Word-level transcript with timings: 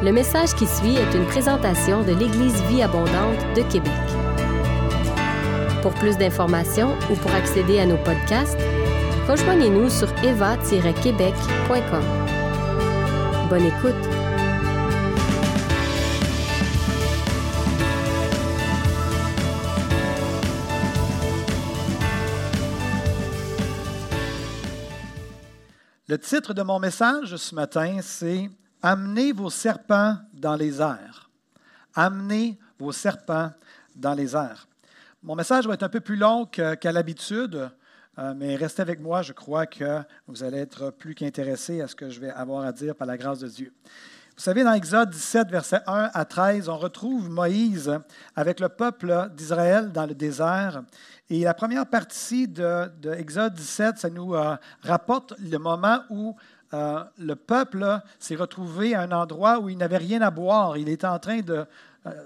Le 0.00 0.12
message 0.12 0.54
qui 0.54 0.64
suit 0.64 0.94
est 0.94 1.12
une 1.12 1.26
présentation 1.26 2.04
de 2.04 2.12
l'Église 2.12 2.62
Vie 2.68 2.82
Abondante 2.82 3.40
de 3.56 3.62
Québec. 3.62 3.90
Pour 5.82 5.92
plus 5.94 6.16
d'informations 6.16 6.96
ou 7.10 7.16
pour 7.16 7.32
accéder 7.32 7.80
à 7.80 7.86
nos 7.86 7.96
podcasts, 7.96 8.60
rejoignez-nous 9.26 9.90
sur 9.90 10.08
eva-québec.com. 10.22 12.04
Bonne 13.50 13.66
écoute! 13.66 13.96
Le 26.06 26.18
titre 26.18 26.54
de 26.54 26.62
mon 26.62 26.78
message 26.78 27.34
ce 27.34 27.52
matin, 27.56 27.98
c'est 28.00 28.48
Amenez 28.82 29.32
vos 29.32 29.50
serpents 29.50 30.16
dans 30.32 30.54
les 30.54 30.80
airs. 30.80 31.28
Amenez 31.94 32.56
vos 32.78 32.92
serpents 32.92 33.50
dans 33.96 34.14
les 34.14 34.36
airs. 34.36 34.68
Mon 35.22 35.34
message 35.34 35.66
va 35.66 35.74
être 35.74 35.82
un 35.82 35.88
peu 35.88 36.00
plus 36.00 36.14
long 36.14 36.46
qu'à 36.46 36.92
l'habitude, 36.92 37.70
euh, 38.18 38.34
mais 38.36 38.54
restez 38.54 38.82
avec 38.82 39.00
moi, 39.00 39.22
je 39.22 39.32
crois 39.32 39.66
que 39.66 40.00
vous 40.28 40.44
allez 40.44 40.58
être 40.58 40.90
plus 40.90 41.16
qu'intéressés 41.16 41.80
à 41.80 41.88
ce 41.88 41.96
que 41.96 42.08
je 42.08 42.20
vais 42.20 42.30
avoir 42.30 42.64
à 42.64 42.70
dire 42.70 42.94
par 42.94 43.08
la 43.08 43.16
grâce 43.16 43.40
de 43.40 43.48
Dieu. 43.48 43.72
Vous 44.36 44.44
savez, 44.44 44.62
dans 44.62 44.72
Exode 44.72 45.10
17, 45.10 45.50
versets 45.50 45.80
1 45.88 46.10
à 46.14 46.24
13, 46.24 46.68
on 46.68 46.76
retrouve 46.76 47.28
Moïse 47.28 47.98
avec 48.36 48.60
le 48.60 48.68
peuple 48.68 49.30
d'Israël 49.34 49.90
dans 49.90 50.06
le 50.06 50.14
désert. 50.14 50.84
Et 51.28 51.40
la 51.40 51.54
première 51.54 51.86
partie 51.86 52.46
de, 52.46 52.88
de 53.00 53.12
Exode 53.12 53.54
17, 53.54 53.98
ça 53.98 54.08
nous 54.08 54.36
euh, 54.36 54.54
rapporte 54.82 55.34
le 55.40 55.58
moment 55.58 56.02
où 56.08 56.36
euh, 56.74 57.02
le 57.18 57.34
peuple 57.34 58.00
s'est 58.18 58.36
retrouvé 58.36 58.94
à 58.94 59.02
un 59.02 59.12
endroit 59.12 59.58
où 59.58 59.68
il 59.68 59.78
n'avait 59.78 59.96
rien 59.96 60.20
à 60.20 60.30
boire. 60.30 60.76
Il 60.76 60.88
était 60.88 61.06
en 61.06 61.18
train 61.18 61.40
de 61.40 61.64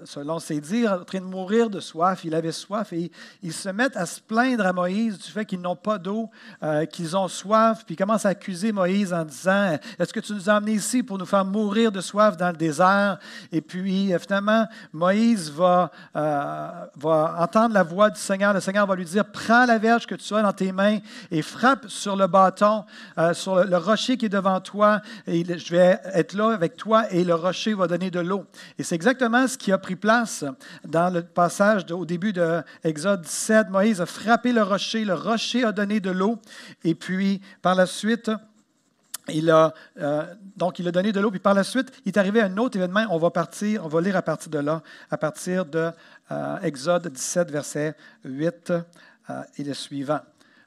selon 0.05 0.39
ses 0.39 0.59
dires, 0.59 0.93
en 1.01 1.03
train 1.03 1.19
de 1.19 1.25
mourir 1.25 1.69
de 1.69 1.79
soif. 1.79 2.23
Il 2.23 2.35
avait 2.35 2.51
soif 2.51 2.93
et 2.93 3.11
ils 3.41 3.53
se 3.53 3.69
mettent 3.69 3.97
à 3.97 4.05
se 4.05 4.19
plaindre 4.21 4.65
à 4.65 4.73
Moïse 4.73 5.17
du 5.17 5.29
fait 5.29 5.45
qu'ils 5.45 5.61
n'ont 5.61 5.75
pas 5.75 5.97
d'eau, 5.97 6.29
euh, 6.61 6.85
qu'ils 6.85 7.15
ont 7.17 7.27
soif, 7.27 7.83
puis 7.85 7.95
ils 7.95 7.97
commencent 7.97 8.25
à 8.25 8.29
accuser 8.29 8.71
Moïse 8.71 9.13
en 9.13 9.25
disant 9.25 9.77
Est-ce 9.99 10.13
que 10.13 10.19
tu 10.19 10.33
nous 10.33 10.49
as 10.49 10.55
amenés 10.55 10.73
ici 10.73 11.03
pour 11.03 11.17
nous 11.17 11.25
faire 11.25 11.45
mourir 11.45 11.91
de 11.91 12.01
soif 12.01 12.37
dans 12.37 12.49
le 12.49 12.57
désert 12.57 13.19
Et 13.51 13.61
puis 13.61 14.13
euh, 14.13 14.19
finalement, 14.19 14.65
Moïse 14.91 15.51
va, 15.51 15.91
va 16.13 17.35
entendre 17.39 17.73
la 17.73 17.83
voix 17.83 18.09
du 18.09 18.19
Seigneur. 18.19 18.53
Le 18.53 18.61
Seigneur 18.61 18.85
va 18.85 18.95
lui 18.95 19.05
dire 19.05 19.25
Prends 19.25 19.65
la 19.65 19.77
verge 19.77 20.05
que 20.05 20.15
tu 20.15 20.33
as 20.33 20.41
dans 20.41 20.53
tes 20.53 20.71
mains 20.71 20.99
et 21.31 21.41
frappe 21.41 21.87
sur 21.87 22.15
le 22.15 22.27
bâton, 22.27 22.85
sur 23.33 23.55
le, 23.57 23.63
le, 23.65 23.77
rocher 23.77 24.17
qui 24.17 24.25
est 24.25 24.29
devant 24.29 24.59
toi, 24.59 25.01
et 25.27 25.43
je 25.43 25.75
vais 25.75 25.99
être 26.13 26.33
là 26.33 26.51
avec 26.53 26.77
toi, 26.77 27.11
et 27.11 27.23
le 27.23 27.35
rocher 27.35 27.73
va 27.73 27.87
donner 27.87 28.11
de 28.11 28.19
l'eau. 28.19 28.45
Et 28.77 28.83
c'est 28.83 28.95
exactement 28.95 29.47
ce 29.47 29.57
qui 29.57 29.72
a 29.73 29.77
pris 29.77 29.95
place 29.95 30.45
dans 30.85 31.13
le 31.13 31.23
passage 31.23 31.91
au 31.91 32.05
début 32.05 32.33
de 32.33 32.61
Exode 32.83 33.21
17. 33.21 33.69
Moïse 33.69 34.01
a 34.01 34.05
frappé 34.05 34.51
le 34.51 34.63
rocher, 34.63 35.05
le 35.05 35.13
rocher 35.13 35.63
a 35.63 35.71
donné 35.71 35.99
de 35.99 36.11
l'eau, 36.11 36.39
et 36.83 36.95
puis 36.95 37.41
par 37.61 37.75
la 37.75 37.85
suite, 37.85 38.31
il 39.29 39.49
a, 39.49 39.73
euh, 39.99 40.23
donc, 40.57 40.79
il 40.79 40.87
a 40.87 40.91
donné 40.91 41.11
de 41.11 41.19
l'eau, 41.19 41.31
puis 41.31 41.39
par 41.39 41.53
la 41.53 41.63
suite, 41.63 41.91
il 42.05 42.09
est 42.09 42.17
arrivé 42.17 42.41
un 42.41 42.57
autre 42.57 42.77
événement. 42.77 43.05
On 43.09 43.17
va 43.17 43.29
partir, 43.29 43.85
on 43.85 43.87
va 43.87 44.01
lire 44.01 44.17
à 44.17 44.21
partir 44.21 44.49
de 44.49 44.59
là, 44.59 44.81
à 45.09 45.17
partir 45.17 45.65
de 45.65 45.91
euh, 46.31 46.59
Exode 46.61 47.07
17, 47.07 47.49
verset 47.49 47.95
8 48.25 48.71
euh, 49.29 49.41
et 49.57 49.63
le 49.63 49.73
suivant. 49.73 50.19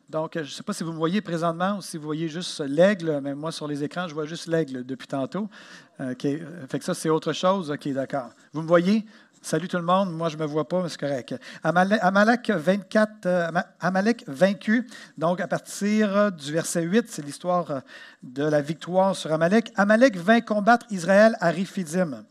Donc, 0.09 0.33
je 0.35 0.41
ne 0.41 0.45
sais 0.47 0.63
pas 0.63 0.73
si 0.73 0.85
vous 0.85 0.93
me 0.93 0.99
voyez 0.99 1.21
présentement 1.21 1.79
ou 1.79 1.83
si 1.83 1.97
vous 1.97 2.05
voyez 2.05 2.29
juste 2.29 2.61
l'aigle, 2.61 3.21
mais 3.23 3.35
moi, 3.35 3.51
sur 3.51 3.67
les 3.67 3.83
écrans, 3.83 4.07
je 4.07 4.15
vois 4.15 4.25
juste 4.25 4.47
l'aigle 4.47 4.85
depuis 4.85 5.09
tantôt. 5.09 5.49
OK. 5.99 6.27
Fait 6.69 6.79
que 6.79 6.85
ça, 6.85 6.95
c'est 6.95 7.11
autre 7.11 7.33
chose. 7.33 7.73
OK, 7.73 7.89
d'accord. 7.89 8.31
Vous 8.53 8.63
me 8.63 8.69
voyez? 8.69 9.05
Salut 9.43 9.69
tout 9.69 9.77
le 9.77 9.83
monde. 9.83 10.13
Moi, 10.13 10.29
je 10.29 10.37
ne 10.37 10.43
me 10.43 10.47
vois 10.47 10.69
pas, 10.69 10.83
mais 10.83 10.89
c'est 10.89 10.99
correct. 10.99 11.35
Amalek 11.63 12.51
24, 12.51 13.27
euh, 13.27 13.49
Amalek 13.81 14.25
vaincu. 14.27 14.89
Donc, 15.19 15.41
à 15.41 15.49
partir 15.49 16.33
du 16.33 16.53
verset 16.53 16.83
8, 16.83 17.07
c'est 17.09 17.25
l'histoire 17.25 17.83
de 18.23 18.45
la 18.45 18.61
victoire 18.61 19.15
sur 19.15 19.33
Amalek. 19.33 19.73
Amalek 19.77 20.17
vint 20.17 20.41
combattre 20.41 20.87
Israël 20.91 21.37
à 21.41 21.51
Riphidim. 21.51 22.25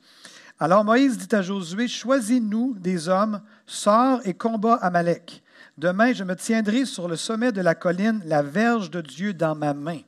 Alors 0.60 0.86
Moïse 0.86 1.18
dit 1.18 1.36
à 1.36 1.42
Josué 1.42 1.88
Choisis-nous 1.90 2.76
des 2.80 3.10
hommes, 3.10 3.42
sors 3.66 4.22
et 4.26 4.34
combat 4.34 4.76
Amalek. 4.76 5.44
Demain, 5.78 6.14
je 6.14 6.24
me 6.24 6.38
tiendrai 6.38 6.86
sur 6.86 7.10
le 7.10 7.18
sommet 7.18 7.52
de 7.52 7.60
la 7.60 7.76
colline, 7.76 8.22
la 8.26 8.42
verge 8.42 8.90
de 8.90 9.02
Dieu 9.02 9.34
dans 9.34 9.56
ma 9.56 9.74
main. 9.74 10.00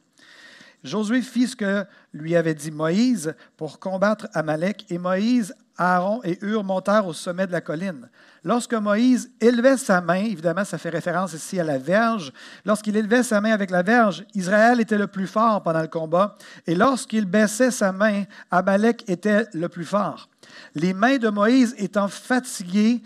Josué 0.81 1.21
fit 1.21 1.47
ce 1.47 1.57
que 1.57 1.83
lui 2.13 2.37
avait 2.37 2.53
dit 2.53 2.71
Moïse 2.71 3.35
pour 3.57 3.77
combattre 3.77 4.29
Amalek, 4.33 4.85
et 4.89 4.97
Moïse, 4.97 5.53
Aaron 5.77 6.21
et 6.23 6.39
Hur 6.41 6.63
montèrent 6.63 7.05
au 7.05 7.11
sommet 7.11 7.47
de 7.47 7.51
la 7.51 7.59
colline. 7.59 8.09
Lorsque 8.45 8.75
Moïse 8.75 9.29
élevait 9.41 9.75
sa 9.75 9.99
main, 9.99 10.23
évidemment, 10.23 10.63
ça 10.63 10.77
fait 10.77 10.89
référence 10.89 11.33
ici 11.33 11.59
à 11.59 11.65
la 11.65 11.77
verge, 11.77 12.31
lorsqu'il 12.63 12.95
élevait 12.95 13.23
sa 13.23 13.41
main 13.41 13.51
avec 13.51 13.69
la 13.69 13.83
verge, 13.83 14.23
Israël 14.35 14.79
était 14.79 14.97
le 14.97 15.07
plus 15.07 15.27
fort 15.27 15.63
pendant 15.63 15.81
le 15.81 15.89
combat, 15.89 16.37
et 16.65 16.75
lorsqu'il 16.75 17.25
baissait 17.25 17.71
sa 17.71 17.91
main, 17.91 18.23
Amalek 18.51 19.03
était 19.09 19.47
le 19.53 19.67
plus 19.67 19.85
fort. 19.85 20.29
Les 20.75 20.93
mains 20.93 21.17
de 21.17 21.27
Moïse 21.27 21.75
étant 21.77 22.07
fatiguées, 22.07 23.01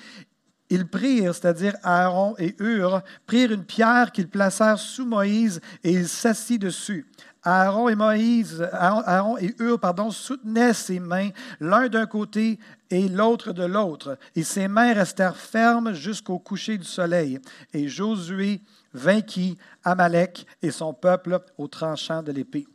ils 0.72 0.88
prirent, 0.88 1.36
c'est-à-dire 1.36 1.76
Aaron 1.84 2.34
et 2.40 2.56
Hur, 2.60 3.02
prirent 3.28 3.52
une 3.52 3.66
pierre 3.66 4.12
qu'ils 4.12 4.30
placèrent 4.30 4.80
sous 4.80 5.06
Moïse 5.06 5.62
et 5.84 5.92
il 5.92 6.08
s'assit 6.08 6.60
dessus. 6.60 7.06
Aaron 7.44 7.90
et 7.90 7.96
Moïse, 7.96 8.68
Aaron 8.72 9.38
et 9.38 9.54
Hur, 9.60 9.80
pardon, 9.80 10.12
soutenaient 10.12 10.74
ses 10.74 11.00
mains 11.00 11.30
l'un 11.60 11.90
d'un 11.90 12.06
côté 12.06 12.58
et 12.90 13.08
l'autre 13.10 13.52
de 13.52 13.64
l'autre, 13.64 14.18
et 14.36 14.44
ses 14.44 14.68
mains 14.68 14.94
restèrent 14.94 15.38
fermes 15.38 15.94
jusqu'au 15.94 16.40
coucher 16.40 16.78
du 16.78 16.86
soleil. 16.86 17.40
Et 17.74 17.88
Josué 17.88 18.62
vainquit 18.94 19.58
Amalek 19.84 20.46
et 20.62 20.72
son 20.72 20.94
peuple 20.94 21.40
au 21.58 21.68
tranchant 21.68 22.24
de 22.24 22.32
l'épée. 22.32 22.68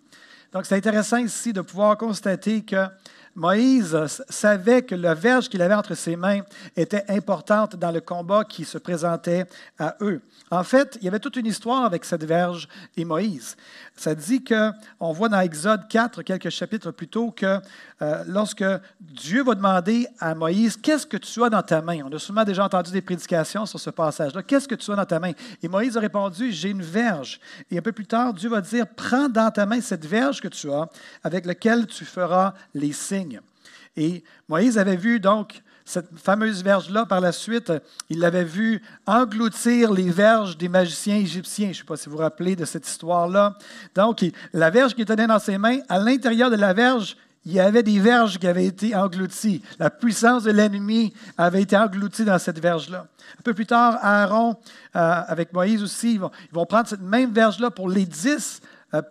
Donc 0.52 0.66
c'est 0.66 0.76
intéressant 0.76 1.18
ici 1.18 1.52
de 1.52 1.60
pouvoir 1.60 1.96
constater 1.96 2.62
que 2.62 2.86
Moïse 3.36 3.96
savait 4.30 4.80
que 4.80 4.94
la 4.94 5.12
verge 5.12 5.50
qu'il 5.50 5.60
avait 5.60 5.74
entre 5.74 5.94
ses 5.94 6.16
mains 6.16 6.40
était 6.74 7.04
importante 7.08 7.76
dans 7.76 7.90
le 7.90 8.00
combat 8.00 8.44
qui 8.44 8.64
se 8.64 8.78
présentait 8.78 9.44
à 9.78 9.94
eux. 10.00 10.22
En 10.50 10.64
fait, 10.64 10.96
il 11.00 11.04
y 11.04 11.08
avait 11.08 11.18
toute 11.18 11.36
une 11.36 11.46
histoire 11.46 11.84
avec 11.84 12.04
cette 12.04 12.24
verge 12.24 12.66
et 12.96 13.04
Moïse. 13.04 13.56
Ça 13.94 14.14
dit 14.14 14.42
que, 14.42 14.70
on 15.00 15.12
voit 15.12 15.28
dans 15.28 15.40
Exode 15.40 15.88
4, 15.88 16.22
quelques 16.22 16.50
chapitres 16.50 16.90
plus 16.92 17.08
tôt, 17.08 17.30
que 17.30 17.58
euh, 18.02 18.24
lorsque 18.26 18.64
Dieu 19.00 19.42
va 19.42 19.54
demander 19.54 20.06
à 20.20 20.34
Moïse, 20.34 20.76
qu'est-ce 20.76 21.06
que 21.06 21.16
tu 21.16 21.42
as 21.42 21.50
dans 21.50 21.62
ta 21.62 21.82
main? 21.82 22.00
On 22.04 22.14
a 22.14 22.18
souvent 22.18 22.44
déjà 22.44 22.64
entendu 22.64 22.90
des 22.90 23.02
prédications 23.02 23.66
sur 23.66 23.80
ce 23.80 23.90
passage-là. 23.90 24.42
Qu'est-ce 24.42 24.68
que 24.68 24.74
tu 24.74 24.90
as 24.92 24.96
dans 24.96 25.04
ta 25.04 25.18
main? 25.18 25.32
Et 25.62 25.68
Moïse 25.68 25.96
a 25.96 26.00
répondu, 26.00 26.52
j'ai 26.52 26.70
une 26.70 26.82
verge. 26.82 27.40
Et 27.70 27.78
un 27.78 27.82
peu 27.82 27.92
plus 27.92 28.06
tard, 28.06 28.32
Dieu 28.34 28.48
va 28.48 28.60
dire, 28.60 28.86
prends 28.86 29.28
dans 29.28 29.50
ta 29.50 29.66
main 29.66 29.80
cette 29.80 30.06
verge 30.06 30.40
que 30.40 30.48
tu 30.48 30.70
as, 30.70 30.88
avec 31.24 31.44
laquelle 31.44 31.86
tu 31.86 32.04
feras 32.04 32.54
les 32.74 32.92
signes. 32.92 33.25
Et 33.96 34.22
Moïse 34.48 34.78
avait 34.78 34.96
vu 34.96 35.20
donc 35.20 35.62
cette 35.86 36.08
fameuse 36.18 36.64
verge-là, 36.64 37.06
par 37.06 37.20
la 37.20 37.30
suite, 37.30 37.72
il 38.10 38.18
l'avait 38.18 38.44
vu 38.44 38.82
engloutir 39.06 39.92
les 39.92 40.10
verges 40.10 40.58
des 40.58 40.68
magiciens 40.68 41.14
égyptiens. 41.14 41.66
Je 41.66 41.70
ne 41.70 41.74
sais 41.74 41.84
pas 41.84 41.96
si 41.96 42.08
vous 42.08 42.16
vous 42.16 42.22
rappelez 42.22 42.56
de 42.56 42.64
cette 42.64 42.88
histoire-là. 42.88 43.56
Donc, 43.94 44.24
la 44.52 44.68
verge 44.70 44.94
qu'il 44.94 45.04
tenait 45.04 45.28
dans 45.28 45.38
ses 45.38 45.58
mains, 45.58 45.78
à 45.88 46.00
l'intérieur 46.00 46.50
de 46.50 46.56
la 46.56 46.72
verge, 46.72 47.16
il 47.44 47.52
y 47.52 47.60
avait 47.60 47.84
des 47.84 48.00
verges 48.00 48.40
qui 48.40 48.48
avaient 48.48 48.66
été 48.66 48.96
englouties. 48.96 49.62
La 49.78 49.88
puissance 49.88 50.42
de 50.42 50.50
l'ennemi 50.50 51.14
avait 51.38 51.62
été 51.62 51.76
engloutie 51.76 52.24
dans 52.24 52.40
cette 52.40 52.58
verge-là. 52.58 53.06
Un 53.38 53.42
peu 53.44 53.54
plus 53.54 53.66
tard, 53.66 54.00
Aaron, 54.02 54.56
euh, 54.96 55.20
avec 55.28 55.52
Moïse 55.52 55.80
aussi, 55.84 56.14
ils 56.14 56.20
vont, 56.20 56.66
prendre 56.66 56.88
cette 56.88 57.00
même 57.00 57.32
verge-là 57.32 57.70
pour 57.70 57.88
les 57.88 58.04
dix 58.04 58.60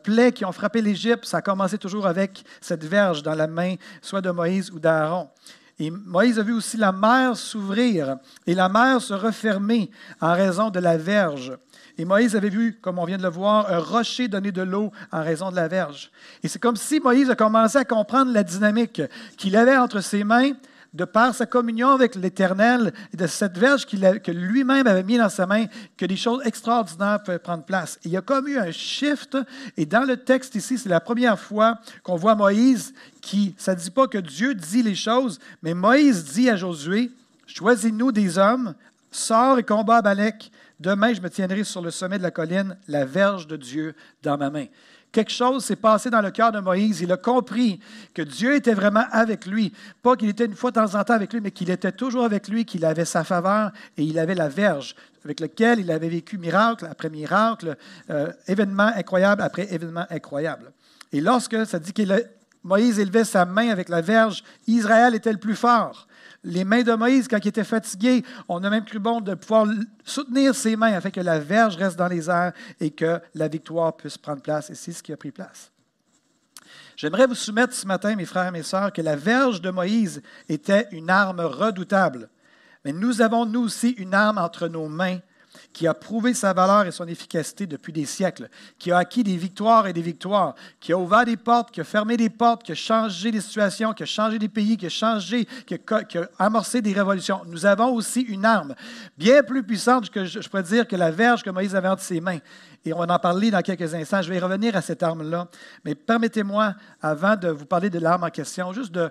plaies 0.04 0.32
qui 0.32 0.46
ont 0.46 0.52
frappé 0.52 0.82
l'Égypte. 0.82 1.26
Ça 1.26 1.38
a 1.38 1.42
commencé 1.42 1.78
toujours 1.78 2.08
avec 2.08 2.44
cette 2.62 2.84
verge 2.84 3.24
dans 3.24 3.36
la 3.36 3.48
main, 3.48 3.76
soit 4.02 4.22
de 4.22 4.32
Moïse 4.32 4.72
ou 4.72 4.80
d'Aaron. 4.80 5.30
Et 5.78 5.92
Moïse 5.92 6.40
a 6.40 6.44
vu 6.44 6.54
aussi 6.54 6.78
la 6.78 6.94
mer 6.94 7.36
s'ouvrir 7.36 8.18
et 8.48 8.56
la 8.56 8.70
mer 8.70 9.02
se 9.02 9.14
refermer 9.14 9.92
en 10.22 10.34
raison 10.34 10.70
de 10.70 10.80
la 10.80 10.98
verge. 10.98 11.58
Et 11.98 12.06
Moïse 12.06 12.36
avait 12.36 12.50
vu, 12.50 12.80
comme 12.82 13.00
on 13.00 13.06
vient 13.06 13.18
de 13.18 13.24
le 13.24 13.30
voir, 13.30 13.70
un 13.70 13.80
rocher 13.80 14.28
donner 14.28 14.52
de 14.52 14.62
l'eau 14.62 14.92
en 15.12 15.22
raison 15.22 15.50
de 15.52 15.56
la 15.56 15.68
verge. 15.68 16.12
Et 16.44 16.48
c'est 16.48 16.60
comme 16.60 16.76
si 16.76 17.00
Moïse 17.00 17.30
a 17.30 17.36
commencé 17.36 17.78
à 17.78 17.86
comprendre 17.86 18.32
la 18.32 18.44
dynamique 18.44 19.02
qu'il 19.38 19.56
avait 19.56 19.78
entre 19.78 20.02
ses 20.02 20.24
mains 20.24 20.52
de 20.96 21.04
par 21.04 21.36
sa 21.36 21.46
communion 21.46 21.90
avec 21.90 22.16
l'Éternel 22.16 22.94
et 23.14 23.18
de 23.18 23.28
cette 23.28 23.58
verge 23.58 23.86
que 23.86 24.32
lui-même 24.32 24.88
avait 24.88 25.04
mis 25.04 25.18
dans 25.18 25.30
sa 25.30 25.46
main, 25.46 25.66
que 25.98 26.06
des 26.06 26.16
choses 26.16 26.42
extraordinaires 26.46 27.22
peuvent 27.22 27.40
prendre 27.40 27.64
place. 27.64 28.00
il 28.06 28.12
y 28.12 28.18
a 28.18 28.22
comme 28.22 28.48
eu 28.48 28.58
un 28.58 28.72
shift, 28.72 29.38
et 29.76 29.86
dans 29.86 30.08
le 30.08 30.16
texte 30.16 30.56
ici, 30.56 30.78
c'est 30.78 30.88
la 30.88 31.02
première 31.02 31.38
fois 31.38 31.80
qu'on 32.02 32.16
voit 32.16 32.36
Moïse 32.36 32.94
qui, 33.22 33.54
ça 33.58 33.76
ne 33.76 33.80
dit 33.80 33.92
pas 33.92 34.08
que 34.08 34.18
Dieu 34.18 34.56
dit 34.56 34.84
les 34.84 34.96
choses, 34.96 35.40
mais 35.62 35.74
Moïse 35.74 36.24
dit 36.24 36.50
à 36.50 36.56
Josué, 36.56 37.12
choisis-nous 37.46 38.14
des 38.14 38.38
hommes, 38.38 38.74
sors 39.12 39.60
et 39.60 39.64
combat 39.64 39.98
Amalek. 39.98 40.50
Demain, 40.80 41.14
je 41.14 41.22
me 41.22 41.30
tiendrai 41.30 41.66
sur 41.66 41.82
le 41.82 41.92
sommet 41.92 42.18
de 42.18 42.24
la 42.24 42.32
colline, 42.32 42.78
la 42.88 43.06
verge 43.06 43.48
de 43.48 43.58
Dieu 43.58 43.96
dans 44.24 44.38
ma 44.38 44.50
main. 44.50 44.66
Quelque 45.16 45.32
chose 45.32 45.64
s'est 45.64 45.78
passé 45.78 46.10
dans 46.10 46.20
le 46.20 46.30
cœur 46.30 46.52
de 46.52 46.60
Moïse. 46.60 47.00
Il 47.00 47.10
a 47.10 47.16
compris 47.16 47.80
que 48.14 48.22
Dieu 48.22 48.54
était 48.54 48.74
vraiment 48.74 49.06
avec 49.12 49.46
lui. 49.46 49.72
Pas 50.04 50.18
qu'il 50.18 50.28
était 50.28 50.44
une 50.44 50.56
fois 50.56 50.72
de 50.72 50.76
temps 50.76 50.94
en 50.94 51.04
temps 51.06 51.14
avec 51.14 51.32
lui, 51.32 51.40
mais 51.40 51.52
qu'il 51.52 51.70
était 51.70 51.94
toujours 51.94 52.26
avec 52.26 52.50
lui, 52.50 52.66
qu'il 52.66 52.84
avait 52.84 53.06
sa 53.06 53.24
faveur 53.24 53.72
et 53.96 54.04
il 54.04 54.20
avait 54.20 54.36
la 54.36 54.50
verge 54.50 54.94
avec 55.24 55.40
laquelle 55.40 55.80
il 55.80 55.90
avait 55.90 56.10
vécu 56.10 56.38
miracle 56.38 56.86
après 56.92 57.10
miracle, 57.10 57.78
euh, 58.10 58.32
événement 58.48 58.92
incroyable 58.94 59.42
après 59.42 59.74
événement 59.74 60.06
incroyable. 60.10 60.74
Et 61.14 61.22
lorsque 61.22 61.66
ça 61.66 61.80
dit 61.80 61.94
que 61.94 62.04
Moïse 62.64 63.00
élevait 63.00 63.24
sa 63.24 63.46
main 63.46 63.70
avec 63.70 63.88
la 63.88 64.02
verge, 64.02 64.44
Israël 64.68 65.16
était 65.16 65.32
le 65.32 65.40
plus 65.40 65.56
fort 65.56 66.08
les 66.46 66.64
mains 66.64 66.84
de 66.84 66.94
Moïse, 66.94 67.28
quand 67.28 67.40
il 67.44 67.48
était 67.48 67.64
fatigué, 67.64 68.24
on 68.48 68.64
a 68.64 68.70
même 68.70 68.86
cru 68.86 69.00
bon 69.00 69.20
de 69.20 69.34
pouvoir 69.34 69.68
soutenir 70.04 70.56
ses 70.56 70.76
mains 70.76 70.94
afin 70.94 71.10
que 71.10 71.20
la 71.20 71.40
verge 71.40 71.76
reste 71.76 71.98
dans 71.98 72.08
les 72.08 72.30
airs 72.30 72.54
et 72.80 72.92
que 72.92 73.20
la 73.34 73.48
victoire 73.48 73.98
puisse 73.98 74.18
prendre 74.18 74.42
place. 74.42 74.70
Et 74.70 74.76
c'est 74.76 74.92
ce 74.92 75.02
qui 75.04 75.12
a 75.12 75.18
pris 75.18 75.32
place. 75.32 75.72
J'aimerais 76.96 77.28
vous 77.28 77.36
soumettre 77.36 77.74
ce 77.74 77.86
matin, 77.88 78.16
mes 78.16 78.26
frères 78.26 78.48
et 78.48 78.52
mes 78.52 78.64
sœurs, 78.64 78.94
que 78.94 79.02
la 79.02 79.16
verge 79.16 79.60
de 79.60 79.70
Moïse 79.70 80.22
était 80.48 80.88
une 80.92 81.10
arme 81.10 81.42
redoutable. 81.42 82.30
Mais 82.86 82.94
nous 82.94 83.22
avons, 83.22 83.46
nous 83.46 83.64
aussi, 83.64 83.90
une 83.92 84.14
arme 84.14 84.38
entre 84.38 84.68
nos 84.68 84.88
mains 84.88 85.20
qui 85.76 85.88
a 85.88 85.94
prouvé 85.94 86.34
sa 86.34 86.54
valeur 86.54 86.88
et 86.88 86.92
son 86.94 87.06
efficacité 87.06 87.68
depuis 87.68 87.92
des 87.92 88.06
siècles, 88.06 88.48
qui 88.80 88.94
a 88.94 88.98
acquis 88.98 89.26
des 89.26 89.36
victoires 89.36 89.88
et 89.88 89.92
des 89.92 90.02
victoires, 90.02 90.56
qui 90.80 90.94
a 90.94 90.98
ouvert 90.98 91.26
des 91.26 91.36
portes, 91.36 91.70
qui 91.70 91.82
a 91.82 91.84
fermé 91.84 92.16
des 92.16 92.30
portes, 92.30 92.64
qui 92.64 92.72
a 92.72 92.76
changé 92.76 93.30
des 93.30 93.42
situations, 93.42 93.92
qui 93.92 94.04
a 94.04 94.06
changé 94.06 94.40
des 94.40 94.48
pays, 94.48 94.78
qui 94.78 94.86
a 94.86 94.90
changé, 94.90 95.46
qui 95.68 95.76
a, 95.76 95.80
amorcé 96.40 96.82
des 96.82 96.94
révolutions. 96.94 97.42
Nous 97.48 97.66
avons 97.66 97.94
aussi 97.94 98.22
une 98.22 98.46
arme 98.46 98.74
bien 99.18 99.44
plus 99.44 99.64
puissante 99.64 100.10
que 100.10 100.24
je, 100.24 100.48
pourrais 100.48 100.64
dire 100.64 100.88
que 100.88 100.96
la 100.96 101.12
verge 101.12 101.44
que 101.44 101.50
Moïse 101.50 101.76
avait 101.76 101.90
entre 101.90 102.04
ses 102.04 102.22
mains. 102.22 102.40
Et 102.86 102.94
on 102.94 103.06
va 103.06 103.14
en 103.14 103.20
parler 103.20 103.52
dans 103.52 103.62
quelques 103.62 103.94
instants. 103.94 104.22
Je 104.22 104.30
vais 104.30 104.40
revenir 104.40 104.78
à 104.78 104.82
cette 104.82 105.04
arme-là. 105.04 105.50
Mais 105.84 105.94
permettez-moi, 105.94 106.74
avant 107.02 107.36
de 107.36 107.50
vous 107.50 107.66
parler 107.66 107.90
de 107.90 108.00
l'arme 108.00 108.24
en 108.24 108.30
question, 108.30 108.72
juste 108.72 108.94
de, 108.94 109.10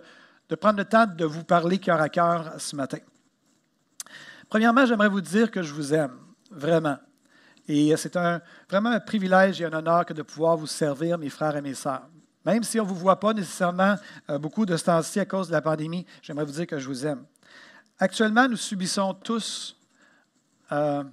de 0.48 0.54
prendre 0.54 0.78
le 0.78 0.86
temps 0.86 1.04
de 1.06 1.26
vous 1.26 1.44
parler 1.44 1.76
cœur 1.76 2.00
à 2.00 2.08
cœur 2.08 2.54
ce 2.56 2.74
matin. 2.74 3.00
Premièrement, 4.48 4.86
j'aimerais 4.86 5.10
vous 5.10 5.20
dire 5.20 5.50
que 5.50 5.62
je 5.62 5.74
vous 5.74 5.92
aime 5.92 6.23
vraiment. 6.54 6.98
Et 7.66 7.96
c'est 7.96 8.16
un, 8.16 8.40
vraiment 8.68 8.90
un 8.90 9.00
privilège 9.00 9.60
et 9.60 9.64
un 9.64 9.72
honneur 9.72 10.04
que 10.04 10.12
de 10.12 10.22
pouvoir 10.22 10.56
vous 10.56 10.66
servir, 10.66 11.18
mes 11.18 11.30
frères 11.30 11.56
et 11.56 11.62
mes 11.62 11.74
sœurs. 11.74 12.08
Même 12.44 12.62
si 12.62 12.78
on 12.78 12.84
ne 12.84 12.88
vous 12.88 12.94
voit 12.94 13.18
pas 13.18 13.32
nécessairement 13.32 13.96
euh, 14.28 14.38
beaucoup 14.38 14.66
de 14.66 14.76
ce 14.76 14.84
temps-ci 14.84 15.18
à 15.18 15.24
cause 15.24 15.48
de 15.48 15.52
la 15.52 15.62
pandémie, 15.62 16.04
j'aimerais 16.20 16.44
vous 16.44 16.52
dire 16.52 16.66
que 16.66 16.78
je 16.78 16.86
vous 16.86 17.06
aime. 17.06 17.24
Actuellement, 17.98 18.48
nous 18.48 18.56
subissons 18.56 19.14
tous 19.14 19.76
euh, 20.72 21.04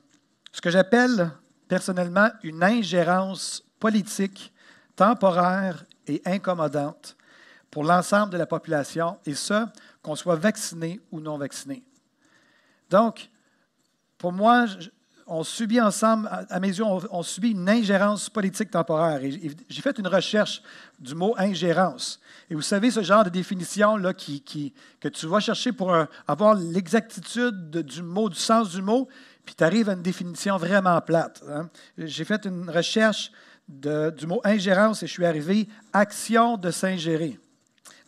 ce 0.51 0.59
que 0.59 0.69
j'appelle 0.69 1.31
personnellement 1.69 2.29
une 2.43 2.61
ingérence 2.63 3.63
politique 3.79 4.51
temporaire 4.95 5.85
et 6.07 6.21
incommodante 6.25 7.15
pour 7.69 7.85
l'ensemble 7.85 8.33
de 8.33 8.37
la 8.37 8.45
population, 8.45 9.17
et 9.25 9.33
ce, 9.33 9.65
qu'on 10.01 10.15
soit 10.15 10.35
vacciné 10.35 10.99
ou 11.11 11.21
non 11.21 11.37
vacciné. 11.37 11.83
Donc, 12.89 13.29
pour 14.17 14.33
moi, 14.33 14.65
on 15.33 15.43
subit 15.43 15.79
ensemble, 15.79 16.29
à 16.49 16.59
mes 16.59 16.67
yeux, 16.67 16.83
on, 16.83 17.23
subit 17.23 17.51
une 17.51 17.69
ingérence 17.69 18.29
politique 18.29 18.69
temporaire. 18.69 19.21
j'ai 19.21 19.81
fait 19.81 19.97
une 19.97 20.07
recherche 20.07 20.61
du 20.99 21.15
mot 21.15 21.33
ingérence. 21.37 22.19
Et 22.49 22.55
vous 22.55 22.61
savez, 22.61 22.91
ce 22.91 23.01
genre 23.01 23.23
de 23.23 23.29
définition 23.29 23.95
là, 23.95 24.13
qui, 24.13 24.73
que 24.99 25.07
tu 25.07 25.27
vas 25.27 25.39
chercher 25.39 25.71
pour 25.71 25.95
avoir 26.27 26.55
l'exactitude 26.55 27.77
du 27.77 28.03
mot, 28.03 28.27
du 28.27 28.37
sens 28.37 28.71
du 28.71 28.81
mot, 28.81 29.07
puis 29.45 29.55
tu 29.55 29.63
arrives 29.63 29.87
à 29.87 29.93
une 29.93 30.01
définition 30.01 30.57
vraiment 30.57 30.99
plate. 30.99 31.41
Hein. 31.49 31.69
J'ai 31.97 32.25
fait 32.25 32.45
une 32.45 32.69
recherche 32.69 33.31
du 33.69 34.27
mot 34.27 34.41
ingérence 34.43 35.01
et 35.01 35.07
je 35.07 35.13
suis 35.13 35.25
arrivé 35.25 35.69
action 35.93 36.57
de 36.57 36.71
s'ingérer 36.71 37.39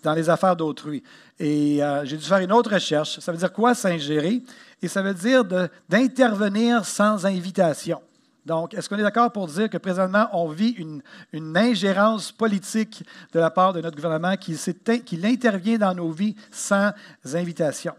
dans 0.04 0.14
les 0.14 0.30
affaires 0.30 0.58
d'autrui. 0.58 1.02
Et 1.40 1.82
euh, 1.82 2.04
j'ai 2.06 2.18
dû 2.18 2.26
faire 2.26 2.40
une 2.40 2.52
autre 2.52 2.74
recherche. 2.74 3.20
Ça 3.20 3.32
veut 3.32 3.38
dire 3.38 3.54
quoi 3.54 3.74
s'ingérer? 3.74 4.44
Et 4.84 4.88
ça 4.88 5.02
veut 5.02 5.14
dire 5.14 5.46
d'intervenir 5.90 6.86
sans 6.86 7.26
invitation. 7.26 8.02
Donc, 8.46 8.74
est-ce 8.74 8.90
qu'on 8.90 8.98
est, 8.98 9.04
d'accord 9.04 9.32
pour 9.32 9.48
dire 9.48 9.70
que 9.70 9.78
présentement, 9.78 10.28
on 10.34 10.50
vit 10.50 10.72
une, 10.72 11.02
une, 11.32 11.56
ingérence 11.56 12.32
politique 12.32 13.06
de 13.32 13.40
la 13.40 13.50
part 13.50 13.72
de 13.72 13.80
notre 13.80 13.96
gouvernement 13.96 14.36
qui, 14.36 14.58
qui 15.06 15.26
intervient 15.26 15.78
dans 15.78 15.96
nos 15.96 16.12
vies 16.12 16.36
sans 16.52 16.92
invitation? 17.34 17.94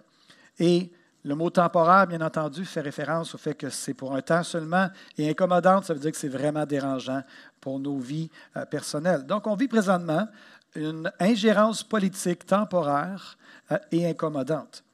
Et 0.59 0.93
le 1.25 1.35
mot 1.35 1.49
temporaire, 1.49 2.07
bien 2.07 2.21
entendu, 2.21 2.67
fait 2.67 2.83
référence 2.83 3.35
au 3.35 3.39
fait 3.39 3.55
que 3.55 3.71
c'est 3.71 3.95
pour 3.95 4.15
un 4.15 4.21
temps 4.21 4.43
seulement 4.43 4.89
et 5.17 5.31
incommodante, 5.31 5.87
ça 5.87 5.95
veut 5.95 6.01
dire 6.01 6.13
que 6.13 6.19
c'est 6.19 6.29
vraiment 6.29 6.67
dérangeant 6.67 7.23
pour 7.63 7.79
nos 7.81 7.97
vies 7.97 8.31
euh, 8.59 8.67
personnelles. 8.67 9.25
Donc, 9.25 9.47
on 9.47 9.55
vit 9.55 9.69
présentement 9.69 10.29
une 10.75 11.11
ingérence 11.19 11.83
politique 11.83 12.45
temporaire 12.45 13.39
euh, 13.73 13.79
et 13.91 14.07
incommodante. 14.07 14.85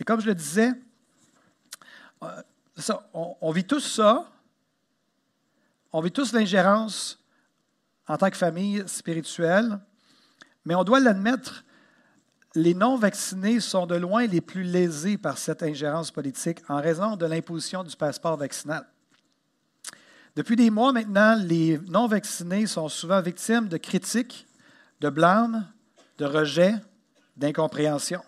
Et 0.00 0.04
comme 0.04 0.20
je 0.22 0.26
le 0.26 0.34
disais, 0.34 0.72
euh, 2.22 2.42
on, 3.12 3.50
vit 3.52 3.64
tous 3.64 3.80
ça. 3.80 4.30
On 5.92 6.00
vit 6.00 6.12
tous 6.12 6.32
l'ingérence 6.32 7.18
en 8.08 8.16
tant 8.16 8.30
que 8.30 8.36
famille 8.36 8.84
spirituelle, 8.86 9.78
mais 10.64 10.74
on 10.74 10.84
doit 10.84 11.00
l'admettre, 11.00 11.64
les 12.54 12.74
non-vaccinés 12.74 13.60
sont 13.60 13.86
de 13.86 13.96
loin 13.96 14.26
les 14.26 14.40
plus 14.40 14.62
lésés 14.62 15.18
par 15.18 15.38
cette 15.38 15.62
ingérence 15.62 16.10
politique 16.10 16.60
en 16.68 16.80
raison 16.80 17.16
de 17.16 17.26
l'imposition 17.26 17.84
du 17.84 17.94
passeport 17.96 18.36
vaccinal. 18.36 18.86
Depuis 20.34 20.56
des 20.56 20.70
mois 20.70 20.92
maintenant, 20.92 21.34
les 21.42 21.78
non-vaccinés 21.88 22.66
sont 22.66 22.88
souvent 22.88 23.20
victimes 23.20 23.68
de 23.68 23.76
critiques, 23.76 24.46
de 25.00 25.10
blâmes, 25.10 25.66
de 26.18 26.24
rejets, 26.24 26.74
d'incompréhension. 27.36 28.22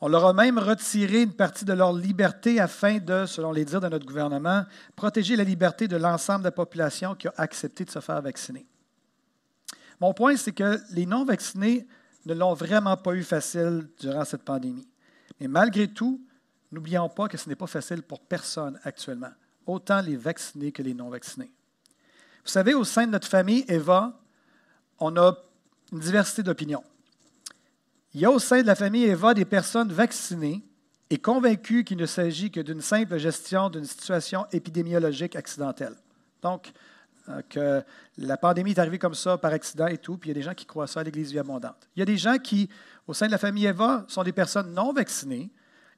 On 0.00 0.08
leur 0.08 0.26
a 0.26 0.32
même 0.32 0.58
retiré 0.58 1.22
une 1.22 1.32
partie 1.32 1.64
de 1.64 1.72
leur 1.72 1.92
liberté 1.92 2.60
afin 2.60 2.98
de, 2.98 3.26
selon 3.26 3.50
les 3.50 3.64
dires 3.64 3.80
de 3.80 3.88
notre 3.88 4.06
gouvernement, 4.06 4.64
protéger 4.94 5.34
la 5.34 5.42
liberté 5.42 5.88
de 5.88 5.96
l'ensemble 5.96 6.40
de 6.40 6.48
la 6.48 6.52
population 6.52 7.16
qui 7.16 7.26
a 7.26 7.34
accepté 7.36 7.84
de 7.84 7.90
se 7.90 7.98
faire 7.98 8.22
vacciner. 8.22 8.66
Mon 10.00 10.14
point, 10.14 10.36
c'est 10.36 10.52
que 10.52 10.80
les 10.92 11.06
non-vaccinés 11.06 11.86
ne 12.26 12.34
l'ont 12.34 12.54
vraiment 12.54 12.96
pas 12.96 13.14
eu 13.14 13.24
facile 13.24 13.88
durant 13.98 14.24
cette 14.24 14.44
pandémie. 14.44 14.86
Mais 15.40 15.48
malgré 15.48 15.88
tout, 15.88 16.20
n'oublions 16.70 17.08
pas 17.08 17.26
que 17.26 17.36
ce 17.36 17.48
n'est 17.48 17.56
pas 17.56 17.66
facile 17.66 18.02
pour 18.02 18.20
personne 18.20 18.78
actuellement, 18.84 19.32
autant 19.66 20.00
les 20.00 20.16
vaccinés 20.16 20.70
que 20.70 20.82
les 20.82 20.94
non-vaccinés. 20.94 21.50
Vous 22.44 22.50
savez, 22.50 22.74
au 22.74 22.84
sein 22.84 23.06
de 23.06 23.12
notre 23.12 23.28
famille, 23.28 23.64
Eva, 23.66 24.20
on 25.00 25.16
a 25.16 25.36
une 25.92 26.00
diversité 26.00 26.42
d'opinions. 26.44 26.84
Il 28.14 28.20
y 28.20 28.24
a 28.24 28.30
au 28.30 28.38
sein 28.38 28.62
de 28.62 28.66
la 28.66 28.74
famille 28.74 29.04
Eva 29.04 29.34
des 29.34 29.44
personnes 29.44 29.92
vaccinées 29.92 30.62
et 31.10 31.18
convaincues 31.18 31.84
qu'il 31.84 31.98
ne 31.98 32.06
s'agit 32.06 32.50
que 32.50 32.60
d'une 32.60 32.80
simple 32.80 33.18
gestion 33.18 33.70
d'une 33.70 33.84
situation 33.84 34.46
épidémiologique 34.52 35.36
accidentelle. 35.36 35.94
Donc, 36.42 36.72
euh, 37.28 37.42
que 37.48 37.84
la 38.16 38.36
pandémie 38.36 38.70
est 38.70 38.78
arrivée 38.78 38.98
comme 38.98 39.14
ça 39.14 39.36
par 39.36 39.52
accident 39.52 39.86
et 39.86 39.98
tout, 39.98 40.16
puis 40.16 40.30
il 40.30 40.32
y 40.32 40.36
a 40.36 40.40
des 40.40 40.42
gens 40.42 40.54
qui 40.54 40.64
croient 40.64 40.86
ça 40.86 41.00
à 41.00 41.02
l'Église 41.02 41.32
vie 41.32 41.38
abondante. 41.38 41.88
Il 41.94 42.00
y 42.00 42.02
a 42.02 42.06
des 42.06 42.16
gens 42.16 42.38
qui, 42.38 42.68
au 43.06 43.12
sein 43.12 43.26
de 43.26 43.32
la 43.32 43.38
famille 43.38 43.66
Eva, 43.66 44.04
sont 44.08 44.22
des 44.22 44.32
personnes 44.32 44.72
non 44.72 44.92
vaccinées 44.92 45.50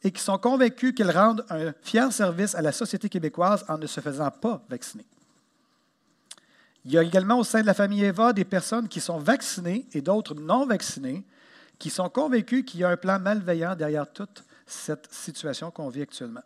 et 0.03 0.11
qui 0.11 0.23
sont 0.23 0.39
convaincus 0.39 0.95
qu'elles 0.95 1.11
rendent 1.11 1.45
un 1.51 1.73
fier 1.83 2.13
service 2.13 2.55
à 2.55 2.63
la 2.63 2.73
société 2.73 3.09
québécoise 3.09 3.65
en 3.69 3.79
ne 3.79 3.87
se 3.87 4.01
faisant 4.01 4.31
pas 4.31 4.65
vacciner. 4.69 5.07
Il 6.85 6.93
y 6.93 6.99
a 6.99 7.03
également 7.03 7.39
au 7.39 7.45
sein 7.45 7.61
de 7.61 7.67
la 7.67 7.75
famille 7.75 8.03
Eva 8.03 8.33
des 8.33 8.45
personnes 8.45 8.89
qui 8.89 9.01
sont 9.01 9.19
vaccinées 9.19 9.87
et 9.93 10.01
d'autres 10.01 10.35
non 10.35 10.67
vaccinées 10.67 11.25
qui 11.81 11.91
sont 11.91 12.11
convaincus 12.11 12.63
qu'il 12.65 12.81
y 12.81 12.85
a 12.85 12.91
un 12.91 12.97
plan 12.97 13.19
malveillant 13.19 13.75
derrière 13.75 14.07
toute 14.13 14.45
cette 14.67 15.13
situation 15.13 15.73
qu'on 15.73 15.89
vit 15.89 16.03
actuellement. 16.03 16.43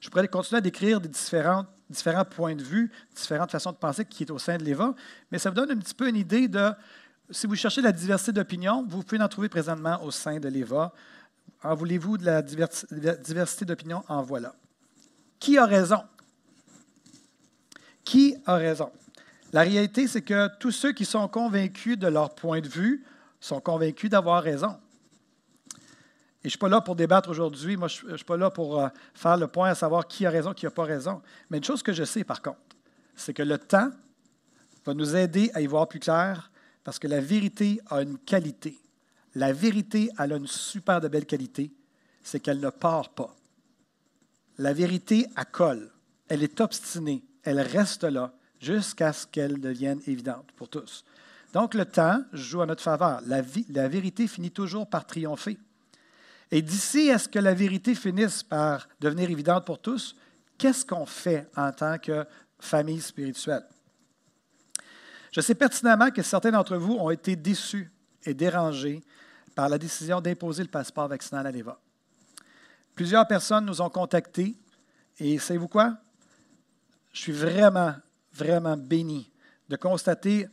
Je 0.00 0.10
pourrais 0.10 0.26
continuer 0.28 0.58
à 0.58 0.60
décrire 0.60 1.00
des 1.00 1.08
différents, 1.08 1.64
points 2.28 2.56
de 2.56 2.62
vue, 2.62 2.90
différentes 3.14 3.52
façons 3.52 3.70
de 3.70 3.76
penser 3.76 4.04
qui 4.04 4.24
est 4.24 4.30
au 4.30 4.38
sein 4.38 4.58
de 4.58 4.64
l'EVA, 4.64 4.94
mais 5.30 5.38
ça 5.38 5.50
vous 5.50 5.54
donne 5.54 5.70
un 5.70 5.76
petit 5.76 5.94
peu 5.94 6.08
une 6.08 6.16
idée 6.16 6.48
de, 6.48 6.72
si 7.30 7.46
vous 7.46 7.54
cherchez 7.54 7.80
la 7.80 7.92
diversité 7.92 8.32
d'opinions, 8.32 8.84
vous 8.88 9.04
pouvez 9.04 9.22
en 9.22 9.28
trouver 9.28 9.48
présentement 9.48 10.02
au 10.02 10.10
sein 10.10 10.40
de 10.40 10.48
l'EVA. 10.48 10.92
En 11.62 11.74
voulez-vous 11.74 12.18
de 12.18 12.24
la 12.24 12.42
diversité 12.42 13.64
d'opinions? 13.64 14.02
En 14.08 14.22
voilà. 14.22 14.54
Qui 15.38 15.58
a 15.58 15.64
raison? 15.64 16.02
Qui 18.02 18.36
a 18.46 18.54
raison? 18.54 18.90
La 19.52 19.60
réalité, 19.60 20.08
c'est 20.08 20.22
que 20.22 20.48
tous 20.58 20.72
ceux 20.72 20.92
qui 20.92 21.04
sont 21.04 21.28
convaincus 21.28 21.98
de 21.98 22.08
leur 22.08 22.34
point 22.34 22.60
de 22.60 22.68
vue 22.68 23.04
sont 23.40 23.60
convaincus 23.60 24.10
d'avoir 24.10 24.42
raison. 24.42 24.76
Et 26.42 26.44
je 26.44 26.46
ne 26.46 26.50
suis 26.50 26.58
pas 26.58 26.68
là 26.68 26.80
pour 26.80 26.96
débattre 26.96 27.28
aujourd'hui, 27.28 27.76
moi 27.76 27.88
je 27.88 28.06
ne 28.06 28.16
suis 28.16 28.24
pas 28.24 28.36
là 28.36 28.50
pour 28.50 28.80
euh, 28.80 28.88
faire 29.14 29.36
le 29.36 29.46
point 29.46 29.70
à 29.70 29.74
savoir 29.74 30.06
qui 30.06 30.24
a 30.24 30.30
raison, 30.30 30.54
qui 30.54 30.64
n'a 30.64 30.70
pas 30.70 30.84
raison. 30.84 31.20
Mais 31.50 31.58
une 31.58 31.64
chose 31.64 31.82
que 31.82 31.92
je 31.92 32.04
sais 32.04 32.24
par 32.24 32.40
contre, 32.40 32.58
c'est 33.14 33.34
que 33.34 33.42
le 33.42 33.58
temps 33.58 33.90
va 34.86 34.94
nous 34.94 35.16
aider 35.16 35.50
à 35.54 35.60
y 35.60 35.66
voir 35.66 35.86
plus 35.88 36.00
clair 36.00 36.50
parce 36.82 36.98
que 36.98 37.08
la 37.08 37.20
vérité 37.20 37.80
a 37.90 38.02
une 38.02 38.18
qualité. 38.18 38.78
La 39.34 39.52
vérité, 39.52 40.10
elle 40.18 40.32
a 40.32 40.36
une 40.36 40.46
super 40.46 41.00
de 41.00 41.08
belle 41.08 41.26
qualité, 41.26 41.70
c'est 42.22 42.40
qu'elle 42.40 42.60
ne 42.60 42.70
part 42.70 43.10
pas. 43.10 43.36
La 44.58 44.72
vérité, 44.72 45.26
elle 45.36 45.46
colle. 45.46 45.90
Elle 46.28 46.42
est 46.42 46.60
obstinée. 46.60 47.22
Elle 47.42 47.60
reste 47.60 48.04
là. 48.04 48.32
jusqu'à 48.60 49.12
ce 49.12 49.26
qu'elle 49.26 49.58
devienne 49.58 50.00
évidente 50.06 50.52
pour 50.56 50.68
tous. 50.68 51.04
Donc 51.52 51.74
le 51.74 51.84
temps 51.84 52.22
joue 52.32 52.60
à 52.60 52.66
notre 52.66 52.82
faveur. 52.82 53.20
La, 53.26 53.88
vérité 53.88 54.28
finit 54.28 54.50
toujours 54.50 54.88
par 54.88 55.06
triompher. 55.06 55.58
Et 56.50 56.62
d'ici 56.62 57.10
à 57.10 57.18
ce 57.18 57.28
que 57.28 57.38
la 57.38 57.54
vérité 57.54 57.94
finisse 57.94 58.42
par 58.42 58.88
devenir 59.00 59.30
évidente 59.30 59.64
pour 59.64 59.80
tous, 59.80 60.16
qu'est-ce 60.58 60.84
qu'on 60.84 61.06
fait 61.06 61.48
en 61.56 61.72
tant 61.72 61.98
que 61.98 62.24
famille 62.58 63.00
spirituelle? 63.00 63.64
Je 65.32 65.40
sais 65.40 65.54
pertinemment 65.54 66.10
que 66.10 66.22
certains 66.22 66.50
d'entre 66.50 66.76
vous 66.76 66.94
ont 66.94 67.10
été 67.10 67.36
déçus 67.36 67.90
et 68.24 68.34
dérangés 68.34 69.00
par 69.54 69.68
la 69.68 69.78
décision 69.78 70.20
d'imposer 70.20 70.62
le 70.62 70.68
passeport 70.68 71.08
vaccinal 71.08 71.46
à 71.46 71.50
l'EVA. 71.50 71.78
Plusieurs 72.94 73.26
personnes 73.26 73.64
nous 73.64 73.80
ont 73.80 73.90
contactés 73.90 74.56
et 75.18 75.38
savez-vous 75.38 75.68
quoi? 75.68 75.96
Je 77.12 77.20
suis 77.20 77.32
vraiment, 77.32 77.94
vraiment 78.32 78.76
béni 78.76 79.30
de 79.68 79.76
constater 79.76 80.48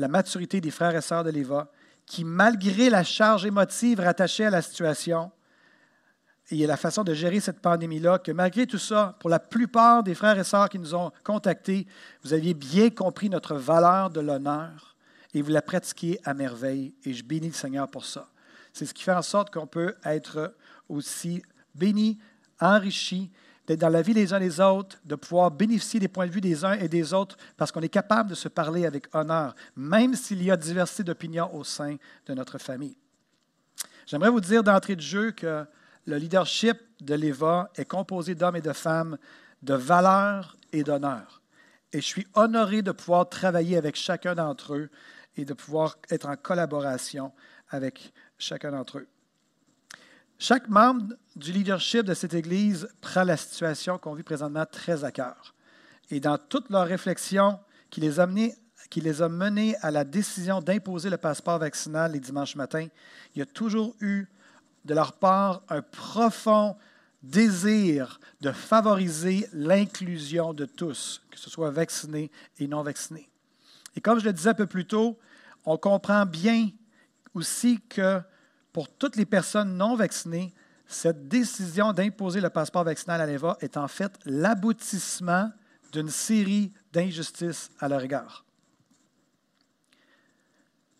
la 0.00 0.08
maturité 0.08 0.60
des 0.60 0.70
frères 0.70 0.96
et 0.96 1.00
sœurs 1.00 1.24
de 1.24 1.30
l'EVA 1.30 1.70
qui, 2.06 2.24
malgré 2.24 2.90
la 2.90 3.04
charge 3.04 3.46
émotive 3.46 4.00
rattachée 4.00 4.46
à 4.46 4.50
la 4.50 4.62
situation 4.62 5.30
et 6.50 6.66
la 6.66 6.76
façon 6.76 7.04
de 7.04 7.14
gérer 7.14 7.38
cette 7.38 7.60
pandémie-là, 7.60 8.18
que 8.18 8.32
malgré 8.32 8.66
tout 8.66 8.78
ça, 8.78 9.16
pour 9.20 9.30
la 9.30 9.38
plupart 9.38 10.02
des 10.02 10.14
frères 10.14 10.38
et 10.38 10.42
sœurs 10.42 10.68
qui 10.68 10.80
nous 10.80 10.94
ont 10.94 11.12
contactés, 11.22 11.86
vous 12.24 12.32
aviez 12.32 12.54
bien 12.54 12.90
compris 12.90 13.30
notre 13.30 13.54
valeur 13.54 14.10
de 14.10 14.20
l'honneur 14.20 14.96
et 15.32 15.42
vous 15.42 15.52
la 15.52 15.62
pratiquiez 15.62 16.18
à 16.24 16.34
merveille. 16.34 16.92
Et 17.04 17.12
je 17.12 17.22
bénis 17.22 17.48
le 17.48 17.54
Seigneur 17.54 17.88
pour 17.88 18.04
ça. 18.04 18.28
C'est 18.72 18.86
ce 18.86 18.94
qui 18.94 19.04
fait 19.04 19.12
en 19.12 19.22
sorte 19.22 19.52
qu'on 19.52 19.68
peut 19.68 19.94
être 20.04 20.54
aussi 20.88 21.42
béni, 21.76 22.18
enrichi, 22.60 23.30
d'être 23.70 23.80
dans 23.82 23.88
la 23.88 24.02
vie 24.02 24.14
des 24.14 24.32
uns 24.32 24.40
des 24.40 24.58
autres, 24.58 24.98
de 25.04 25.14
pouvoir 25.14 25.52
bénéficier 25.52 26.00
des 26.00 26.08
points 26.08 26.26
de 26.26 26.32
vue 26.32 26.40
des 26.40 26.64
uns 26.64 26.72
et 26.72 26.88
des 26.88 27.14
autres, 27.14 27.36
parce 27.56 27.70
qu'on 27.70 27.82
est 27.82 27.88
capable 27.88 28.30
de 28.30 28.34
se 28.34 28.48
parler 28.48 28.84
avec 28.84 29.06
honneur, 29.14 29.54
même 29.76 30.14
s'il 30.14 30.42
y 30.42 30.50
a 30.50 30.56
diversité 30.56 31.04
d'opinions 31.04 31.54
au 31.54 31.62
sein 31.62 31.94
de 32.26 32.34
notre 32.34 32.58
famille. 32.58 32.96
J'aimerais 34.06 34.30
vous 34.30 34.40
dire 34.40 34.64
d'entrée 34.64 34.96
de 34.96 35.00
jeu 35.00 35.30
que 35.30 35.64
le 36.04 36.16
leadership 36.16 36.78
de 37.00 37.14
l'EVA 37.14 37.70
est 37.76 37.84
composé 37.84 38.34
d'hommes 38.34 38.56
et 38.56 38.60
de 38.60 38.72
femmes 38.72 39.16
de 39.62 39.74
valeur 39.74 40.56
et 40.72 40.82
d'honneur. 40.82 41.40
Et 41.92 42.00
je 42.00 42.06
suis 42.06 42.26
honoré 42.34 42.82
de 42.82 42.90
pouvoir 42.90 43.28
travailler 43.28 43.76
avec 43.76 43.94
chacun 43.94 44.34
d'entre 44.34 44.74
eux 44.74 44.90
et 45.36 45.44
de 45.44 45.54
pouvoir 45.54 45.96
être 46.10 46.28
en 46.28 46.34
collaboration 46.34 47.30
avec 47.68 48.12
chacun 48.36 48.72
d'entre 48.72 48.98
eux. 48.98 49.06
Chaque 50.40 50.68
membre 50.68 51.14
du 51.40 51.52
leadership 51.52 52.02
de 52.02 52.12
cette 52.12 52.34
Église 52.34 52.86
prend 53.00 53.24
la 53.24 53.36
situation 53.36 53.96
qu'on 53.96 54.12
vit 54.12 54.22
présentement 54.22 54.66
très 54.70 55.04
à 55.04 55.10
cœur. 55.10 55.54
Et 56.10 56.20
dans 56.20 56.36
toutes 56.36 56.68
leurs 56.68 56.86
réflexions 56.86 57.58
qui 57.88 58.00
les, 58.00 58.20
a 58.20 58.26
menées, 58.26 58.54
qui 58.90 59.00
les 59.00 59.22
a 59.22 59.28
menés 59.28 59.74
à 59.80 59.90
la 59.90 60.04
décision 60.04 60.60
d'imposer 60.60 61.08
le 61.08 61.16
passeport 61.16 61.58
vaccinal 61.58 62.12
les 62.12 62.20
dimanches 62.20 62.56
matins, 62.56 62.86
il 63.34 63.38
y 63.38 63.42
a 63.42 63.46
toujours 63.46 63.96
eu 64.00 64.26
de 64.84 64.94
leur 64.94 65.14
part 65.14 65.62
un 65.70 65.80
profond 65.80 66.76
désir 67.22 68.20
de 68.42 68.52
favoriser 68.52 69.48
l'inclusion 69.54 70.52
de 70.52 70.66
tous, 70.66 71.22
que 71.30 71.38
ce 71.38 71.48
soit 71.48 71.70
vaccinés 71.70 72.30
et 72.58 72.68
non 72.68 72.82
vaccinés. 72.82 73.30
Et 73.96 74.02
comme 74.02 74.20
je 74.20 74.26
le 74.26 74.32
disais 74.34 74.50
un 74.50 74.54
peu 74.54 74.66
plus 74.66 74.86
tôt, 74.86 75.18
on 75.64 75.78
comprend 75.78 76.26
bien 76.26 76.68
aussi 77.32 77.80
que 77.88 78.20
pour 78.72 78.88
toutes 78.88 79.16
les 79.16 79.26
personnes 79.26 79.76
non 79.76 79.96
vaccinées, 79.96 80.52
cette 80.90 81.28
décision 81.28 81.92
d'imposer 81.92 82.40
le 82.40 82.50
passeport 82.50 82.82
vaccinal 82.82 83.20
à 83.20 83.26
l'EVA 83.26 83.56
est 83.60 83.76
en 83.76 83.86
fait 83.86 84.12
l'aboutissement 84.26 85.50
d'une 85.92 86.08
série 86.08 86.72
d'injustices 86.92 87.70
à 87.78 87.88
leur 87.88 88.02
égard. 88.02 88.44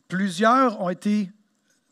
Plusieurs 0.07 0.81
ont 0.81 0.91
été, 0.91 1.31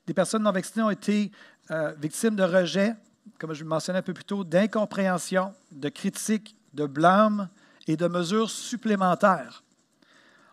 des 0.06 0.14
personnes 0.14 0.44
non 0.44 0.52
vaccinées 0.52 0.84
ont 0.84 0.90
été 0.90 1.32
euh, 1.72 1.92
victimes 2.00 2.36
de 2.36 2.44
rejet, 2.44 2.94
comme 3.36 3.52
je 3.52 3.64
le 3.64 3.68
mentionnais 3.68 3.98
un 3.98 4.02
peu 4.02 4.14
plus 4.14 4.24
tôt, 4.24 4.44
d'incompréhension, 4.44 5.52
de 5.72 5.88
critiques, 5.88 6.56
de 6.74 6.86
blâmes 6.86 7.48
et 7.88 7.96
de 7.96 8.06
mesures 8.06 8.50
supplémentaires. 8.50 9.64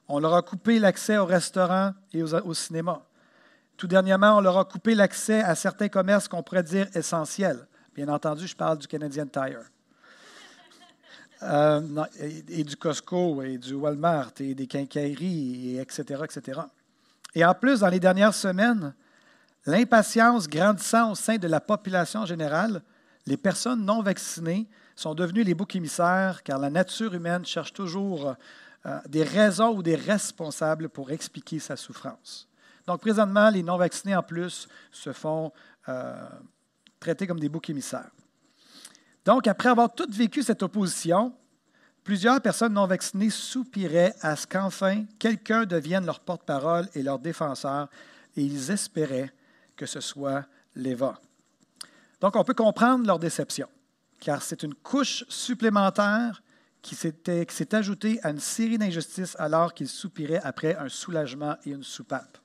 On 0.08 0.20
leur 0.20 0.34
a 0.34 0.42
coupé 0.42 0.80
l'accès 0.80 1.18
aux 1.18 1.26
restaurants 1.26 1.94
et 2.12 2.24
au 2.24 2.54
cinéma. 2.54 3.06
Tout 3.78 3.88
dernièrement, 3.88 4.38
on 4.38 4.42
leur 4.42 4.58
a 4.58 4.66
coupé 4.66 4.96
l'accès 4.96 5.42
à 5.42 5.56
certains 5.56 5.90
commerces 5.90 6.28
qu'on 6.28 6.42
pourrait 6.42 6.64
dire 6.64 6.88
essentiels. 6.96 7.68
Bien 7.94 8.08
entendu, 8.08 8.48
je 8.48 8.56
parle 8.56 8.78
du 8.78 8.88
Canadian 8.88 9.26
Tire. 9.26 9.62
Euh, 11.44 12.06
et, 12.20 12.64
du 12.64 12.78
Costco 12.78 13.42
et 13.44 13.58
du 13.58 13.74
Walmart 13.74 14.32
et 14.40 14.56
des 14.56 14.68
quincailleries, 14.68 15.76
et 15.76 15.82
etc., 15.82 16.22
etc. 16.24 16.62
Et 17.36 17.44
en 17.44 17.54
plus, 17.54 17.82
dans 17.82 17.90
les 17.90 18.00
dernières 18.00 18.34
semaines, 18.34 18.94
l'impatience 19.66 20.48
grandissant 20.48 21.12
au 21.12 21.16
sein 21.16 21.36
de 21.36 21.48
la 21.48 21.60
population 21.60 22.26
générale, 22.26 22.82
les 23.28 23.38
personnes 23.38 23.84
non 23.84 24.02
vaccinées 24.02 24.68
sont 24.96 25.14
devenues 25.14 25.44
les 25.44 25.54
boucs 25.54 25.76
émissaires 25.76 26.42
car 26.44 26.58
la 26.58 26.70
nature 26.70 27.14
humaine 27.14 27.46
cherche 27.46 27.74
toujours 27.74 28.36
euh, 28.86 29.00
des 29.08 29.24
raisons 29.24 29.76
ou 29.76 29.84
des 29.84 29.96
responsables 29.96 30.88
pour 30.88 31.12
expliquer 31.12 31.60
sa 31.60 31.76
souffrance. 31.76 32.48
Donc, 32.88 33.02
présentement, 33.02 33.50
les 33.50 33.64
non-vaccinés, 33.64 34.16
en 34.16 34.24
plus, 34.24 34.68
se 34.92 35.12
font 35.12 35.52
euh, 35.90 36.30
traiter 37.00 37.26
comme 37.28 37.40
des 37.40 37.50
boucs 37.50 37.70
émissaires. 37.70 38.10
Donc, 39.24 39.48
après 39.48 39.70
avoir 39.70 39.94
toutes 39.94 40.14
vécu 40.14 40.44
cette 40.44 40.62
opposition, 40.62 41.34
plusieurs 42.04 42.40
personnes 42.42 42.74
non 42.74 42.86
vaccinées 42.86 43.32
soupiraient 43.32 44.14
à 44.22 44.36
ce 44.36 44.46
qu'enfin 44.46 45.06
quelqu'un 45.18 45.66
devienne 45.66 46.06
leur 46.06 46.20
porte-parole 46.20 46.88
et 46.94 47.02
leur 47.02 47.18
défenseur, 47.18 47.90
et 48.36 48.44
ils 48.44 48.70
espéraient 48.70 49.34
que 49.76 49.88
ce 49.88 50.00
soit 50.00 50.46
l'EVA. 50.76 51.20
Donc, 52.22 52.36
on 52.36 52.44
peut 52.44 52.54
comprendre 52.54 53.08
leur 53.08 53.18
déception, 53.18 53.68
car 54.20 54.44
c'est 54.44 54.62
une 54.62 54.76
couche 54.76 55.26
supplémentaire 55.28 56.44
qui 56.84 56.94
s'est 56.94 57.76
ajoutée 57.76 58.20
à 58.22 58.30
une 58.30 58.40
série 58.40 58.78
d'injustices 58.78 59.36
alors 59.40 59.74
qu'ils 59.74 59.90
soupiraient 59.90 60.42
après 60.44 60.76
un 60.76 60.88
soulagement 60.88 61.56
et 61.66 61.72
une 61.72 61.84
soupape. 61.84 62.38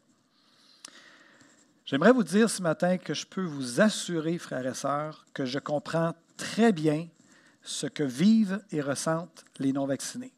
J'aimerais 1.91 2.13
vous 2.13 2.23
dire 2.23 2.49
ce 2.49 2.63
matin 2.63 2.99
que 2.99 3.15
je 3.15 3.27
peux 3.27 3.43
vous 3.43 3.81
assurer, 3.81 4.39
frères 4.39 4.65
et 4.65 4.75
sœurs, 4.75 5.27
que 5.35 5.45
je 5.45 5.59
comprends 5.59 6.15
très 6.37 6.71
bien 6.71 7.09
ce 7.65 7.89
que 7.89 8.05
vivent 8.05 8.63
et 8.71 8.81
ressentent 8.81 9.45
les 9.59 9.73
non-vaccinés. 9.73 10.33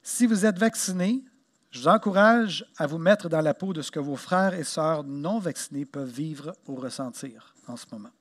Si 0.00 0.28
vous 0.28 0.46
êtes 0.46 0.60
vacciné, 0.60 1.24
je 1.72 1.80
vous 1.80 1.88
encourage 1.88 2.64
à 2.76 2.86
vous 2.86 2.98
mettre 2.98 3.28
dans 3.28 3.40
la 3.40 3.52
peau 3.52 3.72
de 3.72 3.82
ce 3.82 3.90
que 3.90 3.98
vos 3.98 4.14
frères 4.14 4.54
et 4.54 4.62
sœurs 4.62 5.02
non 5.02 5.40
vaccinés 5.40 5.86
peuvent 5.86 6.08
vivre 6.08 6.54
ou 6.68 6.76
ressentir 6.76 7.52
en 7.66 7.76
ce 7.76 7.86
moment. 7.90 8.12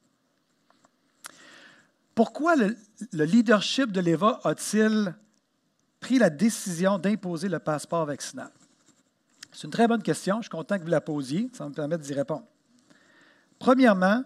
Pourquoi 2.16 2.56
le, 2.56 2.76
le 3.14 3.26
leadership 3.26 3.92
de 3.92 4.02
l'EVA 4.02 4.40
a-t-il 4.44 5.14
pris 6.00 6.18
la 6.18 6.32
décision 6.32 6.98
d'imposer 6.98 7.48
le 7.48 7.60
passeport 7.60 8.08
vaccinal? 8.08 8.50
C'est 9.52 9.66
une 9.66 9.72
très 9.72 9.88
bonne 9.88 10.02
question. 10.02 10.38
Je 10.38 10.44
suis 10.44 10.50
content 10.50 10.78
que 10.78 10.84
vous 10.84 10.90
la 10.90 11.02
posiez. 11.02 11.50
Ça 11.54 11.64
va 11.64 11.70
me 11.70 11.76
permettre 11.76 12.04
d'y 12.04 12.14
répondre. 12.14 12.46
Premièrement, 13.60 14.24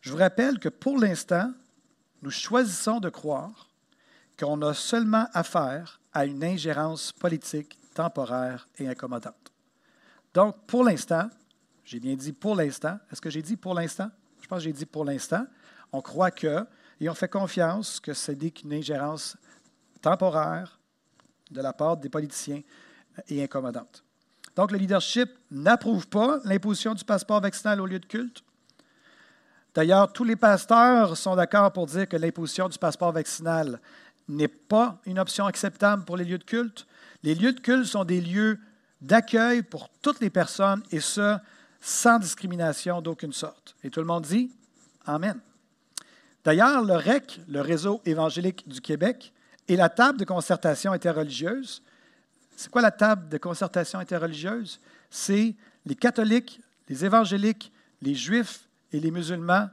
je 0.00 0.10
vous 0.10 0.16
rappelle 0.16 0.58
que 0.58 0.68
pour 0.68 0.98
l'instant, 0.98 1.52
nous 2.22 2.30
choisissons 2.30 2.98
de 2.98 3.08
croire 3.08 3.68
qu'on 4.38 4.60
a 4.62 4.74
seulement 4.74 5.26
affaire 5.34 6.00
à 6.12 6.26
une 6.26 6.42
ingérence 6.42 7.12
politique 7.12 7.78
temporaire 7.94 8.68
et 8.78 8.88
incommodante. 8.88 9.52
Donc, 10.34 10.56
pour 10.66 10.84
l'instant, 10.84 11.28
j'ai 11.84 12.00
bien 12.00 12.14
dit 12.14 12.32
pour 12.32 12.56
l'instant. 12.56 12.98
Est-ce 13.10 13.20
que 13.20 13.30
j'ai 13.30 13.42
dit 13.42 13.56
pour 13.56 13.74
l'instant? 13.74 14.10
Je 14.40 14.46
pense 14.46 14.58
que 14.58 14.64
j'ai 14.64 14.72
dit 14.72 14.86
pour 14.86 15.04
l'instant. 15.04 15.46
On 15.92 16.00
croit 16.00 16.30
que, 16.30 16.66
et 17.00 17.08
on 17.08 17.14
fait 17.14 17.28
confiance 17.28 18.00
que 18.00 18.14
c'est 18.14 18.36
qu'une 18.50 18.72
ingérence 18.72 19.36
temporaire 20.00 20.80
de 21.50 21.60
la 21.60 21.72
part 21.72 21.96
des 21.96 22.08
politiciens 22.08 22.62
et 23.28 23.42
incommodante. 23.42 24.02
Donc, 24.56 24.70
le 24.70 24.78
leadership 24.78 25.30
n'approuve 25.50 26.06
pas 26.08 26.40
l'imposition 26.44 26.94
du 26.94 27.04
passeport 27.04 27.40
vaccinal 27.40 27.80
au 27.80 27.86
lieu 27.86 27.98
de 27.98 28.06
culte. 28.06 28.42
D'ailleurs, 29.74 30.12
tous 30.12 30.24
les 30.24 30.36
pasteurs 30.36 31.16
sont 31.16 31.34
d'accord 31.34 31.72
pour 31.72 31.86
dire 31.86 32.06
que 32.06 32.16
l'imposition 32.16 32.68
du 32.68 32.78
passeport 32.78 33.12
vaccinal 33.12 33.80
n'est 34.28 34.48
pas 34.48 34.98
une 35.06 35.18
option 35.18 35.46
acceptable 35.46 36.04
pour 36.04 36.16
les 36.16 36.24
lieux 36.24 36.38
de 36.38 36.44
culte. 36.44 36.86
Les 37.22 37.34
lieux 37.34 37.52
de 37.52 37.60
culte 37.60 37.86
sont 37.86 38.04
des 38.04 38.20
lieux 38.20 38.58
d'accueil 39.00 39.62
pour 39.62 39.88
toutes 40.02 40.20
les 40.20 40.30
personnes, 40.30 40.82
et 40.90 41.00
ce, 41.00 41.36
sans 41.80 42.18
discrimination 42.18 43.00
d'aucune 43.00 43.32
sorte. 43.32 43.74
Et 43.82 43.90
tout 43.90 44.00
le 44.00 44.06
monde 44.06 44.24
dit 44.24 44.50
Amen. 45.06 45.40
D'ailleurs, 46.44 46.82
le 46.82 46.94
REC, 46.94 47.40
le 47.48 47.60
Réseau 47.60 48.00
évangélique 48.04 48.68
du 48.68 48.80
Québec, 48.80 49.32
et 49.68 49.76
la 49.76 49.88
table 49.88 50.18
de 50.18 50.24
concertation 50.24 50.92
interreligieuse 50.92 51.82
c'est 52.56 52.70
quoi 52.70 52.82
la 52.82 52.90
table 52.90 53.28
de 53.28 53.38
concertation 53.38 53.98
interreligieuse? 53.98 54.80
C'est 55.10 55.54
les 55.84 55.94
catholiques, 55.94 56.60
les 56.88 57.04
évangéliques, 57.04 57.72
les 58.00 58.14
juifs 58.14 58.60
et 58.92 59.00
les 59.00 59.10
musulmans 59.10 59.68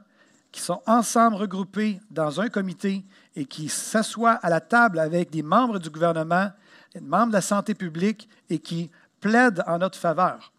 qui 0.52 0.60
sont 0.60 0.82
ensemble 0.86 1.36
regroupés 1.36 2.00
dans 2.10 2.40
un 2.40 2.48
comité 2.48 3.04
et 3.36 3.44
qui 3.44 3.68
s'assoient 3.68 4.32
à 4.42 4.50
la 4.50 4.60
table 4.60 4.98
avec 4.98 5.30
des 5.30 5.42
membres 5.42 5.78
du 5.78 5.90
gouvernement, 5.90 6.50
des 6.94 7.00
membres 7.00 7.28
de 7.28 7.34
la 7.34 7.40
santé 7.40 7.74
publique 7.74 8.28
et 8.48 8.58
qui 8.58 8.90
plaident 9.20 9.62
en 9.66 9.78
notre 9.78 9.98
faveur. 9.98 10.52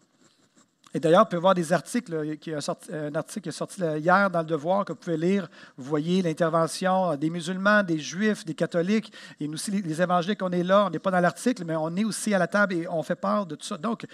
Et 0.94 1.00
d'ailleurs, 1.00 1.22
on 1.22 1.30
peut 1.30 1.38
voir 1.38 1.54
des 1.54 1.72
articles, 1.72 2.14
un 2.14 3.14
article 3.14 3.40
qui 3.40 3.48
est 3.48 3.52
sorti 3.52 3.80
hier 3.80 4.30
dans 4.30 4.40
le 4.40 4.44
Devoir 4.44 4.84
que 4.84 4.92
vous 4.92 4.98
pouvez 4.98 5.16
lire. 5.16 5.48
Vous 5.78 5.84
voyez 5.84 6.20
l'intervention 6.20 7.16
des 7.16 7.30
musulmans, 7.30 7.82
des 7.82 7.98
juifs, 7.98 8.44
des 8.44 8.54
catholiques, 8.54 9.10
et 9.40 9.48
nous 9.48 9.54
aussi 9.54 9.70
les 9.70 10.02
évangéliques, 10.02 10.42
on 10.42 10.52
est 10.52 10.62
là, 10.62 10.84
on 10.86 10.90
n'est 10.90 10.98
pas 10.98 11.10
dans 11.10 11.20
l'article, 11.20 11.64
mais 11.64 11.76
on 11.76 11.96
est 11.96 12.04
aussi 12.04 12.34
à 12.34 12.38
la 12.38 12.46
table 12.46 12.74
et 12.74 12.86
on 12.88 13.02
fait 13.02 13.14
part 13.14 13.46
de 13.46 13.54
tout 13.54 13.64
ça. 13.64 13.78
Donc, 13.78 14.06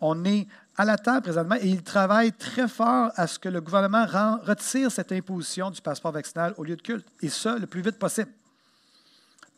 on 0.00 0.24
est 0.24 0.46
à 0.76 0.84
la 0.84 0.96
table 0.96 1.22
présentement 1.22 1.56
et 1.56 1.66
ils 1.66 1.82
travaillent 1.82 2.32
très 2.32 2.68
fort 2.68 3.10
à 3.16 3.26
ce 3.26 3.38
que 3.38 3.48
le 3.48 3.60
gouvernement 3.60 4.06
retire 4.44 4.92
cette 4.92 5.10
imposition 5.10 5.70
du 5.70 5.82
passeport 5.82 6.12
vaccinal 6.12 6.54
au 6.58 6.62
lieu 6.64 6.76
de 6.76 6.82
culte, 6.82 7.06
et 7.22 7.28
ça 7.28 7.56
le 7.58 7.66
plus 7.66 7.82
vite 7.82 7.98
possible. 7.98 8.30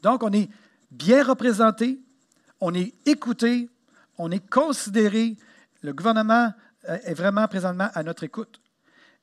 Donc, 0.02 0.22
on 0.22 0.32
est 0.32 0.48
bien 0.90 1.22
représenté, 1.22 2.00
on 2.62 2.72
est 2.74 2.94
écouté, 3.04 3.68
on 4.16 4.30
est 4.30 4.48
considéré. 4.48 5.36
Le 5.82 5.92
gouvernement 5.92 6.52
euh, 6.88 6.98
est 7.04 7.14
vraiment 7.14 7.46
présentement 7.48 7.90
à 7.92 8.02
notre 8.02 8.24
écoute. 8.24 8.60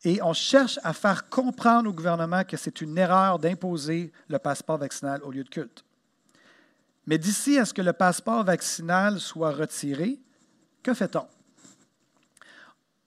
Et 0.03 0.21
on 0.21 0.33
cherche 0.33 0.79
à 0.83 0.93
faire 0.93 1.29
comprendre 1.29 1.89
au 1.89 1.93
gouvernement 1.93 2.43
que 2.43 2.55
c'est 2.55 2.81
une 2.81 2.97
erreur 2.97 3.39
d'imposer 3.39 4.13
le 4.29 4.39
passeport 4.39 4.77
vaccinal 4.77 5.21
au 5.23 5.31
lieu 5.31 5.43
de 5.43 5.49
culte. 5.49 5.83
Mais 7.05 7.17
d'ici 7.17 7.57
à 7.57 7.65
ce 7.65 7.73
que 7.73 7.81
le 7.81 7.91
passeport 7.91 8.43
vaccinal 8.43 9.19
soit 9.19 9.51
retiré, 9.51 10.19
que 10.83 10.93
fait-on? 10.93 11.27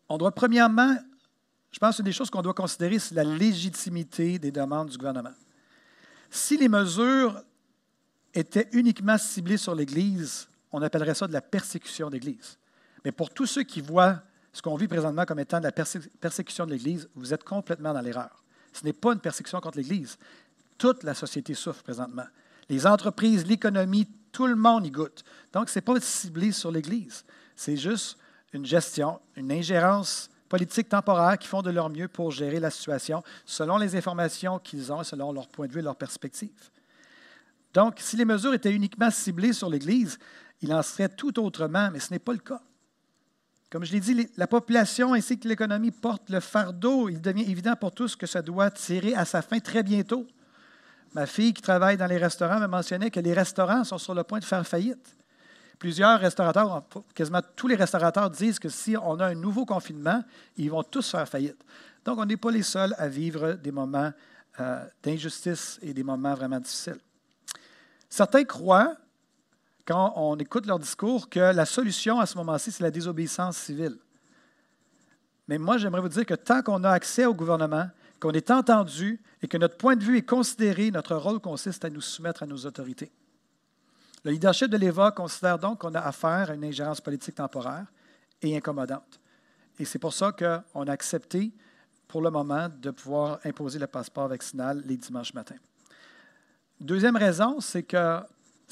On 0.09 0.19
doit 0.19 0.33
premièrement, 0.33 0.97
je 1.71 1.79
pense 1.79 1.99
une 1.99 2.05
des 2.05 2.13
choses 2.13 2.29
qu'on 2.29 2.43
doit 2.43 2.53
considérer, 2.53 2.99
c'est 2.99 3.15
la 3.15 3.25
légitimité 3.25 4.39
des 4.39 4.51
demandes 4.51 4.91
du 4.91 4.99
gouvernement. 4.99 5.33
Si 6.31 6.59
les 6.59 6.69
mesures 6.69 7.43
étaient 8.35 8.69
uniquement 8.73 9.17
ciblées 9.17 9.57
sur 9.57 9.75
l'Église, 9.75 10.49
on 10.73 10.83
appellerait 10.83 11.15
ça 11.15 11.27
de 11.27 11.33
la 11.33 11.41
persécution 11.41 12.11
d'Église. 12.11 12.59
Mais 13.05 13.13
pour 13.13 13.31
tous 13.31 13.47
ceux 13.47 13.63
qui 13.63 13.81
voient 13.81 14.21
ce 14.53 14.61
qu'on 14.63 14.77
vit 14.77 14.89
présentement 14.89 15.25
comme 15.25 15.39
étant 15.39 15.59
de 15.59 15.65
la 15.65 15.73
persécution 15.73 16.67
de 16.67 16.73
l'Église, 16.73 17.09
vous 17.15 17.33
êtes 17.33 17.45
complètement 17.45 17.93
dans 17.93 18.01
l'erreur. 18.01 18.43
Ce 18.73 18.85
n'est 18.85 18.93
pas 18.93 19.13
une 19.13 19.21
persécution 19.21 19.61
contre 19.61 19.79
l'Église. 19.79 20.19
Toute 20.79 21.03
la 21.03 21.15
société 21.15 21.55
souffre 21.55 21.83
présentement. 21.83 22.27
Les 22.69 22.87
entreprises, 22.87 23.47
l'économie, 23.47 24.09
tout 24.31 24.47
le 24.47 24.57
monde 24.57 24.87
y 24.87 24.91
goûte. 24.91 25.25
Donc, 25.53 25.69
ce 25.69 25.79
n'est 25.79 25.83
pas 25.83 25.99
ciblé 26.01 26.53
sur 26.53 26.71
l'Église. 26.71 27.25
C'est 27.57 27.77
juste 27.77 28.19
une 28.53 28.65
gestion, 28.67 29.21
une 29.37 29.53
ingérence 29.53 30.31
politique 30.49 30.89
temporaire 30.89 31.39
qui 31.39 31.49
font 31.49 31.63
de 31.63 31.71
leur 31.71 31.89
mieux 31.89 32.09
pour 32.09 32.31
gérer 32.31 32.61
la 32.61 32.71
situation 32.71 33.23
selon 33.47 33.79
les 33.79 33.97
informations 33.97 34.59
qu'ils 34.59 34.93
ont, 34.93 35.03
selon 35.03 35.33
leur 35.33 35.49
point 35.49 35.67
de 35.67 35.73
vue 35.73 35.81
et 35.81 35.83
leur 35.83 35.97
perspective. 35.97 36.51
Donc, 37.73 37.97
si 38.01 38.17
les 38.17 38.27
mesures 38.27 38.53
étaient 38.53 38.73
uniquement 38.73 39.11
ciblées 39.11 39.55
sur 39.55 39.71
l'Église, 39.71 40.19
il 40.61 40.73
en 40.75 40.83
serait 40.83 41.09
tout 41.09 41.43
autrement, 41.43 41.91
mais 41.91 42.01
ce 42.01 42.13
n'est 42.13 42.19
pas 42.19 42.33
le 42.33 42.39
cas. 42.39 42.61
Comme 43.73 43.87
je 43.87 43.93
l'ai 43.93 44.01
dit, 44.01 44.29
la 44.37 44.47
population 44.47 45.15
ainsi 45.15 45.39
que 45.39 45.49
l'économie 45.49 45.93
portent 45.93 46.29
le 46.29 46.41
fardeau. 46.41 47.09
Il 47.09 47.23
devient 47.23 47.51
évident 47.51 47.75
pour 47.75 47.91
tous 47.91 48.17
que 48.17 48.27
ça 48.27 48.43
doit 48.43 48.71
tirer 48.71 49.15
à 49.15 49.25
sa 49.25 49.41
fin 49.41 49.61
très 49.61 49.83
bientôt. 49.83 50.27
Ma 51.15 51.25
fille 51.25 51.55
qui 51.55 51.63
travaille 51.63 51.97
dans 51.97 52.07
les 52.07 52.19
restaurants 52.19 52.61
m'a 52.61 52.69
mentionné 52.69 53.11
que 53.11 53.19
les 53.19 53.33
restaurants 53.33 53.83
sont 53.83 53.97
sur 53.97 54.13
le 54.13 54.25
point 54.25 54.41
de 54.41 54.45
faire 54.45 54.67
faillite. 54.67 55.17
Plusieurs 55.79 56.21
restaurateurs, 56.21 56.85
quasiment 57.15 57.41
tous 57.57 57.67
les 57.67 57.75
restaurateurs 57.75 58.29
disent 58.29 58.59
que 58.59 58.69
si 58.69 58.95
on 58.95 59.19
a 59.21 59.29
un 59.29 59.35
nouveau 59.35 59.65
confinement, 59.65 60.23
ils 60.59 60.71
vont 60.71 60.83
tous 60.83 61.11
faire 61.11 61.27
faillite. 61.27 61.65
Donc, 62.05 62.19
on 62.19 62.27
n'est 62.27 62.37
pas 62.37 62.51
les 62.51 62.63
seuls 62.63 62.95
à 62.99 63.09
vivre 63.09 63.55
des 63.55 63.73
moments 63.73 64.13
euh, 64.61 64.85
d'injustice 65.03 65.79
et 65.81 65.95
des 65.95 66.03
moments 66.03 66.35
vraiment 66.35 66.61
difficiles. 66.61 67.01
Certains 68.11 68.45
croient 68.45 68.99
quand 69.87 70.13
on 70.17 70.37
écoute 70.37 70.67
leur 70.67 70.79
discours 70.79 71.29
que 71.29 71.41
la 71.41 71.67
solution 71.67 72.21
à 72.21 72.27
ce 72.27 72.37
moment-ci, 72.39 72.71
c'est 72.71 72.83
la 72.83 72.91
désobéissance 72.91 73.57
civile. 73.57 73.99
Mais 75.49 75.59
moi, 75.59 75.77
j'aimerais 75.79 76.01
vous 76.01 76.09
dire 76.09 76.25
que 76.25 76.35
tant 76.35 76.63
qu'on 76.63 76.85
a 76.85 76.91
accès 76.91 77.27
au 77.27 77.35
gouvernement, 77.35 77.89
qu'on 78.21 78.31
est 78.31 78.51
entendu 78.51 79.21
et 79.43 79.49
que 79.49 79.57
notre 79.59 79.77
point 79.77 79.97
de 79.97 80.05
vue 80.05 80.19
est 80.19 80.27
considéré, 80.27 80.91
notre 80.91 81.17
rôle 81.17 81.41
consiste 81.41 81.85
à 81.85 81.91
nous 81.91 82.01
soumettre 82.01 82.45
à 82.45 82.47
nos 82.47 82.59
autorités. 82.59 83.11
Le 84.25 84.31
leadership 84.31 84.69
de 84.69 84.77
l'EVA 84.77 85.11
considère 85.11 85.59
donc 85.59 85.81
qu'on 85.81 85.95
a 85.95 86.01
affaire 86.01 86.51
à 86.51 86.55
une 86.55 86.65
ingérence 86.65 87.01
politique 87.01 87.35
temporaire 87.35 87.87
et 88.41 88.57
incommodante. 88.57 89.19
Et 89.79 89.85
c'est 89.85 89.99
pour 89.99 90.13
ça 90.13 90.31
qu'on 90.31 90.87
a 90.87 90.93
accepté, 90.93 91.53
pour 92.07 92.23
le 92.23 92.31
moment, 92.31 92.69
de 92.69 92.93
pouvoir 92.93 93.41
imposer 93.45 93.81
le 93.81 93.89
passeport 93.89 94.29
vaccinal 94.29 94.81
les 94.87 94.97
dimanches 94.97 95.35
matins. 95.35 95.57
Deuxième 96.81 97.17
raison, 97.17 97.61
c'est 97.61 97.83
que 97.83 98.21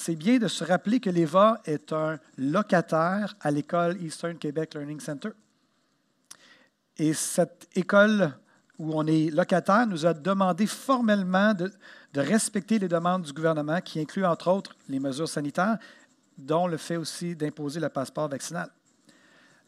c'est 0.01 0.17
bien 0.17 0.39
de 0.39 0.49
se 0.49 0.65
rappeler 0.65 0.99
que 0.99 1.11
l'EVA 1.11 1.61
est 1.67 1.93
un 1.93 2.19
locataire 2.39 3.37
à 3.39 3.51
l'école 3.51 4.01
Eastern 4.01 4.39
Quebec 4.39 4.73
Learning 4.75 4.99
Center. 4.99 5.29
Et 6.97 7.13
cette 7.13 7.69
école 7.75 8.33
où 8.79 8.95
on 8.95 9.07
est 9.07 9.29
locataire 9.31 9.87
nous 9.87 10.07
a 10.07 10.15
demandé 10.15 10.67
formellement 10.67 11.53
de, 11.53 11.71
respecter 12.15 12.79
les 12.79 12.89
demandes 12.89 13.25
du 13.25 13.33
gouvernement, 13.35 13.81
qui 13.83 14.01
incluent 14.01 14.25
entre 14.25 14.51
autres 14.51 14.75
les 14.89 14.99
mesures 14.99 15.29
sanitaires, 15.29 15.77
dont 16.39 16.67
le 16.67 16.79
fait 16.79 16.97
aussi 16.97 17.37
d'imposer 17.37 17.79
le 17.79 17.91
passeport 17.91 18.29
vaccinal. 18.29 18.71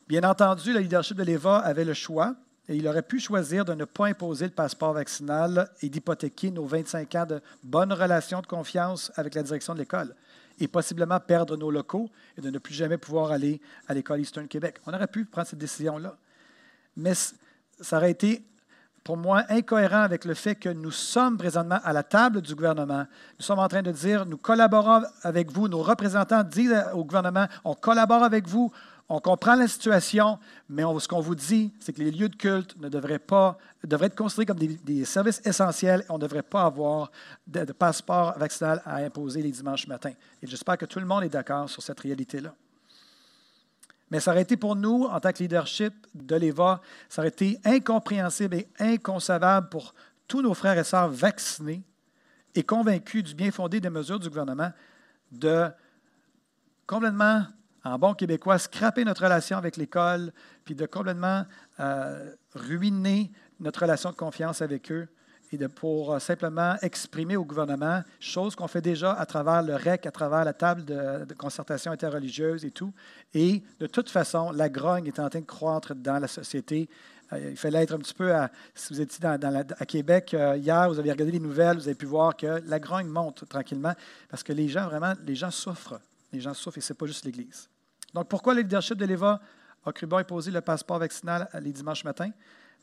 Bien 0.09 0.25
entendu, 0.25 0.73
le 0.73 0.81
leadership 0.81 1.18
de 1.18 1.25
l'EVA 1.25 1.59
avait 1.59 1.85
le 1.85 1.95
choix 1.95 2.35
et 2.68 2.77
il 2.77 2.88
aurait 2.88 3.03
pu 3.03 3.21
choisir 3.21 3.66
de 3.66 3.75
ne 3.75 3.85
pas 3.85 4.07
imposer 4.07 4.47
le 4.47 4.53
passeport 4.53 4.95
vaccinal 4.95 5.68
et 5.83 5.90
d'hypothéquer 5.90 6.51
nos 6.51 6.64
25 6.64 7.14
ans 7.16 7.27
de 7.27 7.42
bonnes 7.62 7.92
relations 7.92 8.40
de 8.40 8.47
confiance 8.47 9.12
avec 9.16 9.35
la 9.35 9.42
direction 9.42 9.75
de 9.75 9.81
l'école 9.81 10.14
et 10.62 10.68
possiblement 10.68 11.18
perdre 11.18 11.57
nos 11.57 11.72
locaux 11.72 12.09
et 12.38 12.40
de 12.40 12.48
ne 12.48 12.59
plus 12.59 12.72
jamais 12.72 12.96
pouvoir 12.96 13.33
aller 13.33 13.61
à 13.88 13.94
l'école 13.94 14.20
Eastern 14.20 14.46
Québec. 14.46 14.77
On 14.87 14.94
aurait 14.94 15.09
pu 15.09 15.25
prendre 15.25 15.48
cette 15.48 15.59
décision-là. 15.59 16.16
Mais 16.96 17.14
ça 17.14 17.96
aurait 17.96 18.12
été, 18.12 18.44
pour 19.03 19.16
moi, 19.16 19.42
incohérent 19.48 20.03
avec 20.03 20.25
le 20.25 20.35
fait 20.35 20.55
que 20.55 20.68
nous 20.68 20.92
sommes 20.92 21.37
présentement 21.37 21.81
à 21.83 21.92
la 21.92 22.05
table 22.05 22.42
du 22.42 22.55
gouvernement. 22.55 23.07
Nous 23.40 23.44
sommes 23.44 23.59
en 23.59 23.66
train 23.66 23.83
de 23.83 23.90
dire, 23.90 24.25
nous 24.25 24.37
collaborons 24.37 25.03
avec 25.22 25.51
vous, 25.51 25.66
nos 25.66 25.83
représentants 25.83 26.44
disent 26.44 26.77
au 26.94 27.05
gouvernement, 27.05 27.48
on 27.64 27.75
collabore 27.75 28.22
avec 28.22 28.46
vous, 28.46 28.72
on 29.14 29.20
comprend 29.20 29.57
la 29.57 29.68
situation, 29.68 30.38
mais 30.70 30.85
ce 30.98 31.07
qu'on 31.07 31.20
vous 31.20 31.35
dit, 31.35 31.70
c'est 31.81 31.92
que 31.92 32.01
les 32.01 32.11
lieux 32.11 32.31
de 32.31 32.35
culte 32.35 32.75
ne 32.81 32.88
devraient 32.88 33.18
pas 33.18 33.59
devraient 33.85 34.07
être 34.07 34.16
considérés 34.16 34.46
comme 34.46 34.57
des, 34.57 35.05
services 35.05 35.42
essentiels. 35.44 36.03
On 36.09 36.14
ne 36.14 36.20
devrait 36.20 36.42
pas 36.42 36.62
avoir 36.62 37.12
de, 37.46 37.64
passeport 37.72 38.38
vaccinal 38.38 38.81
à 38.87 38.96
imposer 38.96 39.42
les 39.42 39.51
dimanches 39.51 39.87
matins. 39.87 40.14
Et 40.42 40.46
j'espère 40.46 40.79
que 40.79 40.87
tout 40.87 40.98
le 40.98 41.05
monde 41.05 41.25
est 41.25 41.29
d'accord 41.29 41.68
sur 41.68 41.83
cette 41.83 42.01
réalité-là. 42.01 42.55
Mais 44.11 44.18
ça 44.18 44.31
aurait 44.31 44.42
été 44.42 44.57
pour 44.57 44.77
nous, 44.77 45.05
en 45.05 45.20
tant 45.20 45.31
que 45.31 45.40
leadership 45.40 45.92
de 46.14 46.37
l'EVA, 46.37 46.81
ça 47.11 47.20
aurait 47.20 47.29
été 47.29 47.59
incompréhensible 47.66 48.57
et 48.57 48.68
inconcevable 48.79 49.68
pour 49.68 49.92
tous 50.27 50.40
nos 50.40 50.55
frères 50.55 50.79
et 50.79 50.85
sœurs 50.85 51.11
vaccinés 51.11 51.83
et 52.55 52.62
convaincus 52.62 53.25
du 53.25 53.35
bien 53.35 53.51
fondé 53.51 53.79
des 53.79 53.90
mesures 53.90 54.18
du 54.18 54.31
gouvernement 54.31 54.72
de 55.31 55.68
complètement 56.87 57.44
en 57.85 57.99
bon 57.99 58.14
québécois, 58.14 58.59
scraper 58.59 59.05
notre 59.05 59.25
relation 59.25 59.59
avec 59.59 59.77
l'école, 59.77 60.33
puis 60.64 60.75
de 60.75 60.87
complètement 60.87 61.45
euh, 61.81 62.33
ruiner 62.55 63.31
notre 63.61 63.81
relation 63.81 64.11
de 64.11 64.16
confiance 64.16 64.62
avec 64.62 64.90
eux 64.92 65.09
et 65.51 65.59
de, 65.59 65.66
pour 65.66 66.14
euh, 66.14 66.18
simplement 66.18 66.77
exprimer 66.81 67.37
au 67.37 67.45
gouvernement, 67.45 68.03
chose 68.21 68.55
qu'on 68.55 68.68
fait 68.68 68.81
déjà 68.81 69.12
à 69.12 69.27
travers 69.27 69.62
le 69.62 69.75
REC, 69.75 70.07
à 70.07 70.11
travers 70.11 70.45
la 70.45 70.53
table 70.53 70.85
de, 70.85 71.35
concertation 71.35 71.92
interreligieuse 71.92 72.64
et 72.64 72.71
tout. 72.71 72.92
Et 73.35 73.62
de 73.79 73.87
toute 73.87 74.09
façon, 74.09 74.51
la 74.53 74.68
grogne 74.68 75.07
est 75.07 75.18
en 75.18 75.29
train 75.29 75.40
de 75.40 75.45
croître 75.47 75.95
dans 75.95 76.18
la 76.18 76.29
société. 76.29 76.88
Euh, 77.33 77.51
il 77.51 77.57
fallait 77.57 77.83
être 77.83 77.95
un 77.95 77.99
petit 77.99 78.14
peu, 78.14 78.33
à, 78.33 78.51
si 78.75 78.95
vous 78.95 79.01
étiez 79.01 79.27
à 79.27 79.87
Québec 79.87 80.35
hier, 80.57 80.88
vous 80.88 80.99
avez 80.99 81.11
regardé 81.11 81.33
les 81.33 81.40
nouvelles, 81.40 81.77
vous 81.77 81.88
avez 81.88 81.97
pu 81.97 82.07
voir 82.07 82.37
que 82.37 82.62
la 82.64 82.79
grogne 82.79 83.09
monte 83.09 83.47
tranquillement 83.49 83.95
parce 84.29 84.42
que 84.42 84.53
les 84.53 84.68
gens, 84.68 84.87
vraiment, 84.87 85.14
les 85.27 85.35
gens 85.35 85.51
souffrent. 85.51 86.01
Les 86.33 86.40
gens 86.40 86.55
souffrent 86.55 86.79
et 86.79 86.81
ce 86.81 86.92
n'est 86.92 86.97
pas 86.97 87.07
juste 87.07 87.25
l'Église. 87.25 87.68
Donc, 88.14 88.29
pourquoi 88.29 88.55
le 88.55 88.62
leadership 88.62 88.96
de 88.96 89.05
l'EVA 89.05 89.40
a 89.85 89.92
cru 89.92 90.07
bon 90.07 90.18
imposer 90.18 90.51
le 90.51 90.61
passeport 90.61 90.98
vaccinal 90.98 91.48
les 91.61 91.72
dimanches 91.72 92.05
matins? 92.05 92.31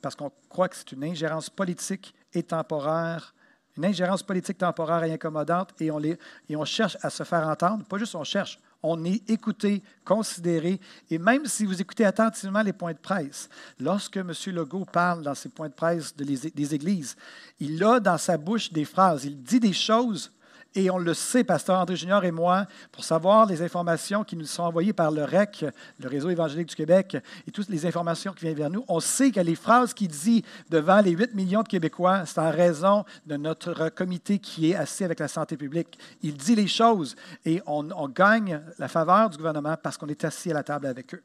Parce 0.01 0.15
qu'on 0.15 0.31
croit 0.47 0.69
que 0.69 0.75
c'est 0.75 0.91
une 0.91 1.03
ingérence 1.03 1.49
politique 1.49 2.13
et 2.33 2.43
temporaire, 2.43 3.33
une 3.77 3.85
ingérence 3.85 4.23
politique 4.23 4.57
temporaire 4.57 5.03
et 5.03 5.13
incommodante, 5.13 5.73
et 5.81 5.91
on, 5.91 6.01
et 6.01 6.17
on 6.55 6.65
cherche 6.65 6.97
à 7.01 7.09
se 7.09 7.23
faire 7.23 7.47
entendre. 7.47 7.85
Pas 7.85 7.97
juste 7.97 8.15
on 8.15 8.23
cherche, 8.23 8.59
on 8.81 9.03
est 9.03 9.29
écouté, 9.29 9.83
considéré, 10.05 10.79
et 11.09 11.17
même 11.17 11.45
si 11.45 11.65
vous 11.65 11.81
écoutez 11.81 12.05
attentivement 12.05 12.61
les 12.61 12.73
points 12.73 12.93
de 12.93 12.97
presse, 12.97 13.49
lorsque 13.79 14.17
M. 14.17 14.31
Legault 14.47 14.85
parle 14.85 15.23
dans 15.23 15.35
ses 15.35 15.49
points 15.49 15.67
de 15.67 15.73
presse 15.73 16.15
des 16.15 16.75
églises, 16.75 17.15
il 17.59 17.83
a 17.83 17.99
dans 17.99 18.17
sa 18.17 18.37
bouche 18.37 18.71
des 18.71 18.85
phrases, 18.85 19.25
il 19.25 19.41
dit 19.41 19.59
des 19.59 19.73
choses 19.73 20.31
Et 20.75 20.91
on 20.91 20.99
le 20.99 21.15
sait, 21.15 21.43
Pasteur 21.43 21.79
André 21.79 21.95
Junior 21.95 22.23
et 22.23 22.31
moi, 22.31 22.67
pour 22.91 23.03
savoir 23.03 23.47
les 23.47 23.63
informations 23.63 24.23
qui 24.23 24.35
nous 24.35 24.45
sont 24.45 24.63
envoyées 24.63 24.93
par 24.93 25.09
le 25.09 25.23
REC, 25.23 25.65
le 25.99 26.07
Réseau 26.07 26.29
évangélique 26.29 26.69
du 26.69 26.75
Québec, 26.75 27.17
et 27.47 27.51
toutes 27.51 27.69
les 27.69 27.87
informations 27.87 28.33
qui 28.33 28.45
viennent 28.45 28.57
vers 28.57 28.69
nous, 28.69 28.85
on 28.87 28.99
sait 28.99 29.31
que 29.31 29.39
les 29.39 29.55
phrases 29.55 29.95
qu'il 29.95 30.09
dit 30.09 30.43
devant 30.69 31.01
les 31.01 31.11
8 31.11 31.33
millions 31.33 31.63
de 31.63 31.67
Québécois, 31.67 32.25
c'est 32.25 32.39
en 32.39 32.51
raison 32.51 33.03
de 33.25 33.35
notre 33.35 33.89
comité 33.89 34.37
qui 34.37 34.71
est 34.71 34.75
assis 34.75 35.03
avec 35.03 35.19
la 35.19 35.27
santé 35.27 35.57
publique. 35.57 35.97
Il 36.21 36.37
dit 36.37 36.55
les 36.55 36.67
choses 36.67 37.15
et 37.45 37.61
on, 37.65 37.89
on 37.91 38.07
gagne 38.07 38.61
la 38.77 38.87
faveur 38.87 39.31
du 39.31 39.37
gouvernement 39.37 39.75
parce 39.81 39.97
qu'on 39.97 40.07
est 40.07 40.23
assis 40.23 40.51
à 40.51 40.53
la 40.53 40.63
table 40.63 40.85
avec 40.85 41.15
eux. 41.15 41.23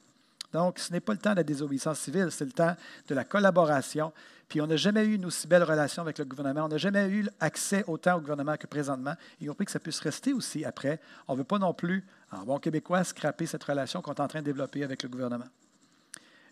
Donc, 0.54 0.78
ce 0.78 0.92
n'est 0.92 1.00
pas 1.00 1.12
le 1.12 1.18
temps 1.18 1.32
de 1.32 1.38
la 1.38 1.42
désobéissance 1.42 1.98
civile, 1.98 2.28
c'est 2.30 2.44
le 2.44 2.52
temps 2.52 2.76
de 3.08 3.14
la 3.16 3.24
collaboration. 3.24 4.12
Puis, 4.48 4.60
on 4.60 4.68
n'a 4.68 4.76
jamais 4.76 5.04
eu 5.04 5.16
une 5.16 5.26
aussi 5.26 5.48
belle 5.48 5.64
relation 5.64 6.00
avec 6.00 6.16
le 6.16 6.24
gouvernement. 6.24 6.66
On 6.66 6.68
n'a 6.68 6.78
jamais 6.78 7.08
eu 7.08 7.28
accès 7.40 7.82
autant 7.88 8.18
au 8.18 8.20
gouvernement 8.20 8.56
que 8.56 8.68
présentement. 8.68 9.14
Et 9.40 9.50
on 9.50 9.54
prie 9.54 9.64
que 9.64 9.72
ça 9.72 9.80
puisse 9.80 9.98
rester 9.98 10.32
aussi 10.32 10.64
après. 10.64 11.00
On 11.26 11.32
ne 11.32 11.38
veut 11.38 11.44
pas 11.44 11.58
non 11.58 11.74
plus, 11.74 12.06
en 12.30 12.44
bon 12.44 12.60
québécois, 12.60 13.02
scraper 13.02 13.46
cette 13.46 13.64
relation 13.64 14.00
qu'on 14.00 14.14
est 14.14 14.20
en 14.20 14.28
train 14.28 14.38
de 14.38 14.44
développer 14.44 14.84
avec 14.84 15.02
le 15.02 15.08
gouvernement. 15.08 15.48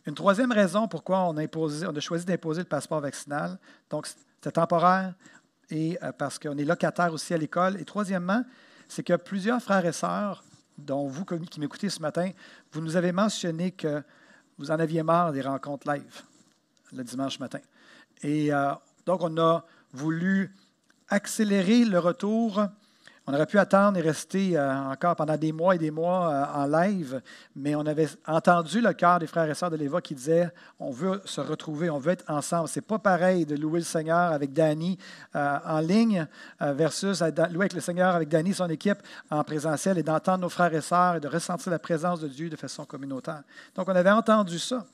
Une 0.05 0.17
troisième 0.17 0.51
raison 0.51 0.89
pourquoi 0.89 1.21
on 1.29 1.37
a, 1.37 1.45
on 1.55 1.97
a 1.97 2.01
choisi 2.01 2.25
d'imposer 2.25 2.63
le 2.63 2.69
passeport 2.69 3.01
vaccinal, 3.01 3.57
donc 3.89 4.09
c'est 4.41 4.51
temporaire 4.51 5.15
et 5.71 5.97
euh, 6.03 6.11
parce 6.11 6.41
qu'on 6.41 6.59
est 6.59 6.65
locataire 6.65 7.13
aussi 7.13 7.35
à 7.35 7.39
l'école. 7.39 7.81
Et 7.81 7.85
troisièmement, 7.85 8.45
c'est 8.89 9.05
que 9.05 9.15
plusieurs 9.15 9.63
frères 9.63 9.87
et 9.87 9.93
sœurs 9.93 10.43
dont 10.79 11.07
vous 11.07 11.25
qui 11.25 11.61
m'écoutez 11.61 11.89
ce 11.89 12.01
matin, 12.01 12.31
vous 12.73 12.81
nous 12.81 12.97
avez 12.97 13.13
mentionné 13.13 13.71
que 13.71 14.03
vous 14.59 14.71
en 14.71 14.79
aviez 14.79 15.03
marre 15.03 15.33
des 15.33 15.43
rencontres 15.43 15.91
live 15.93 16.23
le 16.93 17.05
dimanche 17.05 17.39
matin. 17.39 17.61
Et 18.23 18.53
euh, 18.53 18.73
donc, 19.07 19.23
on 19.23 19.37
a 19.39 19.65
voulu 19.93 20.55
accélérer 21.09 21.85
le 21.85 21.99
retour 21.99 22.67
on 23.27 23.35
aurait 23.35 23.47
pu 23.47 23.59
attendre 23.59 23.97
et 23.99 24.01
rester 24.01 24.57
euh, 24.57 24.75
encore 24.91 25.15
pendant 25.15 25.37
des 25.37 25.53
mois 25.53 25.77
et 25.77 25.79
des 25.79 25.93
mois 25.93 26.29
euh, 26.29 26.45
en 26.55 26.67
live, 26.67 27.23
mais 27.55 27.77
on 27.77 27.87
avait 27.87 28.09
entendu 28.27 28.81
le 28.81 28.93
cœur 28.95 29.21
des 29.21 29.29
frères 29.29 29.49
et 29.49 29.55
sœurs 29.55 29.71
de 29.71 29.77
l'Éva 29.77 30.01
qui 30.01 30.17
disaient 30.17 30.51
on 30.81 30.91
veut 30.91 31.23
se 31.25 31.41
retrouver, 31.41 31.89
on 31.89 31.99
veut 31.99 32.13
être 32.13 32.25
ensemble. 32.29 32.69
C'est 32.69 32.81
pas 32.81 32.99
pareil 32.99 33.47
de 33.47 33.55
louer 33.55 33.79
le 33.79 33.85
Seigneur 33.85 34.33
avec 34.33 34.53
Danny 34.53 34.99
euh, 35.37 35.59
en 35.65 35.79
ligne 35.79 36.27
versus 36.61 37.21
louer 37.21 37.63
avec 37.63 37.75
le 37.75 37.81
Seigneur 37.81 38.15
avec 38.17 38.29
Danny, 38.29 38.55
son 38.55 38.69
équipe 38.69 38.99
en 39.31 39.45
présentiel 39.45 39.99
et 39.99 40.03
d'entendre 40.03 40.43
nos 40.43 40.49
frères 40.49 40.75
et 40.75 40.81
sœurs 40.81 41.17
et 41.17 41.21
de 41.21 41.29
ressentir 41.29 41.71
la 41.71 41.79
présence 41.79 42.21
de 42.21 42.29
Dieu 42.29 42.49
de 42.49 42.57
façon 42.57 42.85
communautaire. 42.85 43.43
Donc, 43.77 43.89
on 43.89 43.95
avait 43.95 44.11
entendu 44.11 44.59
ça. 44.59 44.85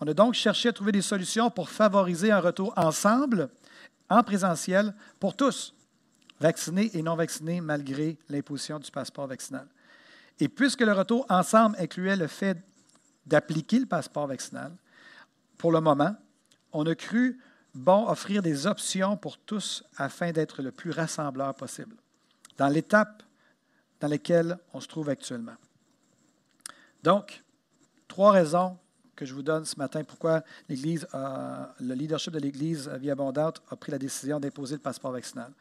On 0.00 0.06
a 0.06 0.14
donc 0.14 0.34
cherché 0.34 0.68
à 0.68 0.72
trouver 0.72 0.92
des 0.92 1.02
solutions 1.02 1.50
pour 1.50 1.68
favoriser 1.68 2.30
un 2.30 2.40
retour 2.40 2.72
ensemble, 2.76 3.48
en 4.08 4.22
présentiel, 4.22 4.94
pour 5.18 5.34
tous 5.34 5.74
vaccinés 6.42 6.90
et 6.94 7.02
non 7.02 7.14
vaccinés 7.14 7.60
malgré 7.60 8.18
l'imposition 8.28 8.78
du 8.78 8.90
passeport 8.90 9.28
vaccinal. 9.28 9.66
Et 10.40 10.48
puisque 10.48 10.80
le 10.80 10.92
retour 10.92 11.24
ensemble 11.28 11.76
incluait 11.78 12.16
le 12.16 12.26
fait 12.26 12.58
d'appliquer 13.24 13.78
le 13.78 13.86
passeport 13.86 14.26
vaccinal, 14.26 14.72
pour 15.56 15.70
le 15.70 15.80
moment, 15.80 16.16
on 16.72 16.84
a 16.86 16.94
cru 16.94 17.38
bon 17.74 18.08
offrir 18.08 18.42
des 18.42 18.66
options 18.66 19.16
pour 19.16 19.38
tous 19.38 19.84
afin 19.96 20.32
d'être 20.32 20.60
le 20.62 20.72
plus 20.72 20.90
rassembleur 20.90 21.54
possible 21.54 21.94
dans 22.58 22.68
l'étape 22.68 23.22
dans 24.00 24.08
laquelle 24.08 24.58
on 24.74 24.80
se 24.80 24.88
trouve 24.88 25.08
actuellement. 25.08 25.56
Donc, 27.04 27.42
trois 28.08 28.32
raisons 28.32 28.76
que 29.14 29.24
je 29.24 29.32
vous 29.32 29.42
donne 29.42 29.64
ce 29.64 29.78
matin 29.78 30.02
pourquoi 30.02 30.42
l'Église, 30.68 31.06
le 31.14 31.94
leadership 31.94 32.32
de 32.32 32.40
l'Église 32.40 32.88
Vie 33.00 33.10
Abondante 33.10 33.62
a 33.70 33.76
pris 33.76 33.92
la 33.92 33.98
décision 33.98 34.40
d'imposer 34.40 34.74
le 34.74 34.80
passeport 34.80 35.12
vaccinal 35.12 35.52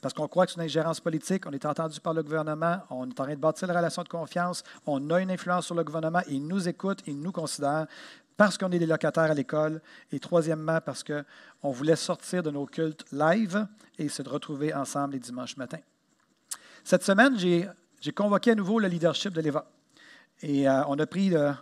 parce 0.00 0.14
qu'on 0.14 0.28
croit 0.28 0.46
que 0.46 0.52
c'est 0.52 0.60
une 0.60 0.64
ingérence 0.64 1.00
politique, 1.00 1.44
on 1.46 1.52
est 1.52 1.66
entendu 1.66 2.00
par 2.00 2.14
le 2.14 2.22
gouvernement, 2.22 2.78
on 2.90 3.06
est 3.06 3.20
en 3.20 3.24
train 3.24 3.34
de 3.34 3.40
bâtir 3.40 3.68
la 3.68 3.74
relation 3.74 4.02
de 4.02 4.08
confiance, 4.08 4.62
on 4.86 5.10
a 5.10 5.20
une 5.20 5.30
influence 5.30 5.66
sur 5.66 5.74
le 5.74 5.84
gouvernement, 5.84 6.20
il 6.28 6.46
nous 6.46 6.68
écoute, 6.68 7.00
il 7.06 7.20
nous 7.20 7.32
considère, 7.32 7.86
parce 8.36 8.56
qu'on 8.56 8.70
est 8.72 8.78
des 8.78 8.86
locataires 8.86 9.30
à 9.30 9.34
l'école, 9.34 9.82
et 10.10 10.18
troisièmement, 10.18 10.80
parce 10.80 11.04
qu'on 11.04 11.70
voulait 11.70 11.96
sortir 11.96 12.42
de 12.42 12.50
nos 12.50 12.64
cultes 12.64 13.04
live 13.12 13.66
et 13.98 14.08
se 14.08 14.22
retrouver 14.22 14.72
ensemble 14.72 15.14
les 15.14 15.20
dimanches 15.20 15.58
matins. 15.58 15.80
Cette 16.82 17.02
semaine, 17.02 17.38
j'ai 17.38 18.12
convoqué 18.12 18.52
à 18.52 18.54
nouveau 18.54 18.78
le 18.78 18.88
leadership 18.88 19.34
de 19.34 19.42
l'EVA. 19.42 19.66
Et 20.42 20.66
euh, 20.66 20.82
on 20.86 20.98
a 20.98 21.06
pris 21.06 21.34
euh, 21.34 21.52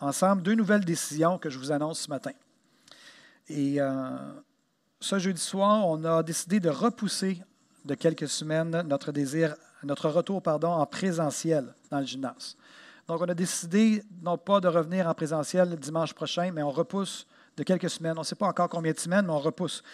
ensemble 0.00 0.42
deux 0.42 0.54
nouvelles 0.54 0.84
décisions 0.84 1.36
que 1.38 1.50
je 1.50 1.58
vous 1.58 1.70
annonce 1.70 2.00
ce 2.00 2.08
matin. 2.08 2.32
Et 3.48 3.80
euh, 3.80 4.16
ce 5.00 5.18
jeudi 5.18 5.40
soir, 5.40 5.86
on 5.86 6.02
a 6.04 6.22
décidé 6.22 6.60
de 6.60 6.70
repousser 6.70 7.42
de 7.86 7.94
quelques 7.94 8.28
semaines 8.28 8.82
notre 8.82 9.12
désir, 9.12 9.54
notre 9.82 10.08
retour 10.10 10.42
pardon, 10.42 10.68
en 10.68 10.86
présentiel 10.86 11.72
dans 11.90 12.00
le 12.00 12.06
gymnase. 12.06 12.56
Donc, 13.08 13.20
on 13.20 13.28
a 13.28 13.34
décidé 13.34 14.02
non 14.22 14.36
pas 14.36 14.60
de 14.60 14.66
revenir 14.66 15.06
en 15.06 15.14
présentiel 15.14 15.70
le 15.70 15.76
dimanche 15.76 16.12
prochain, 16.12 16.50
mais 16.52 16.62
on 16.62 16.70
repousse 16.70 17.26
de 17.56 17.62
quelques 17.62 17.88
semaines. 17.88 18.14
On 18.16 18.22
ne 18.22 18.26
sait 18.26 18.34
pas 18.34 18.48
encore 18.48 18.68
combien 18.68 18.92
de 18.92 18.98
semaines, 18.98 19.26
mais 19.26 19.32
on 19.32 19.38
repousse. 19.38 19.84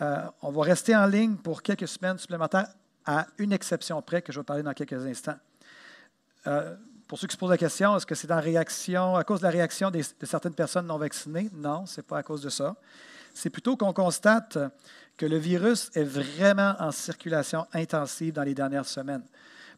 Euh, 0.00 0.22
on 0.40 0.52
va 0.52 0.62
rester 0.62 0.94
en 0.94 1.06
ligne 1.06 1.36
pour 1.36 1.62
quelques 1.62 1.88
semaines 1.88 2.18
supplémentaires, 2.18 2.68
à 3.04 3.26
une 3.38 3.52
exception 3.52 4.00
près 4.02 4.22
que 4.22 4.32
je 4.32 4.40
vais 4.40 4.44
parler 4.44 4.62
dans 4.62 4.72
quelques 4.72 5.04
instants. 5.04 5.36
Euh, 6.46 6.76
pour 7.08 7.18
ceux 7.18 7.26
qui 7.26 7.34
se 7.34 7.38
posent 7.38 7.50
la 7.50 7.58
question, 7.58 7.96
est-ce 7.96 8.06
que 8.06 8.14
c'est 8.14 8.32
réaction, 8.32 9.16
à 9.16 9.24
cause 9.24 9.40
de 9.40 9.44
la 9.44 9.50
réaction 9.50 9.90
de 9.90 10.00
certaines 10.22 10.54
personnes 10.54 10.86
non 10.86 10.96
vaccinées? 10.96 11.50
Non, 11.52 11.86
ce 11.86 12.00
n'est 12.00 12.04
pas 12.04 12.18
à 12.18 12.22
cause 12.22 12.40
de 12.40 12.48
ça. 12.48 12.74
C'est 13.34 13.50
plutôt 13.50 13.76
qu'on 13.76 13.92
constate 13.92 14.58
que 15.16 15.26
le 15.26 15.36
virus 15.36 15.90
est 15.94 16.04
vraiment 16.04 16.74
en 16.78 16.90
circulation 16.90 17.66
intensive 17.72 18.32
dans 18.32 18.42
les 18.42 18.54
dernières 18.54 18.86
semaines. 18.86 19.22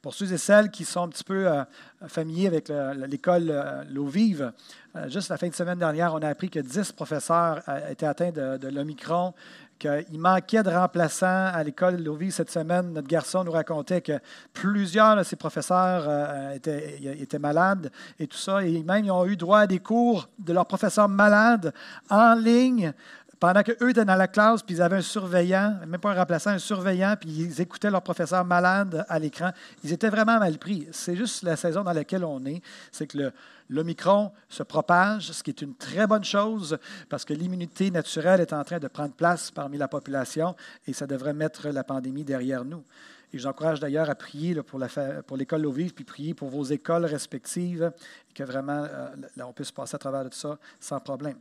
Pour 0.03 0.15
ceux 0.15 0.33
et 0.33 0.39
celles 0.39 0.71
qui 0.71 0.85
sont 0.85 1.03
un 1.03 1.09
petit 1.09 1.25
peu 1.25 1.49
euh, 1.49 1.65
familiers 2.07 2.47
avec 2.47 2.71
l'école 3.09 3.49
euh, 3.51 3.83
L'eau 3.91 4.07
vive, 4.07 4.53
euh, 4.95 5.09
juste 5.09 5.31
la 5.31 5.37
fin 5.37 5.49
de 5.49 5.55
semaine 5.55 5.79
dernière, 5.79 6.15
on 6.15 6.19
a 6.19 6.29
appris 6.29 6.49
que 6.49 6.61
10 6.61 6.93
professeurs 6.93 7.63
étaient 7.91 8.07
atteints 8.07 8.31
de, 8.31 8.69
l'Omicron, 8.69 9.35
qu'il 9.79 10.19
manquait 10.19 10.63
de 10.63 10.71
remplaçants 10.71 11.47
à 11.53 11.63
l'école 11.65 12.03
L'eau 12.03 12.15
vive 12.15 12.31
cette 12.31 12.51
semaine. 12.51 12.93
Notre 12.93 13.09
garçon 13.09 13.43
nous 13.43 13.53
racontait 13.53 14.01
que 14.01 14.21
plusieurs 14.53 15.17
de 15.17 15.23
ces 15.23 15.37
professeurs 15.37 16.53
étaient, 16.55 17.39
malades 17.39 17.91
et 18.21 18.27
tout 18.27 18.39
ça. 18.39 18.65
Et 18.65 18.83
même, 18.83 19.05
ils 19.05 19.11
ont 19.11 19.27
eu 19.27 19.37
droit 19.37 19.61
à 19.61 19.67
des 19.67 19.81
cours 19.81 20.29
de 20.39 20.53
leurs 20.53 20.67
professeurs 20.67 21.09
malades 21.09 21.75
en 22.09 22.35
ligne 22.35 22.93
pendant 23.39 23.63
qu'eux 23.63 23.91
étaient 23.91 24.05
dans 24.05 24.17
la 24.17 24.29
classe, 24.29 24.63
puis 24.63 24.77
ils 24.77 24.83
avaient 24.83 24.97
un 24.97 25.03
surveillant, 25.03 25.79
même 25.87 26.01
pas 26.01 26.13
un 26.13 26.15
remplaçant, 26.15 26.51
un 26.51 26.59
surveillant, 26.59 27.17
puis 27.21 27.29
ils 27.29 27.61
écoutaient 27.61 27.91
leur 27.91 28.03
professeur 28.03 28.45
malade 28.45 29.05
à 29.09 29.19
l'écran, 29.19 29.51
ils 29.85 29.93
étaient 29.93 30.09
vraiment 30.09 30.39
mal 30.39 30.59
pris. 30.59 30.89
C'est 30.93 31.17
juste 31.17 31.43
la 31.43 31.57
saison 31.57 31.83
dans 31.83 31.93
laquelle 31.93 32.25
on 32.25 32.45
est, 32.47 32.63
c'est 32.91 33.07
que 33.07 33.33
l'Omicron 33.69 34.33
se 34.49 34.63
propage, 34.63 35.33
ce 35.33 35.43
qui 35.43 35.51
est 35.51 35.61
une 35.61 35.75
très 35.75 36.07
bonne 36.07 36.25
chose, 36.25 36.79
parce 37.09 37.25
que 37.25 37.35
l'immunité 37.35 37.91
naturelle 37.91 38.41
est 38.41 38.53
en 38.53 38.65
train 38.65 38.79
de 38.79 38.89
prendre 38.89 39.13
place 39.13 39.51
parmi 39.51 39.77
la 39.77 39.89
population, 39.89 40.57
et 40.87 40.93
ça 40.93 41.07
devrait 41.07 41.35
mettre 41.35 41.69
la 41.69 41.85
pandémie 41.85 42.25
derrière 42.25 42.65
nous. 42.65 42.85
Et 43.33 43.39
j'encourage 43.39 43.81
d'ailleurs 43.81 44.09
à 44.09 44.15
prier 44.15 44.55
pour, 44.63 44.81
pour 45.27 45.37
l'école 45.37 45.67
au 45.67 45.73
vive, 45.73 45.93
puis 45.93 46.05
prier 46.05 46.33
pour 46.33 46.49
vos 46.49 46.65
écoles 46.65 47.05
respectives, 47.05 47.93
et 48.31 48.33
que 48.33 48.45
vraiment 48.45 48.87
euh, 48.89 49.09
on 49.45 49.53
puisse 49.53 49.73
passer 49.73 49.97
à 49.97 49.99
travers 49.99 50.25
tout 50.25 50.39
ça 50.39 50.57
sans 50.81 51.01
problème. 51.01 51.37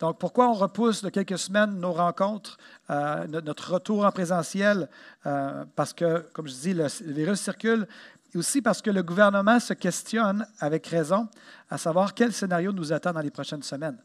Donc, 0.00 0.18
pourquoi 0.18 0.48
on 0.48 0.54
repousse 0.54 1.02
de 1.02 1.08
quelques 1.08 1.38
semaines 1.38 1.78
nos 1.78 1.92
rencontres, 1.92 2.58
euh, 2.90 3.26
notre 3.26 3.74
retour 3.74 4.04
en 4.04 4.12
présentiel? 4.12 4.88
Euh, 5.26 5.64
parce 5.74 5.92
que, 5.92 6.26
comme 6.32 6.48
je 6.48 6.54
dis, 6.54 6.74
le, 6.74 6.86
virus 7.12 7.40
circule. 7.40 7.86
Et 8.34 8.38
aussi 8.38 8.60
parce 8.60 8.82
que 8.82 8.90
le 8.90 9.02
gouvernement 9.02 9.58
se 9.58 9.72
questionne, 9.72 10.46
avec 10.60 10.86
raison, 10.86 11.28
à 11.70 11.78
savoir 11.78 12.14
quel 12.14 12.32
scénario 12.32 12.72
nous 12.72 12.92
attend 12.92 13.12
dans 13.12 13.20
les 13.20 13.30
prochaines 13.30 13.62
semaines. 13.62 13.98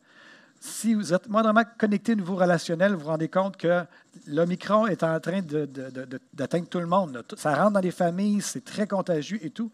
Si 0.59 0.93
vous 0.93 1.13
êtes 1.13 1.27
moindrement 1.27 1.63
connecté 1.77 2.13
au 2.13 2.15
niveau 2.15 2.35
relationnel, 2.35 2.93
vous 2.93 3.01
vous 3.01 3.07
rendez 3.07 3.27
compte 3.27 3.57
que 3.57 3.83
l'Omicron 4.27 4.87
est 4.87 5.03
en 5.03 5.19
train 5.19 5.41
d'atteindre 6.33 6.67
tout 6.69 6.79
le 6.79 6.85
monde. 6.85 7.21
Ça 7.35 7.53
rentre 7.53 7.71
dans 7.71 7.79
les 7.81 7.91
familles, 7.91 8.41
c'est 8.41 8.63
très 8.63 8.87
contagieux 8.87 9.39
et 9.41 9.49
tout. 9.49 9.69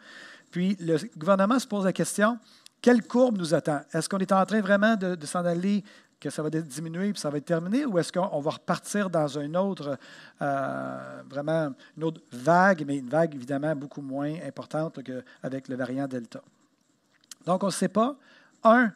Puis 0.51 0.75
le 0.79 0.97
gouvernement 1.15 1.59
se 1.59 1.67
pose 1.67 1.85
la 1.85 1.93
question, 1.93 2.39
quelle 2.81 3.05
courbe 3.05 3.37
nous 3.37 3.53
attend? 3.53 3.81
Est-ce 3.93 4.07
qu'on 4.07 4.17
est 4.19 4.31
en 4.31 4.45
train 4.45 4.61
vraiment 4.61 4.95
de, 4.95 5.25
s'en 5.25 5.45
aller 5.45 5.83
que 6.19 6.29
ça 6.29 6.41
va 6.41 6.49
diminuer 6.49 7.09
et 7.09 7.13
ça 7.15 7.29
va 7.29 7.37
être 7.37 7.45
terminé, 7.45 7.85
ou 7.85 7.97
est-ce 7.97 8.11
qu'on 8.11 8.41
va 8.41 8.51
repartir 8.51 9.09
dans 9.09 9.27
une 9.27 9.55
autre, 9.55 9.97
euh, 10.41 11.21
vraiment 11.29 11.73
une 11.95 12.03
autre 12.03 12.21
vague, 12.31 12.83
mais 12.85 12.97
une 12.97 13.09
vague 13.09 13.35
évidemment 13.35 13.73
beaucoup 13.75 14.01
moins 14.01 14.33
importante 14.45 14.99
qu'avec 15.01 15.69
le 15.69 15.75
variant 15.75 16.07
Delta? 16.07 16.41
Donc, 17.45 17.63
on 17.63 17.67
ne 17.67 17.71
sait 17.71 17.87
pas, 17.87 18.15
un, 18.63 18.91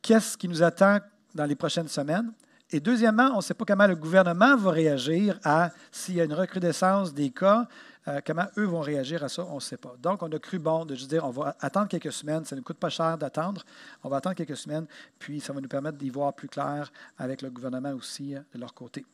qu'est-ce 0.00 0.36
qui 0.38 0.46
nous 0.46 0.62
attend 0.62 0.98
dans 1.34 1.46
les 1.46 1.56
prochaines 1.56 1.88
semaines, 1.88 2.32
et 2.70 2.80
deuxièmement, 2.80 3.30
on 3.32 3.36
ne 3.36 3.42
sait 3.42 3.54
pas 3.54 3.66
comment 3.66 3.86
le 3.86 3.96
gouvernement 3.96 4.56
va 4.56 4.70
réagir 4.70 5.38
à 5.44 5.70
s'il 5.90 6.14
y 6.14 6.20
a 6.20 6.24
une 6.24 6.32
recrudescence 6.32 7.12
des 7.12 7.30
cas, 7.30 7.66
euh, 8.08 8.20
comment 8.24 8.46
eux 8.58 8.64
vont 8.64 8.80
réagir 8.80 9.22
à 9.22 9.28
ça, 9.28 9.46
on 9.48 9.56
ne 9.56 9.60
sait 9.60 9.76
pas. 9.76 9.94
Donc, 10.02 10.22
on 10.22 10.32
a 10.32 10.38
cru 10.38 10.58
bon 10.58 10.84
de 10.84 10.94
juste 10.94 11.10
dire, 11.10 11.24
on 11.24 11.30
va 11.30 11.56
attendre 11.60 11.88
quelques 11.88 12.12
semaines, 12.12 12.44
ça 12.44 12.56
ne 12.56 12.60
coûte 12.60 12.78
pas 12.78 12.88
cher 12.88 13.16
d'attendre, 13.16 13.64
on 14.02 14.08
va 14.08 14.16
attendre 14.16 14.34
quelques 14.34 14.56
semaines, 14.56 14.86
puis 15.18 15.40
ça 15.40 15.52
va 15.52 15.60
nous 15.60 15.68
permettre 15.68 15.98
d'y 15.98 16.10
voir 16.10 16.32
plus 16.32 16.48
clair 16.48 16.92
avec 17.18 17.42
le 17.42 17.50
gouvernement 17.50 17.92
aussi 17.92 18.34
euh, 18.34 18.40
de 18.54 18.60
leur 18.60 18.74
côté. 18.74 19.04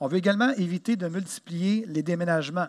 On 0.00 0.06
veut 0.06 0.18
également 0.18 0.50
éviter 0.56 0.96
de 0.96 1.06
multiplier 1.08 1.84
les 1.86 2.02
déménagements. 2.02 2.68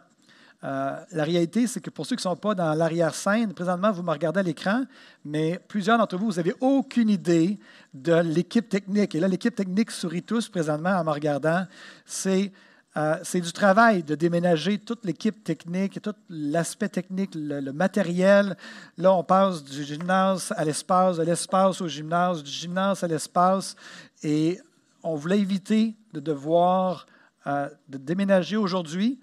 Euh, 0.64 1.00
la 1.12 1.24
réalité, 1.24 1.66
c'est 1.66 1.82
que 1.82 1.90
pour 1.90 2.06
ceux 2.06 2.16
qui 2.16 2.28
ne 2.28 2.32
sont 2.32 2.36
pas 2.36 2.54
dans 2.54 2.74
l'arrière-scène, 2.74 3.54
présentement, 3.54 3.92
vous 3.92 4.04
me 4.04 4.12
regardez 4.12 4.42
à 4.42 4.44
l'écran, 4.44 4.84
mais 5.26 5.60
plusieurs 5.68 5.98
d'entre 5.98 6.18
vous, 6.18 6.28
vous 6.28 6.36
n'avez 6.36 6.54
aucune 6.60 7.10
idée 7.10 7.58
de 7.94 8.14
l'équipe 8.14 8.70
technique. 8.70 9.16
Et 9.16 9.20
là, 9.20 9.28
l'équipe 9.28 9.56
technique 9.56 9.90
sourit 9.90 10.22
tous 10.22 10.50
présentement 10.50 10.92
en 10.92 11.04
me 11.04 11.10
regardant. 11.10 11.66
C'est 12.06 12.52
euh, 12.98 13.18
du 13.34 13.54
travail 13.54 14.04
de 14.04 14.16
déménager 14.16 14.78
toute 14.78 15.06
l'équipe 15.06 15.44
technique, 15.44 16.02
tout 16.02 16.14
l'aspect 16.30 16.90
technique, 16.90 17.32
le, 17.36 17.72
matériel. 17.72 18.58
Là, 18.98 19.14
on 19.14 19.24
passe 19.24 19.64
du 19.64 19.84
gymnase 19.84 20.54
à 20.58 20.66
l'espace, 20.66 21.18
de 21.18 21.24
l'espace 21.24 21.82
au 21.82 21.88
gymnase, 21.88 22.44
du 22.44 22.52
gymnase 22.52 23.04
à 23.04 23.08
l'espace. 23.08 23.76
Et 24.24 24.60
on 25.04 25.16
voulait 25.16 25.40
éviter 25.40 25.96
de 26.14 26.20
devoir 26.20 27.06
euh, 27.48 27.70
de 27.88 27.98
déménager 27.98 28.58
aujourd'hui 28.58 29.20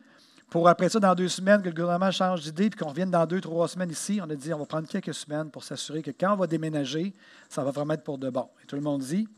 pour 0.51 0.67
après 0.67 0.89
ça, 0.89 0.99
dans 0.99 1.15
deux 1.15 1.29
semaines, 1.29 1.61
que 1.61 1.69
le 1.69 1.75
gouvernement 1.75 2.11
change 2.11 2.41
d'idée, 2.41 2.71
puis 2.71 2.79
qu'on 2.79 2.89
revienne 2.89 3.11
dans 3.11 3.27
deux, 3.27 3.41
trois 3.41 3.69
semaines 3.69 3.91
ici, 3.91 4.19
on 4.25 4.31
a 4.31 4.35
dit 4.35 4.53
on 4.55 4.59
va 4.59 4.65
prendre 4.65 4.89
quelques 4.89 5.13
semaines 5.13 5.51
pour 5.51 5.63
s'assurer 5.63 6.03
que 6.03 6.11
quand 6.11 6.33
on 6.33 6.37
va 6.37 6.47
déménager, 6.47 7.13
ça 7.51 7.63
va 7.63 7.71
vraiment 7.71 7.95
être 7.95 8.03
pour 8.03 8.17
de 8.17 8.31
bon. 8.31 8.49
Et 8.63 8.67
tout 8.67 8.77
le 8.77 8.83
monde 8.83 9.03
dit, 9.03 9.29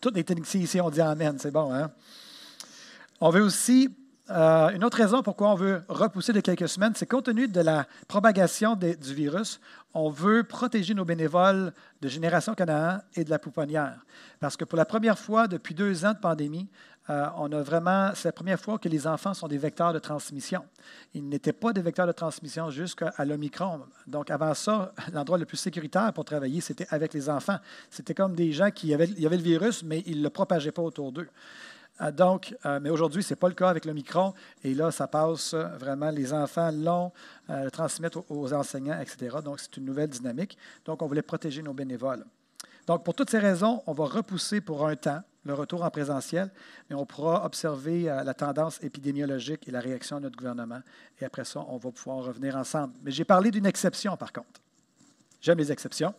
tous 0.00 0.10
les 0.12 0.24
techniciens 0.24 0.60
ici 0.60 0.80
ont 0.80 0.90
dit 0.90 1.00
Amen, 1.00 1.36
c'est 1.38 1.52
bon, 1.52 1.72
hein? 1.72 1.90
On 3.20 3.30
veut 3.30 3.42
aussi, 3.42 3.88
euh, 4.30 4.70
une 4.70 4.84
autre 4.84 4.96
raison 4.96 5.22
pourquoi 5.22 5.50
on 5.50 5.56
veut 5.56 5.82
repousser 5.88 6.32
de 6.32 6.40
quelques 6.40 6.68
semaines, 6.68 6.92
c'est 6.94 7.06
compte 7.06 7.24
tenu 7.24 7.48
de 7.48 7.60
la 7.60 7.86
propagation 8.06 8.76
du 8.76 9.14
virus, 9.14 9.60
on 9.92 10.08
veut 10.08 10.44
protéger 10.44 10.94
nos 10.94 11.04
bénévoles 11.04 11.72
de 12.00 12.08
Génération 12.08 12.54
Canaan 12.54 13.00
et 13.14 13.24
de 13.24 13.30
la 13.30 13.40
pouponnière. 13.40 13.98
Parce 14.38 14.56
que 14.56 14.64
pour 14.64 14.76
la 14.76 14.84
première 14.84 15.18
fois 15.18 15.48
depuis 15.48 15.74
deux 15.74 16.04
ans 16.04 16.12
de 16.12 16.18
pandémie, 16.18 16.68
euh, 17.10 17.26
on 17.38 17.50
a 17.52 17.62
vraiment, 17.62 18.10
c'est 18.14 18.28
la 18.28 18.32
première 18.32 18.60
fois 18.60 18.78
que 18.78 18.88
les 18.88 19.06
enfants 19.06 19.32
sont 19.32 19.48
des 19.48 19.56
vecteurs 19.56 19.92
de 19.92 19.98
transmission. 19.98 20.62
Ils 21.14 21.26
n'étaient 21.26 21.54
pas 21.54 21.72
des 21.72 21.80
vecteurs 21.80 22.06
de 22.06 22.12
transmission 22.12 22.70
jusqu'à 22.70 23.12
l'Omicron. 23.24 23.80
Donc, 24.06 24.30
avant 24.30 24.52
ça, 24.52 24.92
l'endroit 25.12 25.38
le 25.38 25.46
plus 25.46 25.56
sécuritaire 25.56 26.12
pour 26.12 26.26
travailler, 26.26 26.60
c'était 26.60 26.86
avec 26.90 27.14
les 27.14 27.30
enfants. 27.30 27.58
C'était 27.90 28.14
comme 28.14 28.34
des 28.34 28.52
gens 28.52 28.70
qui 28.70 28.92
avaient, 28.92 29.08
y 29.08 29.26
avaient 29.26 29.38
le 29.38 29.42
virus, 29.42 29.82
mais 29.82 30.02
ils 30.06 30.18
ne 30.18 30.24
le 30.24 30.30
propageaient 30.30 30.70
pas 30.70 30.82
autour 30.82 31.10
d'eux. 31.10 31.28
Euh, 32.00 32.10
donc, 32.12 32.54
euh, 32.64 32.78
mais 32.80 32.90
aujourd'hui, 32.90 33.22
ce 33.22 33.32
n'est 33.32 33.36
pas 33.36 33.48
le 33.48 33.54
cas 33.54 33.68
avec 33.68 33.84
l'Omicron. 33.84 34.34
Et 34.64 34.74
là, 34.74 34.90
ça 34.90 35.06
passe 35.06 35.54
vraiment, 35.54 36.10
les 36.10 36.32
enfants 36.32 36.70
l'ont, 36.70 37.12
le 37.48 37.70
transmettent 37.70 38.18
aux 38.28 38.52
enseignants, 38.52 39.00
etc. 39.00 39.36
Donc, 39.44 39.60
c'est 39.60 39.76
une 39.76 39.84
nouvelle 39.84 40.10
dynamique. 40.10 40.56
Donc, 40.84 41.02
on 41.02 41.06
voulait 41.06 41.22
protéger 41.22 41.62
nos 41.62 41.72
bénévoles. 41.74 42.24
Donc, 42.86 43.04
pour 43.04 43.14
toutes 43.14 43.30
ces 43.30 43.38
raisons, 43.38 43.82
on 43.86 43.92
va 43.92 44.06
repousser 44.06 44.60
pour 44.60 44.86
un 44.86 44.96
temps 44.96 45.22
le 45.48 45.54
retour 45.54 45.82
en 45.82 45.90
présentiel, 45.90 46.50
mais 46.88 46.96
on 46.96 47.06
pourra 47.06 47.44
observer 47.44 48.08
euh, 48.08 48.22
la 48.22 48.34
tendance 48.34 48.82
épidémiologique 48.82 49.66
et 49.66 49.70
la 49.70 49.80
réaction 49.80 50.18
de 50.18 50.24
notre 50.24 50.36
gouvernement. 50.36 50.80
Et 51.20 51.24
après 51.24 51.44
ça, 51.44 51.64
on 51.68 51.78
va 51.78 51.90
pouvoir 51.90 52.18
revenir 52.24 52.56
ensemble. 52.56 52.94
Mais 53.02 53.10
j'ai 53.10 53.24
parlé 53.24 53.50
d'une 53.50 53.66
exception, 53.66 54.16
par 54.16 54.32
contre. 54.32 54.60
J'aime 55.40 55.58
les 55.58 55.72
exceptions. 55.72 56.14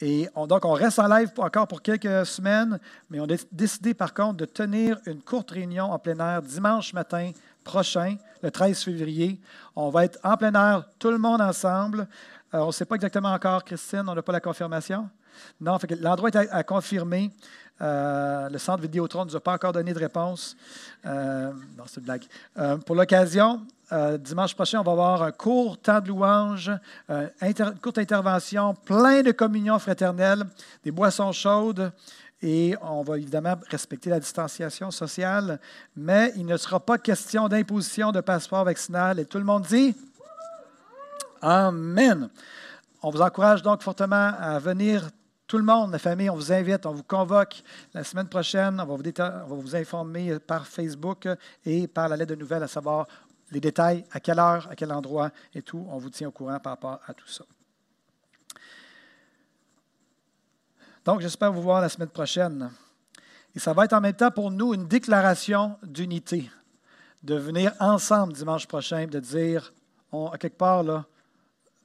Et 0.00 0.28
donc, 0.48 0.64
on 0.64 0.72
reste 0.72 0.98
en 0.98 1.08
live 1.08 1.30
encore 1.38 1.68
pour 1.68 1.82
quelques 1.82 2.24
semaines, 2.24 2.78
mais 3.10 3.20
on 3.20 3.24
a 3.24 3.36
décidé, 3.52 3.92
par 3.92 4.14
contre, 4.14 4.38
de 4.38 4.44
tenir 4.46 4.98
une 5.06 5.20
courte 5.20 5.50
réunion 5.50 5.92
en 5.92 5.98
plein 5.98 6.18
air 6.18 6.42
dimanche 6.42 6.94
matin 6.94 7.32
prochain, 7.64 8.16
le 8.42 8.50
13 8.50 8.82
février. 8.82 9.38
On 9.76 9.90
va 9.90 10.06
être 10.06 10.18
en 10.24 10.36
plein 10.38 10.54
air, 10.54 10.84
tout 10.98 11.10
le 11.10 11.18
monde 11.18 11.42
ensemble. 11.42 12.08
Euh, 12.52 12.58
on 12.58 12.68
ne 12.68 12.72
sait 12.72 12.84
pas 12.84 12.96
exactement 12.96 13.32
encore, 13.32 13.64
Christine, 13.64 14.04
on 14.08 14.14
n'a 14.14 14.22
pas 14.22 14.32
la 14.32 14.40
confirmation. 14.40 15.08
Non, 15.60 15.78
l'endroit 16.00 16.30
est 16.30 16.36
à 16.36 16.62
confirmer. 16.64 17.30
Euh, 17.80 18.48
le 18.50 18.58
centre 18.58 18.82
Vidéotron 18.82 19.24
ne 19.24 19.30
nous 19.30 19.36
a 19.36 19.40
pas 19.40 19.54
encore 19.54 19.72
donné 19.72 19.94
de 19.94 19.98
réponse. 19.98 20.56
Euh, 21.06 21.52
non, 21.78 21.84
c'est 21.86 22.00
une 22.00 22.04
blague. 22.04 22.24
Pour 22.84 22.96
l'occasion, 22.96 23.62
dimanche 24.18 24.54
prochain, 24.54 24.80
on 24.80 24.82
va 24.82 24.92
avoir 24.92 25.22
un 25.22 25.32
court 25.32 25.78
temps 25.78 26.00
de 26.00 26.08
louange, 26.08 26.70
une 27.08 27.54
courte 27.80 27.98
intervention, 27.98 28.74
plein 28.74 29.22
de 29.22 29.30
communions 29.30 29.78
fraternelles, 29.78 30.44
des 30.84 30.90
boissons 30.90 31.32
chaudes. 31.32 31.92
Et 32.42 32.74
on 32.82 33.02
va 33.02 33.18
évidemment 33.18 33.56
respecter 33.68 34.10
la 34.10 34.18
distanciation 34.18 34.90
sociale, 34.90 35.60
mais 35.94 36.32
il 36.36 36.46
ne 36.46 36.56
sera 36.56 36.80
pas 36.80 36.98
question 36.98 37.48
d'imposition 37.48 38.12
de 38.12 38.20
passeport 38.20 38.64
vaccinal. 38.64 39.20
Et 39.20 39.26
tout 39.26 39.38
le 39.38 39.44
monde 39.44 39.64
dit 39.64 39.94
Amen. 41.42 42.28
On 43.02 43.10
vous 43.10 43.22
encourage 43.22 43.62
donc 43.62 43.82
fortement 43.82 44.32
à 44.38 44.58
venir 44.58 45.08
tout 45.46 45.56
le 45.56 45.64
monde, 45.64 45.90
la 45.90 45.98
famille, 45.98 46.30
on 46.30 46.36
vous 46.36 46.52
invite, 46.52 46.86
on 46.86 46.92
vous 46.92 47.02
convoque 47.02 47.62
la 47.92 48.04
semaine 48.04 48.28
prochaine. 48.28 48.78
On 48.78 48.84
va 48.84 49.44
vous, 49.48 49.74
informer 49.74 50.38
par 50.38 50.66
Facebook 50.66 51.26
et 51.64 51.88
par 51.88 52.08
la 52.08 52.16
lettre 52.16 52.34
de 52.34 52.40
nouvelles, 52.40 52.62
à 52.62 52.68
savoir 52.68 53.08
les 53.50 53.58
détails, 53.58 54.04
à 54.12 54.20
quelle 54.20 54.38
heure, 54.38 54.68
à 54.70 54.76
quel 54.76 54.92
endroit 54.92 55.30
et 55.54 55.62
tout. 55.62 55.84
On 55.90 55.98
vous 55.98 56.10
tient 56.10 56.28
au 56.28 56.30
courant 56.30 56.60
par 56.60 56.74
rapport 56.74 57.00
à 57.06 57.14
tout 57.14 57.26
ça. 57.26 57.44
Donc, 61.04 61.20
j'espère 61.20 61.52
vous 61.52 61.62
voir 61.62 61.80
la 61.80 61.88
semaine 61.88 62.10
prochaine. 62.10 62.70
Et 63.54 63.58
ça 63.58 63.72
va 63.72 63.86
être 63.86 63.94
en 63.94 64.00
même 64.00 64.12
temps 64.12 64.30
pour 64.30 64.50
nous 64.50 64.74
une 64.74 64.86
déclaration 64.86 65.76
d'unité, 65.82 66.48
de 67.24 67.34
venir 67.34 67.72
ensemble 67.80 68.34
dimanche 68.34 68.68
prochain, 68.68 69.06
de 69.06 69.18
dire, 69.18 69.72
à 70.12 70.38
quelque 70.38 70.58
part, 70.58 70.84
là, 70.84 71.06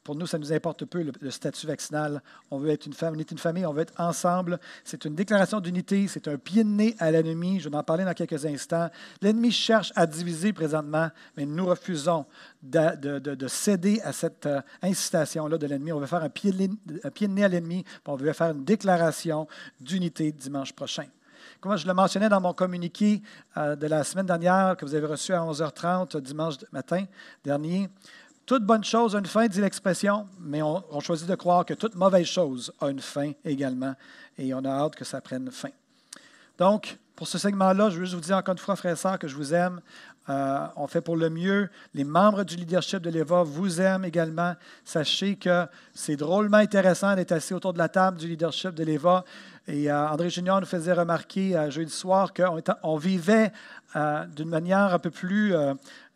pour 0.05 0.15
nous, 0.15 0.27
ça 0.27 0.37
nous 0.37 0.53
importe 0.53 0.85
peu, 0.85 1.11
le, 1.19 1.31
statut 1.31 1.65
vaccinal. 1.65 2.21
On 2.51 2.59
veut 2.59 2.69
être 2.69 2.85
une 2.85 2.93
famille, 2.93 3.17
on 3.17 3.21
est 3.21 3.31
une 3.31 3.39
famille, 3.39 3.65
on 3.65 3.73
veut 3.73 3.81
être 3.81 3.99
ensemble. 3.99 4.59
C'est 4.83 5.03
une 5.03 5.15
déclaration 5.15 5.59
d'unité, 5.59 6.07
c'est 6.07 6.27
un 6.27 6.37
pied 6.37 6.63
de 6.63 6.69
nez 6.69 6.95
à 6.99 7.09
l'ennemi. 7.09 7.59
Je 7.59 7.69
vais 7.69 7.75
en 7.75 7.81
parler 7.81 8.05
dans 8.05 8.13
quelques 8.13 8.45
instants. 8.45 8.91
L'ennemi 9.23 9.51
cherche 9.51 9.91
à 9.95 10.05
diviser 10.05 10.53
présentement, 10.53 11.09
mais 11.35 11.47
nous 11.47 11.65
refusons 11.65 12.27
de, 12.61 13.47
céder 13.47 13.99
à 14.03 14.13
cette 14.13 14.45
euh, 14.45 14.61
incitation-là 14.83 15.57
de 15.57 15.65
l'ennemi. 15.65 15.91
On 15.91 15.99
veut 15.99 16.05
faire 16.05 16.23
un 16.23 16.29
pied, 16.29 16.51
de, 16.51 16.69
un 17.03 17.09
pied 17.09 17.27
de 17.27 17.33
nez 17.33 17.43
à 17.43 17.47
l'ennemi, 17.47 17.83
on 18.05 18.15
veut 18.15 18.31
faire 18.31 18.51
une 18.51 18.63
déclaration 18.63 19.47
d'unité 19.81 20.31
dimanche 20.31 20.71
prochain. 20.73 21.05
Comme 21.59 21.77
je 21.77 21.87
le 21.87 21.95
mentionnais 21.95 22.29
dans 22.29 22.41
mon 22.41 22.53
communiqué 22.53 23.23
euh, 23.57 23.75
de 23.75 23.87
la 23.87 24.03
semaine 24.03 24.27
dernière 24.27 24.77
que 24.77 24.85
vous 24.85 24.93
avez 24.93 25.07
reçu 25.07 25.33
à 25.33 25.39
11h30 25.39 26.17
dimanche 26.21 26.55
matin 26.71 27.05
dernier, 27.43 27.89
toute 28.45 28.63
bonne 28.63 28.83
chose 28.83 29.15
a 29.15 29.19
une 29.19 29.25
fin, 29.25 29.47
dit 29.47 29.61
l'expression, 29.61 30.27
mais 30.39 30.61
on, 30.61 30.99
choisit 30.99 31.27
de 31.27 31.35
croire 31.35 31.65
que 31.65 31.73
toute 31.73 31.95
mauvaise 31.95 32.27
chose 32.27 32.71
a 32.79 32.89
une 32.89 32.99
fin 32.99 33.31
également, 33.43 33.95
et 34.37 34.53
on 34.53 34.63
a 34.63 34.69
hâte 34.69 34.95
que 34.95 35.05
ça 35.05 35.19
prenne 35.19 35.49
fin. 35.51 35.69
Donc, 36.59 36.97
pour 37.15 37.27
ce 37.27 37.37
segment-là, 37.37 37.89
je 37.89 37.97
veux 37.97 38.05
juste 38.05 38.13
vous 38.13 38.21
dire 38.21 38.37
encore 38.37 38.53
une 38.53 38.59
fois, 38.59 38.75
frères 38.75 38.93
et 38.93 38.97
sœurs, 38.97 39.17
que 39.17 39.27
je 39.27 39.35
vous 39.35 39.53
aime. 39.53 39.81
Euh, 40.27 40.67
on 40.75 40.87
fait 40.87 41.01
pour 41.01 41.15
le 41.15 41.29
mieux. 41.29 41.69
Les 41.93 42.03
membres 42.03 42.43
du 42.43 42.55
leadership 42.55 42.99
de 42.99 43.09
l'EVA 43.09 43.43
vous 43.43 43.79
aiment 43.79 44.05
également. 44.05 44.55
Sachez 44.83 45.35
que 45.35 45.65
c'est 45.93 46.15
drôlement 46.15 46.57
intéressant 46.57 47.15
d'être 47.15 47.31
assis 47.31 47.53
autour 47.53 47.73
de 47.73 47.77
la 47.77 47.89
table 47.89 48.17
du 48.17 48.27
leadership 48.27 48.71
de 48.71 48.83
l'EVA. 48.83 49.23
Et 49.67 49.91
euh, 49.91 50.07
André 50.09 50.29
Junior 50.29 50.59
nous 50.59 50.65
faisait 50.65 50.93
remarquer 50.93 51.55
euh, 51.55 51.69
jeudi 51.69 51.91
soir 51.91 52.33
qu'on 52.33 52.61
on 52.83 52.97
vivait 52.97 53.51
d'une 54.35 54.49
manière 54.49 54.93
un 54.93 54.99
peu 54.99 55.09
plus 55.09 55.55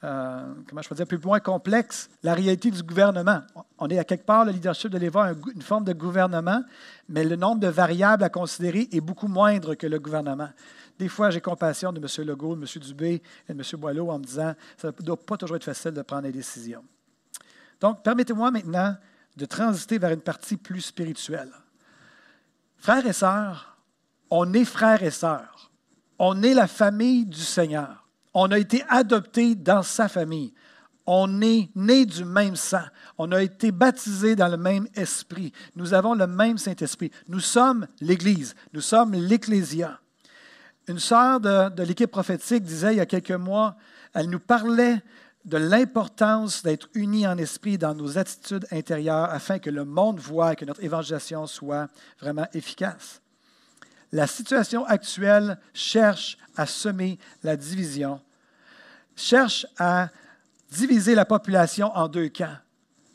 euh, 0.03 0.53
comment 0.67 0.81
je 0.81 0.87
peux 0.87 0.95
dire, 0.95 1.07
peu 1.07 1.19
moins 1.23 1.39
complexe, 1.39 2.09
la 2.23 2.33
réalité 2.33 2.71
du 2.71 2.81
gouvernement. 2.83 3.41
On 3.77 3.89
est 3.89 3.99
à 3.99 4.03
quelque 4.03 4.25
part, 4.25 4.45
le 4.45 4.51
leadership 4.51 4.89
de 4.89 4.97
l'Éva, 4.97 5.33
une 5.53 5.61
forme 5.61 5.83
de 5.83 5.93
gouvernement, 5.93 6.63
mais 7.09 7.25
le 7.25 7.35
nombre 7.35 7.59
de 7.59 7.67
variables 7.67 8.23
à 8.23 8.29
considérer 8.29 8.87
est 8.91 9.01
beaucoup 9.01 9.27
moindre 9.27 9.75
que 9.75 9.87
le 9.87 9.99
gouvernement. 9.99 10.49
Des 10.97 11.09
fois, 11.09 11.29
j'ai 11.29 11.41
compassion 11.41 11.91
de 11.91 11.99
M. 11.99 12.27
Legault, 12.27 12.55
de 12.55 12.61
M. 12.61 12.81
Dubé 12.81 13.21
et 13.47 13.53
de 13.53 13.59
M. 13.59 13.79
Boileau 13.79 14.09
en 14.09 14.19
me 14.19 14.23
disant 14.23 14.53
ça 14.77 14.87
ne 14.87 15.03
doit 15.03 15.17
pas 15.17 15.37
toujours 15.37 15.57
être 15.57 15.63
facile 15.63 15.91
de 15.91 16.01
prendre 16.01 16.23
des 16.23 16.31
décisions. 16.31 16.83
Donc, 17.79 18.03
permettez-moi 18.03 18.51
maintenant 18.51 18.95
de 19.35 19.45
transiter 19.45 19.97
vers 19.97 20.11
une 20.11 20.21
partie 20.21 20.57
plus 20.57 20.81
spirituelle. 20.81 21.51
Frères 22.77 23.05
et 23.05 23.13
sœurs, 23.13 23.77
on 24.29 24.53
est 24.53 24.65
frères 24.65 25.03
et 25.03 25.11
sœurs. 25.11 25.71
On 26.17 26.41
est 26.43 26.53
la 26.53 26.67
famille 26.67 27.25
du 27.25 27.41
Seigneur. 27.41 27.98
On 28.33 28.51
a 28.51 28.59
été 28.59 28.83
adopté 28.89 29.55
dans 29.55 29.83
sa 29.83 30.07
famille. 30.07 30.53
On 31.05 31.41
est 31.41 31.69
né 31.75 32.05
du 32.05 32.23
même 32.23 32.55
sang. 32.55 32.83
On 33.17 33.31
a 33.31 33.41
été 33.41 33.71
baptisé 33.71 34.35
dans 34.35 34.47
le 34.47 34.57
même 34.57 34.87
esprit. 34.95 35.51
Nous 35.75 35.93
avons 35.93 36.13
le 36.13 36.27
même 36.27 36.59
Saint-Esprit. 36.59 37.11
Nous 37.27 37.39
sommes 37.39 37.87
l'Église. 37.99 38.55
Nous 38.73 38.81
sommes 38.81 39.13
l'Ecclésia. 39.13 39.99
Une 40.87 40.99
sœur 40.99 41.39
de, 41.39 41.69
de 41.69 41.83
l'équipe 41.83 42.11
prophétique 42.11 42.63
disait 42.63 42.93
il 42.93 42.97
y 42.97 43.01
a 43.01 43.05
quelques 43.05 43.31
mois, 43.31 43.75
elle 44.13 44.29
nous 44.29 44.39
parlait 44.39 45.01
de 45.45 45.57
l'importance 45.57 46.63
d'être 46.63 46.89
unis 46.93 47.27
en 47.27 47.37
esprit 47.37 47.77
dans 47.77 47.95
nos 47.95 48.17
attitudes 48.17 48.67
intérieures 48.71 49.29
afin 49.31 49.59
que 49.59 49.69
le 49.69 49.85
monde 49.85 50.19
voie 50.19 50.55
que 50.55 50.65
notre 50.65 50.83
évangélisation 50.83 51.47
soit 51.47 51.87
vraiment 52.19 52.47
efficace. 52.53 53.21
La 54.11 54.27
situation 54.27 54.85
actuelle 54.85 55.59
cherche 55.73 56.37
à 56.55 56.65
semer 56.65 57.19
la 57.43 57.55
division, 57.55 58.19
cherche 59.15 59.67
à 59.77 60.09
diviser 60.71 61.15
la 61.15 61.25
population 61.25 61.95
en 61.95 62.07
deux 62.07 62.29
camps. 62.29 62.57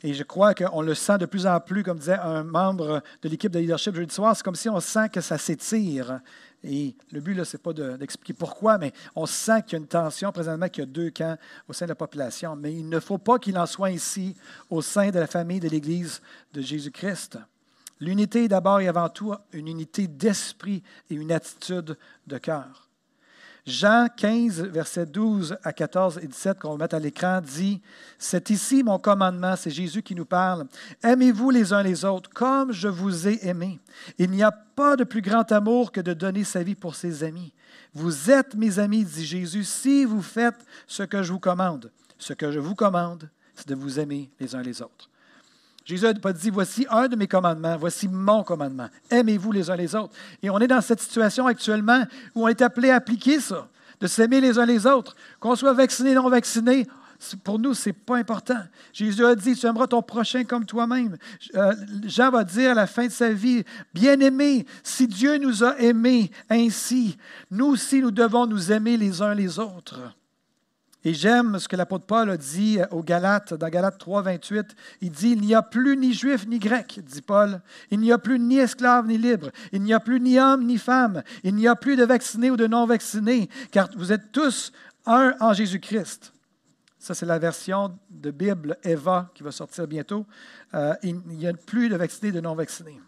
Et 0.03 0.13
je 0.13 0.23
crois 0.23 0.53
qu'on 0.53 0.81
le 0.81 0.93
sent 0.93 1.17
de 1.17 1.25
plus 1.25 1.47
en 1.47 1.59
plus, 1.59 1.81
comme 1.81 1.97
disait 1.97 2.19
un 2.19 2.43
membre 2.43 3.01
de 3.23 3.29
l'équipe 3.29 3.51
de 3.51 3.59
leadership 3.59 3.95
jeudi 3.95 4.13
soir, 4.13 4.35
c'est 4.35 4.43
comme 4.43 4.55
si 4.55 4.69
on 4.69 4.79
sent 4.79 5.09
que 5.09 5.19
ça 5.19 5.37
s'étire. 5.37 6.19
Et 6.63 6.95
le 7.11 7.21
but, 7.21 7.43
ce 7.43 7.57
n'est 7.57 7.61
pas 7.61 7.73
d'expliquer 7.73 8.33
pourquoi, 8.33 8.77
mais 8.77 8.93
on 9.15 9.25
sent 9.25 9.63
qu'il 9.63 9.73
y 9.73 9.75
a 9.75 9.79
une 9.79 9.87
tension 9.87 10.31
présentement, 10.31 10.69
qu'il 10.69 10.83
y 10.83 10.87
a 10.87 10.89
deux 10.89 11.09
camps 11.09 11.37
au 11.67 11.73
sein 11.73 11.85
de 11.85 11.89
la 11.89 11.95
population. 11.95 12.55
Mais 12.55 12.73
il 12.73 12.87
ne 12.87 12.99
faut 12.99 13.17
pas 13.17 13.39
qu'il 13.39 13.57
en 13.57 13.65
soit 13.65 13.91
ici 13.91 14.35
au 14.69 14.81
sein 14.81 15.09
de 15.09 15.19
la 15.19 15.27
famille 15.27 15.59
de 15.59 15.69
l'Église 15.69 16.21
de 16.53 16.61
Jésus-Christ. 16.61 17.39
L'unité 17.99 18.45
est 18.45 18.49
d'abord 18.49 18.81
et 18.81 18.87
avant 18.87 19.09
tout 19.09 19.33
une 19.53 19.67
unité 19.67 20.07
d'esprit 20.07 20.83
et 21.09 21.15
une 21.15 21.31
attitude 21.31 21.97
de 22.27 22.37
cœur. 22.37 22.85
Jean 23.65 24.07
15, 24.15 24.61
versets 24.65 25.07
12 25.07 25.57
à 25.63 25.73
14 25.73 26.19
et 26.21 26.27
17, 26.27 26.59
qu'on 26.59 26.71
va 26.73 26.83
mettre 26.83 26.95
à 26.95 26.99
l'écran, 26.99 27.41
dit 27.41 27.81
C'est 28.19 28.51
ici 28.51 28.83
mon 28.83 28.99
commandement, 28.99 29.55
c'est 29.55 29.71
Jésus 29.71 30.03
qui 30.03 30.13
nous 30.13 30.25
parle. 30.25 30.67
Aimez-vous 31.01 31.49
les 31.49 31.73
uns 31.73 31.81
les 31.81 32.05
autres 32.05 32.29
comme 32.29 32.71
je 32.71 32.87
vous 32.87 33.27
ai 33.27 33.47
aimé. 33.47 33.79
Il 34.19 34.29
n'y 34.29 34.43
a 34.43 34.51
pas 34.51 34.95
de 34.95 35.03
plus 35.03 35.21
grand 35.21 35.51
amour 35.51 35.91
que 35.91 36.01
de 36.01 36.13
donner 36.13 36.43
sa 36.43 36.61
vie 36.61 36.75
pour 36.75 36.93
ses 36.93 37.23
amis. 37.23 37.53
Vous 37.95 38.29
êtes 38.29 38.53
mes 38.53 38.77
amis, 38.77 39.03
dit 39.03 39.25
Jésus, 39.25 39.63
si 39.63 40.05
vous 40.05 40.21
faites 40.21 40.63
ce 40.85 41.01
que 41.01 41.23
je 41.23 41.33
vous 41.33 41.39
commande. 41.39 41.91
Ce 42.19 42.33
que 42.33 42.51
je 42.51 42.59
vous 42.59 42.75
commande, 42.75 43.29
c'est 43.55 43.67
de 43.67 43.75
vous 43.75 43.99
aimer 43.99 44.29
les 44.39 44.53
uns 44.53 44.61
les 44.61 44.81
autres. 44.81 45.09
Jésus 45.85 46.03
n'a 46.03 46.15
pas 46.15 46.33
dit, 46.33 46.49
voici 46.49 46.87
un 46.89 47.07
de 47.07 47.15
mes 47.15 47.27
commandements, 47.27 47.77
voici 47.77 48.07
mon 48.07 48.43
commandement. 48.43 48.89
Aimez-vous 49.11 49.51
les 49.51 49.69
uns 49.69 49.75
les 49.75 49.93
autres. 49.93 50.15
Et 50.41 50.49
on 50.49 50.59
est 50.59 50.67
dans 50.67 50.81
cette 50.81 50.99
situation 50.99 51.45
actuellement 51.45 52.03
où 52.33 52.45
on 52.45 52.47
est 52.47 52.61
appelé 52.63 52.89
à 52.89 52.95
appliquer 52.95 53.39
ça, 53.39 53.69
de 54.01 54.07
s'aimer 54.07 54.41
les 54.41 54.57
uns 54.57 54.65
les 54.65 54.87
autres. 54.87 55.15
Qu'on 55.39 55.55
soit 55.55 55.73
vacciné, 55.73 56.15
non 56.15 56.27
vacciné, 56.27 56.87
pour 57.43 57.59
nous, 57.59 57.75
ce 57.75 57.89
n'est 57.89 57.93
pas 57.93 58.17
important. 58.17 58.61
Jésus 58.93 59.23
a 59.23 59.35
dit, 59.35 59.55
tu 59.55 59.65
aimeras 59.67 59.87
ton 59.87 60.01
prochain 60.01 60.43
comme 60.43 60.65
toi-même. 60.65 61.17
Euh, 61.53 61.73
Jean 62.03 62.31
va 62.31 62.43
dire 62.43 62.71
à 62.71 62.73
la 62.73 62.87
fin 62.87 63.05
de 63.05 63.11
sa 63.11 63.31
vie, 63.31 63.63
bien-aimé, 63.93 64.65
si 64.83 65.07
Dieu 65.07 65.37
nous 65.37 65.63
a 65.63 65.79
aimés 65.79 66.31
ainsi, 66.49 67.15
nous 67.51 67.67
aussi, 67.67 68.01
nous 68.01 68.11
devons 68.11 68.47
nous 68.47 68.71
aimer 68.71 68.97
les 68.97 69.21
uns 69.21 69.33
les 69.33 69.59
autres. 69.59 70.01
Et 71.05 71.13
j'aime 71.13 71.59
ce 71.59 71.67
que 71.67 71.75
l'apôtre 71.75 72.07
Paul 72.07 72.31
a 72.31 72.35
dit 72.35 72.79
aux 72.89 73.03
Galates, 73.03 73.53
dans 73.53 73.69
Galates 73.69 73.99
3, 73.99 74.23
28. 74.23 74.75
Il 75.01 75.11
dit 75.11 75.29
Il 75.29 75.41
n'y 75.41 75.53
a 75.53 75.61
plus 75.61 75.95
ni 75.95 76.13
juif 76.13 76.47
ni 76.47 76.57
grec, 76.57 76.99
dit 77.03 77.21
Paul. 77.21 77.61
Il 77.91 77.99
n'y 77.99 78.11
a 78.11 78.17
plus 78.17 78.39
ni 78.39 78.57
esclave 78.57 79.05
ni 79.05 79.19
libre. 79.19 79.51
Il 79.71 79.83
n'y 79.83 79.93
a 79.93 79.99
plus 79.99 80.19
ni 80.19 80.39
homme 80.39 80.65
ni 80.65 80.79
femme. 80.79 81.21
Il 81.43 81.53
n'y 81.53 81.67
a 81.67 81.75
plus 81.75 81.95
de 81.95 82.03
vaccinés 82.03 82.49
ou 82.49 82.57
de 82.57 82.65
non-vaccinés, 82.65 83.49
car 83.69 83.87
vous 83.95 84.11
êtes 84.11 84.31
tous 84.31 84.71
un 85.05 85.35
en 85.39 85.53
Jésus-Christ. 85.53 86.33
Ça, 86.97 87.13
c'est 87.13 87.27
la 87.27 87.37
version 87.37 87.99
de 88.09 88.31
Bible 88.31 88.75
Eva 88.83 89.29
qui 89.35 89.43
va 89.43 89.51
sortir 89.51 89.85
bientôt. 89.85 90.25
Euh, 90.73 90.95
il 91.03 91.19
n'y 91.27 91.45
a 91.45 91.53
plus 91.53 91.87
de 91.87 91.97
vaccinés 91.97 92.31
de 92.31 92.41
non-vaccinés. 92.41 92.99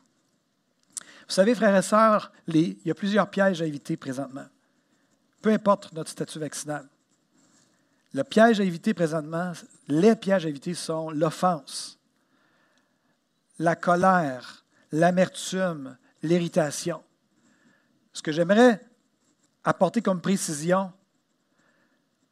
Vous 1.02 1.34
savez, 1.34 1.56
frères 1.56 1.76
et 1.76 1.82
sœurs, 1.82 2.32
il 2.48 2.78
y 2.86 2.92
a 2.92 2.94
plusieurs 2.94 3.28
pièges 3.28 3.60
à 3.60 3.66
éviter 3.66 3.98
présentement. 3.98 4.46
Peu 5.42 5.50
importe 5.50 5.92
notre 5.94 6.12
statut 6.12 6.38
vaccinal. 6.38 6.88
Le 8.14 8.24
piège 8.24 8.60
à 8.60 8.64
éviter 8.64 8.94
présentement, 8.94 9.52
les 9.88 10.16
pièges 10.16 10.46
à 10.46 10.50
éviter 10.50 10.74
sont 10.74 11.10
l'offense, 11.10 12.00
la 13.60 13.76
colère, 13.76 14.66
l'amertume, 14.92 15.98
l'irritation. 16.24 17.04
Ce 18.14 18.22
que 18.22 18.32
j'aimerais 18.32 18.82
apporter 19.64 20.02
comme 20.02 20.22
précision, 20.22 20.92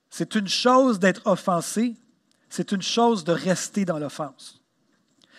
c'est 0.10 0.36
une 0.36 0.48
chose 0.48 1.00
d'être 1.00 1.28
offensé, 1.28 1.96
c'est 2.50 2.72
une 2.72 2.82
chose 2.82 3.24
de 3.24 3.34
rester 3.34 3.84
dans 3.84 4.00
l'offense. 4.00 4.62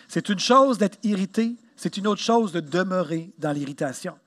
C'est 0.07 0.29
une 0.29 0.39
chose 0.39 0.77
d'être 0.77 0.99
irrité, 1.03 1.55
c'est 1.75 1.97
une 1.97 2.07
autre 2.07 2.21
chose 2.21 2.51
de 2.51 2.59
demeurer 2.59 3.33
dans 3.37 3.51
l'irritation. 3.51 4.17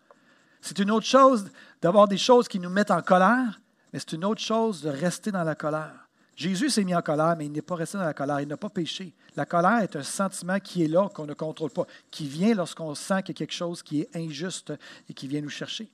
C'est 0.60 0.78
une 0.78 0.90
autre 0.90 1.06
chose 1.06 1.50
d'avoir 1.80 2.08
des 2.08 2.18
choses 2.18 2.48
qui 2.48 2.58
nous 2.58 2.68
mettent 2.68 2.90
en 2.90 3.00
colère, 3.00 3.60
mais 3.92 3.98
c'est 3.98 4.12
une 4.12 4.24
autre 4.24 4.40
chose 4.40 4.82
de 4.82 4.88
rester 4.88 5.30
dans 5.30 5.44
la 5.44 5.54
colère. 5.54 6.08
Jésus 6.36 6.70
s'est 6.70 6.84
mis 6.84 6.94
en 6.94 7.02
colère, 7.02 7.34
mais 7.36 7.46
il 7.46 7.52
n'est 7.52 7.60
pas 7.60 7.74
resté 7.74 7.98
dans 7.98 8.04
la 8.04 8.14
colère. 8.14 8.40
Il 8.40 8.48
n'a 8.48 8.56
pas 8.56 8.70
péché. 8.70 9.12
La 9.36 9.44
colère 9.44 9.80
est 9.82 9.94
un 9.94 10.02
sentiment 10.02 10.58
qui 10.58 10.82
est 10.82 10.88
là, 10.88 11.08
qu'on 11.10 11.26
ne 11.26 11.34
contrôle 11.34 11.70
pas, 11.70 11.86
qui 12.10 12.26
vient 12.26 12.54
lorsqu'on 12.54 12.94
sent 12.94 13.22
qu'il 13.22 13.34
y 13.34 13.36
a 13.36 13.40
quelque 13.40 13.52
chose 13.52 13.82
qui 13.82 14.00
est 14.00 14.16
injuste 14.16 14.72
et 15.08 15.12
qui 15.12 15.28
vient 15.28 15.42
nous 15.42 15.50
chercher. 15.50 15.90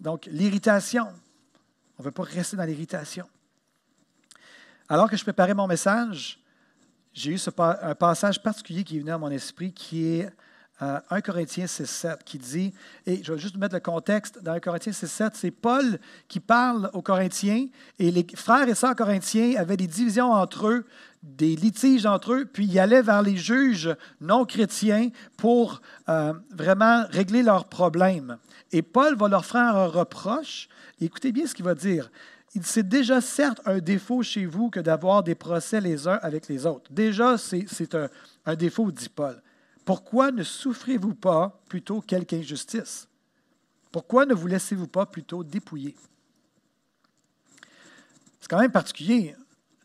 Donc, 0.00 0.26
l'irritation. 0.26 1.08
On 1.98 2.02
ne 2.02 2.04
veut 2.04 2.12
pas 2.12 2.22
rester 2.22 2.56
dans 2.56 2.64
l'irritation. 2.64 3.28
Alors 4.88 5.10
que 5.10 5.16
je 5.16 5.24
préparais 5.24 5.54
mon 5.54 5.66
message, 5.66 6.40
j'ai 7.12 7.32
eu 7.32 7.38
un 7.58 7.94
passage 7.94 8.42
particulier 8.42 8.84
qui 8.84 8.98
venu 8.98 9.10
à 9.10 9.18
mon 9.18 9.30
esprit 9.30 9.72
qui 9.72 10.06
est 10.06 10.30
1 10.82 11.20
Corinthiens 11.20 11.66
6.7 11.66 12.18
qui 12.24 12.38
dit, 12.38 12.72
et 13.06 13.22
je 13.22 13.32
vais 13.32 13.38
juste 13.38 13.56
mettre 13.56 13.74
le 13.74 13.80
contexte, 13.80 14.42
dans 14.42 14.52
1 14.52 14.60
Corinthiens 14.60 14.92
6.7, 14.92 15.30
c'est 15.34 15.50
Paul 15.52 15.98
qui 16.26 16.40
parle 16.40 16.90
aux 16.92 17.02
Corinthiens, 17.02 17.66
et 18.00 18.10
les 18.10 18.26
frères 18.34 18.68
et 18.68 18.74
sœurs 18.74 18.96
corinthiens 18.96 19.54
avaient 19.58 19.76
des 19.76 19.86
divisions 19.86 20.32
entre 20.32 20.68
eux, 20.68 20.86
des 21.22 21.54
litiges 21.54 22.04
entre 22.04 22.32
eux, 22.32 22.44
puis 22.52 22.66
ils 22.66 22.78
allaient 22.80 23.02
vers 23.02 23.22
les 23.22 23.36
juges 23.36 23.94
non 24.20 24.44
chrétiens 24.44 25.10
pour 25.36 25.80
euh, 26.08 26.32
vraiment 26.50 27.04
régler 27.10 27.44
leurs 27.44 27.66
problèmes. 27.66 28.38
Et 28.72 28.82
Paul 28.82 29.16
va 29.16 29.28
leur 29.28 29.44
faire 29.44 29.76
un 29.76 29.86
reproche. 29.86 30.68
Écoutez 31.00 31.30
bien 31.30 31.46
ce 31.46 31.54
qu'il 31.54 31.64
va 31.64 31.76
dire. 31.76 32.10
C'est 32.60 32.88
déjà 32.88 33.20
certes 33.20 33.60
un 33.66 33.78
défaut 33.78 34.22
chez 34.22 34.46
vous 34.46 34.68
que 34.68 34.80
d'avoir 34.80 35.22
des 35.22 35.36
procès 35.36 35.80
les 35.80 36.08
uns 36.08 36.18
avec 36.22 36.48
les 36.48 36.66
autres. 36.66 36.90
Déjà, 36.92 37.38
c'est 37.38 37.96
un 38.44 38.54
défaut, 38.56 38.90
dit 38.90 39.08
Paul. 39.08 39.40
Pourquoi 39.84 40.30
ne 40.30 40.42
souffrez-vous 40.42 41.14
pas 41.14 41.60
plutôt 41.68 42.00
quelque 42.00 42.34
injustice? 42.34 43.08
Pourquoi 43.90 44.26
ne 44.26 44.34
vous 44.34 44.46
laissez-vous 44.46 44.86
pas 44.86 45.06
plutôt 45.06 45.44
dépouiller? 45.44 45.96
C'est 48.40 48.48
quand 48.48 48.58
même 48.58 48.72
particulier. 48.72 49.36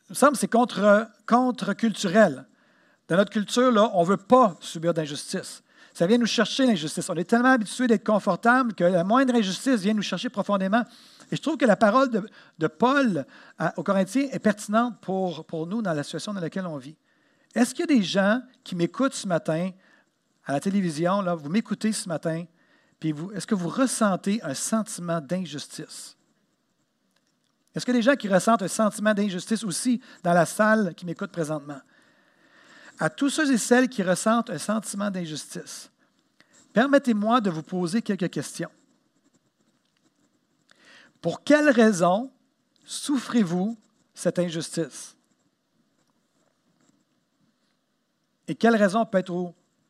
Il 0.09 0.11
me 0.11 0.15
semble 0.15 0.33
que 0.33 0.39
c'est 0.39 0.47
contre, 0.47 1.07
contre-culturel. 1.25 2.45
Dans 3.07 3.17
notre 3.17 3.31
culture, 3.31 3.71
on 3.93 4.01
ne 4.01 4.07
veut 4.07 4.17
pas 4.17 4.55
subir 4.59 4.93
d'injustice. 4.93 5.63
Ça 5.93 6.05
vient 6.05 6.17
nous 6.17 6.27
chercher 6.27 6.65
l'injustice. 6.65 7.09
On 7.09 7.15
est 7.15 7.23
tellement 7.23 7.51
habitué 7.51 7.87
d'être 7.87 8.05
confortable 8.05 8.73
que 8.73 8.83
la 8.83 9.03
moindre 9.03 9.35
injustice 9.35 9.81
vient 9.81 9.93
nous 9.93 10.01
chercher 10.01 10.29
profondément. 10.29 10.83
Et 11.31 11.35
je 11.35 11.41
trouve 11.41 11.57
que 11.57 11.65
la 11.65 11.75
parole 11.75 12.09
de, 12.09 12.67
Paul 12.67 13.25
aux 13.75 13.83
Corinthiens 13.83 14.27
est 14.31 14.39
pertinente 14.39 14.99
pour, 15.01 15.45
pour 15.45 15.67
nous 15.67 15.81
dans 15.81 15.93
la 15.93 16.03
situation 16.03 16.33
dans 16.33 16.39
laquelle 16.39 16.67
on 16.67 16.77
vit. 16.77 16.95
Est-ce 17.55 17.73
qu'il 17.73 17.89
y 17.89 17.95
a 17.95 17.95
des 17.97 18.03
gens 18.03 18.41
qui 18.63 18.75
m'écoutent 18.75 19.15
ce 19.15 19.27
matin 19.27 19.71
à 20.47 20.53
la 20.53 20.61
télévision, 20.61 21.21
là, 21.21 21.35
vous 21.35 21.49
m'écoutez 21.49 21.91
ce 21.91 22.07
matin, 22.07 22.45
puis 23.01 23.13
est-ce 23.35 23.45
que 23.45 23.53
vous 23.53 23.67
ressentez 23.67 24.41
un 24.43 24.53
sentiment 24.53 25.19
d'injustice? 25.19 26.15
Est-ce 27.75 27.85
que 27.85 27.91
des 27.91 28.01
gens 28.01 28.15
qui 28.15 28.29
ressentent 28.29 28.63
un 28.63 28.69
sentiment 28.69 29.13
d'injustice 29.13 29.65
aussi 29.65 30.01
dans 30.23 30.33
la 30.33 30.45
salle 30.45 30.95
qui 30.95 31.05
m'écoutent 31.05 31.33
présentement? 31.33 31.81
À 32.97 33.09
tous 33.09 33.29
ceux 33.29 33.51
et 33.51 33.57
celles 33.57 33.89
qui 33.89 34.01
ressentent 34.01 34.49
un 34.49 34.57
sentiment 34.57 35.11
d'injustice, 35.11 35.91
permettez-moi 36.71 37.41
de 37.41 37.49
vous 37.49 37.61
poser 37.61 38.01
quelques 38.01 38.29
questions. 38.29 38.71
Pour 41.21 41.43
quelles 41.43 41.69
raisons 41.69 42.31
souffrez-vous 42.85 43.77
cette 44.13 44.39
injustice? 44.39 45.17
Et 48.47 48.55
quelle 48.55 48.77
raison 48.77 49.05
peut 49.05 49.17
être 49.17 49.29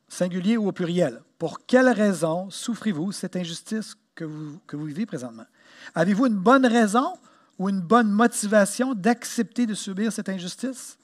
singulier 0.08 0.56
ou 0.56 0.68
au 0.68 0.72
pluriel. 0.72 1.22
Pour 1.38 1.64
quelle 1.66 1.88
raison 1.88 2.50
souffrez-vous 2.50 3.12
cette 3.12 3.36
injustice 3.36 3.94
que 4.14 4.24
vous, 4.24 4.58
que 4.66 4.76
vous 4.76 4.86
vivez 4.86 5.06
présentement? 5.06 5.46
Avez-vous 5.94 6.26
une 6.26 6.36
bonne 6.36 6.66
raison 6.66 7.14
ou 7.58 7.68
une 7.68 7.80
bonne 7.80 8.10
motivation 8.10 8.94
d'accepter 8.94 9.66
de 9.66 9.74
subir 9.74 10.12
cette 10.12 10.28
injustice? 10.28 10.98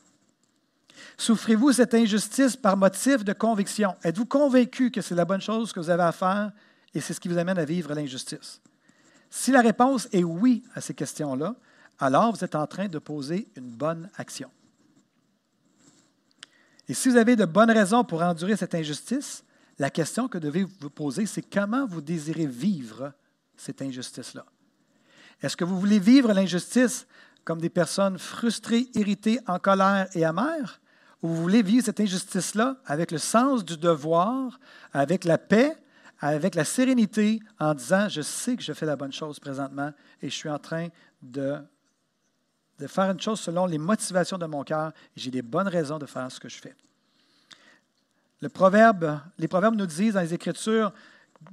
Souffrez-vous 1.16 1.72
cette 1.72 1.94
injustice 1.94 2.56
par 2.56 2.76
motif 2.76 3.24
de 3.24 3.32
conviction? 3.32 3.94
Êtes-vous 4.02 4.26
convaincu 4.26 4.90
que 4.90 5.00
c'est 5.00 5.14
la 5.14 5.24
bonne 5.24 5.40
chose 5.40 5.72
que 5.72 5.80
vous 5.80 5.90
avez 5.90 6.02
à 6.02 6.12
faire 6.12 6.50
et 6.92 7.00
c'est 7.00 7.12
ce 7.12 7.20
qui 7.20 7.28
vous 7.28 7.38
amène 7.38 7.58
à 7.58 7.64
vivre 7.64 7.94
l'injustice? 7.94 8.60
Si 9.30 9.50
la 9.50 9.60
réponse 9.60 10.08
est 10.12 10.24
oui 10.24 10.64
à 10.74 10.80
ces 10.80 10.94
questions-là, 10.94 11.54
alors 11.98 12.32
vous 12.32 12.44
êtes 12.44 12.54
en 12.54 12.66
train 12.66 12.88
de 12.88 12.98
poser 12.98 13.48
une 13.56 13.70
bonne 13.70 14.08
action. 14.16 14.50
Et 16.88 16.94
si 16.94 17.08
vous 17.08 17.16
avez 17.16 17.36
de 17.36 17.44
bonnes 17.44 17.70
raisons 17.70 18.04
pour 18.04 18.22
endurer 18.22 18.56
cette 18.56 18.74
injustice, 18.74 19.44
la 19.78 19.90
question 19.90 20.28
que 20.28 20.38
devez 20.38 20.66
vous 20.80 20.90
poser, 20.90 21.26
c'est 21.26 21.42
comment 21.42 21.86
vous 21.86 22.00
désirez 22.00 22.46
vivre 22.46 23.12
cette 23.56 23.82
injustice-là? 23.82 24.44
Est-ce 25.42 25.56
que 25.56 25.64
vous 25.64 25.78
voulez 25.78 25.98
vivre 25.98 26.32
l'injustice 26.32 27.06
comme 27.44 27.60
des 27.60 27.70
personnes 27.70 28.18
frustrées, 28.18 28.88
irritées, 28.94 29.40
en 29.46 29.58
colère 29.58 30.08
et 30.14 30.24
amères? 30.24 30.80
Ou 31.22 31.28
vous 31.28 31.42
voulez 31.42 31.62
vivre 31.62 31.84
cette 31.84 32.00
injustice-là 32.00 32.76
avec 32.84 33.10
le 33.10 33.18
sens 33.18 33.64
du 33.64 33.76
devoir, 33.76 34.60
avec 34.92 35.24
la 35.24 35.38
paix, 35.38 35.76
avec 36.20 36.54
la 36.54 36.64
sérénité, 36.64 37.40
en 37.58 37.74
disant, 37.74 38.08
je 38.08 38.22
sais 38.22 38.56
que 38.56 38.62
je 38.62 38.72
fais 38.72 38.86
la 38.86 38.96
bonne 38.96 39.12
chose 39.12 39.40
présentement 39.40 39.92
et 40.22 40.30
je 40.30 40.34
suis 40.34 40.48
en 40.48 40.58
train 40.58 40.88
de 41.22 41.56
de 42.78 42.86
faire 42.86 43.10
une 43.10 43.20
chose 43.20 43.40
selon 43.40 43.66
les 43.66 43.78
motivations 43.78 44.38
de 44.38 44.46
mon 44.46 44.64
cœur 44.64 44.92
j'ai 45.16 45.30
des 45.30 45.42
bonnes 45.42 45.68
raisons 45.68 45.98
de 45.98 46.06
faire 46.06 46.30
ce 46.30 46.40
que 46.40 46.48
je 46.48 46.56
fais. 46.56 46.74
Le 48.40 48.48
proverbe, 48.48 49.20
les 49.38 49.48
proverbes 49.48 49.76
nous 49.76 49.86
disent 49.86 50.14
dans 50.14 50.20
les 50.20 50.34
Écritures, 50.34 50.92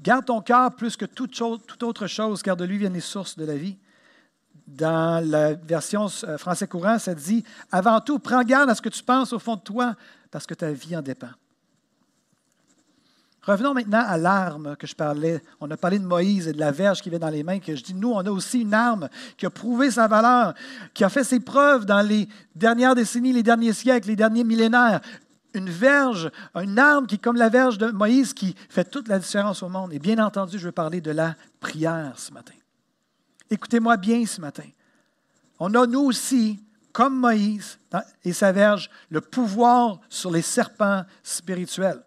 garde 0.02 0.26
ton 0.26 0.42
cœur 0.42 0.76
plus 0.76 0.98
que 0.98 1.06
toute, 1.06 1.32
toute 1.32 1.84
autre 1.84 2.08
chose, 2.08 2.42
car 2.42 2.58
de 2.58 2.66
lui 2.66 2.78
viennent 2.78 2.94
les 2.94 3.00
sources 3.00 3.38
de 3.38 3.46
la 3.46 3.56
vie. 3.56 3.78
Dans 4.68 5.24
la 5.26 5.54
version 5.54 6.08
euh, 6.24 6.38
français 6.38 6.68
courant, 6.68 6.98
ça 6.98 7.14
dit, 7.14 7.44
avant 7.72 8.00
tout, 8.00 8.20
prends 8.20 8.44
garde 8.44 8.70
à 8.70 8.76
ce 8.76 8.82
que 8.82 8.90
tu 8.90 9.04
penses 9.04 9.34
au 9.34 9.40
fond 9.40 9.56
de 9.56 9.62
toi, 9.62 9.96
parce 10.32 10.46
que 10.46 10.54
ta 10.54 10.72
vie 10.72 10.96
en 10.96 11.02
dépend. 11.02 11.30
Revenons 13.44 13.74
maintenant 13.74 14.04
à 14.06 14.18
l'arme 14.18 14.76
que 14.76 14.86
je 14.86 14.94
parlais. 14.94 15.42
On 15.60 15.72
a 15.72 15.78
parlé 15.78 15.98
de 15.98 16.06
Moïse 16.06 16.48
et 16.48 16.54
de 16.54 16.60
la 16.60 16.72
verge 16.72 17.02
qui 17.02 17.10
avait 17.10 17.18
dans 17.18 17.30
les 17.30 17.42
mains, 17.42 17.60
que 17.60 17.76
je 17.76 17.84
dis, 17.84 17.96
nous, 17.96 18.12
on 18.12 18.20
a 18.20 18.30
aussi 18.30 18.62
une 18.62 18.74
arme 18.74 19.10
qui 19.36 19.48
a 19.48 19.50
prouvé 19.50 19.90
sa 19.90 20.08
valeur, 20.08 20.54
qui 20.94 21.04
a 21.04 21.10
fait 21.10 21.24
ses 21.24 21.40
preuves 21.40 21.86
dans 21.86 22.02
les 22.02 22.28
dernières 22.56 22.94
décennies, 22.94 23.34
les 23.34 23.42
derniers 23.42 23.74
siècles, 23.74 24.10
les 24.10 24.16
derniers 24.16 24.44
millénaires. 24.44 25.02
Une 25.56 25.70
verge, 25.70 26.30
une 26.56 26.78
arme 26.78 27.08
qui, 27.08 27.18
comme 27.18 27.36
la 27.36 27.50
verge 27.50 27.80
de 27.80 27.88
Moïse, 27.88 28.34
qui 28.34 28.56
fait 28.70 28.86
toute 28.86 29.08
la 29.08 29.18
différence 29.18 29.64
au 29.64 29.70
monde. 29.70 29.92
Et 29.92 30.00
bien 30.00 30.24
entendu, 30.24 30.60
je 30.60 30.66
veux 30.66 30.72
parler 30.72 31.02
de 31.02 31.12
la 31.12 31.36
prière 31.60 32.14
ce 32.18 32.32
matin. 32.32 32.54
Écoutez-moi 33.50 33.98
bien 33.98 34.24
ce 34.26 34.40
matin. 34.40 34.64
On 35.60 35.74
a, 35.74 35.88
nous 35.88 36.02
aussi, 36.02 36.60
comme 36.94 37.18
Moïse 37.18 37.80
et 38.24 38.34
sa 38.34 38.52
verge, 38.52 38.90
le 39.10 39.20
pouvoir 39.20 40.00
sur 40.10 40.32
les 40.32 40.42
serpents 40.44 41.04
spirituels. 41.24 42.02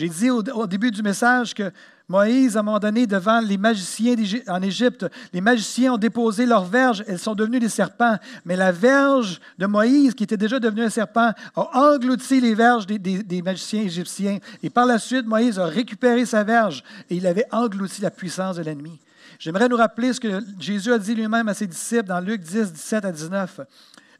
J'ai 0.00 0.08
dit 0.08 0.30
au, 0.30 0.66
début 0.66 0.90
du 0.90 1.02
message 1.02 1.52
que 1.52 1.70
Moïse, 2.08 2.56
à 2.56 2.60
un 2.60 2.62
moment 2.62 2.78
donné, 2.78 3.06
devant 3.06 3.38
les 3.38 3.58
magiciens 3.58 4.14
en 4.48 4.62
Égypte, 4.62 5.04
les 5.30 5.42
magiciens 5.42 5.92
ont 5.92 5.98
déposé 5.98 6.46
leurs 6.46 6.64
verges, 6.64 7.04
elles 7.06 7.18
sont 7.18 7.34
devenues 7.34 7.60
des 7.60 7.68
serpents. 7.68 8.16
Mais 8.46 8.56
la 8.56 8.72
verge 8.72 9.42
de 9.58 9.66
Moïse, 9.66 10.14
qui 10.14 10.24
était 10.24 10.38
déjà 10.38 10.58
devenue 10.58 10.84
un 10.84 10.88
serpent, 10.88 11.32
a 11.54 11.78
englouti 11.78 12.40
les 12.40 12.54
verges 12.54 12.86
des, 12.86 12.98
des 12.98 13.42
magiciens 13.42 13.82
égyptiens. 13.82 14.38
Et 14.62 14.70
par 14.70 14.86
la 14.86 14.98
suite, 14.98 15.26
Moïse 15.26 15.58
a 15.58 15.66
récupéré 15.66 16.24
sa 16.24 16.44
verge 16.44 16.82
et 17.10 17.16
il 17.16 17.26
avait 17.26 17.44
englouti 17.52 18.00
la 18.00 18.10
puissance 18.10 18.56
de 18.56 18.62
l'ennemi. 18.62 18.98
J'aimerais 19.38 19.68
nous 19.68 19.76
rappeler 19.76 20.14
ce 20.14 20.20
que 20.20 20.40
Jésus 20.58 20.94
a 20.94 20.98
dit 20.98 21.14
lui-même 21.14 21.48
à 21.48 21.52
ses 21.52 21.66
disciples 21.66 22.08
dans 22.08 22.20
Luc 22.20 22.40
10, 22.40 22.72
17 22.72 23.04
à 23.04 23.12
19. 23.12 23.60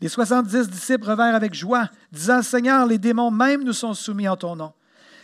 Les 0.03 0.11
70 0.11 0.69
disciples 0.69 1.09
revinrent 1.09 1.35
avec 1.37 1.55
joie, 1.55 1.89
disant, 2.13 2.43
Seigneur, 2.43 2.85
les 2.85 2.99
démons 2.99 3.31
même 3.31 3.65
nous 3.65 3.73
sont 3.73 3.95
soumis 3.95 4.29
en 4.29 4.37
ton 4.37 4.55
nom. 4.55 4.75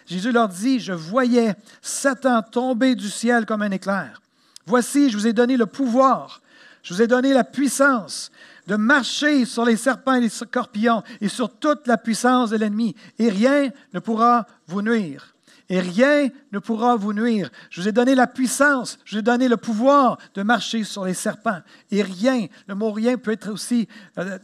Jésus 0.06 0.32
leur 0.32 0.48
dit, 0.48 0.80
je 0.80 0.92
voyais 0.92 1.54
Satan 1.82 2.42
tomber 2.42 2.94
du 2.94 3.08
ciel 3.08 3.44
comme 3.44 3.62
un 3.62 3.70
éclair. 3.70 4.22
Voici, 4.66 5.10
je 5.10 5.16
vous 5.16 5.26
ai 5.26 5.32
donné 5.32 5.56
le 5.56 5.66
pouvoir, 5.66 6.40
je 6.82 6.94
vous 6.94 7.02
ai 7.02 7.06
donné 7.06 7.32
la 7.32 7.44
puissance 7.44 8.30
de 8.66 8.76
marcher 8.76 9.44
sur 9.44 9.64
les 9.64 9.76
serpents 9.76 10.14
et 10.14 10.20
les 10.20 10.28
scorpions 10.28 11.02
et 11.20 11.28
sur 11.28 11.50
toute 11.58 11.86
la 11.86 11.98
puissance 11.98 12.50
de 12.50 12.56
l'ennemi, 12.56 12.94
et 13.18 13.28
rien 13.28 13.70
ne 13.92 14.00
pourra 14.00 14.46
vous 14.66 14.82
nuire. 14.82 15.34
Et 15.68 15.80
rien 15.80 16.28
ne 16.52 16.60
pourra 16.60 16.94
vous 16.94 17.12
nuire. 17.12 17.50
Je 17.70 17.80
vous 17.80 17.88
ai 17.88 17.92
donné 17.92 18.14
la 18.14 18.28
puissance, 18.28 18.98
je 19.04 19.16
vous 19.16 19.18
ai 19.18 19.22
donné 19.22 19.48
le 19.48 19.56
pouvoir 19.56 20.18
de 20.34 20.42
marcher 20.42 20.84
sur 20.84 21.04
les 21.04 21.14
serpents. 21.14 21.60
Et 21.90 22.02
rien, 22.02 22.46
le 22.68 22.74
mot 22.76 22.92
rien 22.92 23.16
peut 23.16 23.32
être 23.32 23.50
aussi 23.50 23.88
euh, 24.18 24.38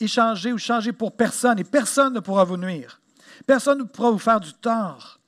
échangé 0.00 0.52
ou 0.52 0.58
changé 0.58 0.92
pour 0.92 1.12
personne, 1.12 1.58
et 1.58 1.64
personne 1.64 2.14
ne 2.14 2.20
pourra 2.20 2.44
vous 2.44 2.56
nuire. 2.56 3.00
Personne 3.46 3.78
ne 3.78 3.84
pourra 3.84 4.10
vous 4.10 4.18
faire 4.18 4.40
du 4.40 4.52
tort. 4.54 5.20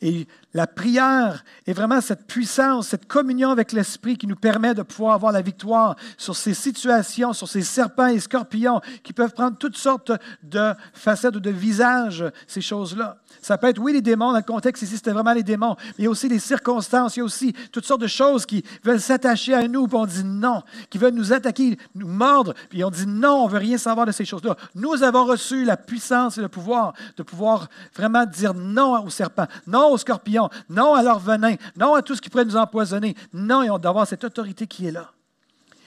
Et 0.00 0.26
la 0.52 0.66
prière 0.66 1.44
est 1.66 1.72
vraiment 1.72 2.00
cette 2.02 2.26
puissance, 2.26 2.88
cette 2.88 3.06
communion 3.06 3.50
avec 3.50 3.72
l'Esprit 3.72 4.18
qui 4.18 4.26
nous 4.26 4.36
permet 4.36 4.74
de 4.74 4.82
pouvoir 4.82 5.14
avoir 5.14 5.32
la 5.32 5.40
victoire 5.40 5.96
sur 6.18 6.36
ces 6.36 6.52
situations, 6.52 7.32
sur 7.32 7.48
ces 7.48 7.62
serpents 7.62 8.08
et 8.08 8.20
scorpions 8.20 8.82
qui 9.02 9.14
peuvent 9.14 9.32
prendre 9.32 9.56
toutes 9.56 9.78
sortes 9.78 10.12
de 10.42 10.74
facettes 10.92 11.36
ou 11.36 11.40
de 11.40 11.50
visages, 11.50 12.24
ces 12.46 12.60
choses-là. 12.60 13.16
Ça 13.44 13.58
peut 13.58 13.66
être, 13.66 13.78
oui, 13.78 13.92
les 13.92 14.00
démons, 14.00 14.32
dans 14.32 14.38
le 14.38 14.42
contexte 14.42 14.84
ici, 14.84 14.96
c'était 14.96 15.10
vraiment 15.10 15.34
les 15.34 15.42
démons, 15.42 15.76
mais 15.78 15.94
il 15.98 16.04
y 16.04 16.06
a 16.06 16.10
aussi 16.10 16.30
les 16.30 16.38
circonstances, 16.38 17.14
il 17.16 17.18
y 17.18 17.20
a 17.20 17.26
aussi 17.26 17.52
toutes 17.72 17.84
sortes 17.84 18.00
de 18.00 18.06
choses 18.06 18.46
qui 18.46 18.64
veulent 18.82 19.02
s'attacher 19.02 19.52
à 19.52 19.68
nous, 19.68 19.86
puis 19.86 19.98
on 19.98 20.06
dit 20.06 20.24
non, 20.24 20.62
qui 20.88 20.96
veulent 20.96 21.12
nous 21.12 21.30
attaquer, 21.30 21.76
nous 21.94 22.08
mordre, 22.08 22.54
puis 22.70 22.82
on 22.84 22.88
dit 22.88 23.06
non, 23.06 23.42
on 23.42 23.46
ne 23.46 23.52
veut 23.52 23.58
rien 23.58 23.76
savoir 23.76 24.06
de 24.06 24.12
ces 24.12 24.24
choses-là. 24.24 24.56
Nous 24.74 25.02
avons 25.02 25.26
reçu 25.26 25.62
la 25.66 25.76
puissance 25.76 26.38
et 26.38 26.40
le 26.40 26.48
pouvoir 26.48 26.94
de 27.18 27.22
pouvoir 27.22 27.68
vraiment 27.94 28.24
dire 28.24 28.54
non 28.54 29.04
aux 29.04 29.10
serpents, 29.10 29.46
non 29.66 29.90
aux 29.90 29.98
scorpions, 29.98 30.48
non 30.70 30.94
à 30.94 31.02
leur 31.02 31.18
venin, 31.18 31.56
non 31.76 31.92
à 31.92 32.00
tout 32.00 32.14
ce 32.14 32.22
qui 32.22 32.30
pourrait 32.30 32.46
nous 32.46 32.56
empoisonner. 32.56 33.14
Non, 33.34 33.62
et 33.62 33.68
on 33.68 33.76
doit 33.76 33.90
avoir 33.90 34.06
cette 34.06 34.24
autorité 34.24 34.66
qui 34.66 34.86
est 34.86 34.90
là. 34.90 35.10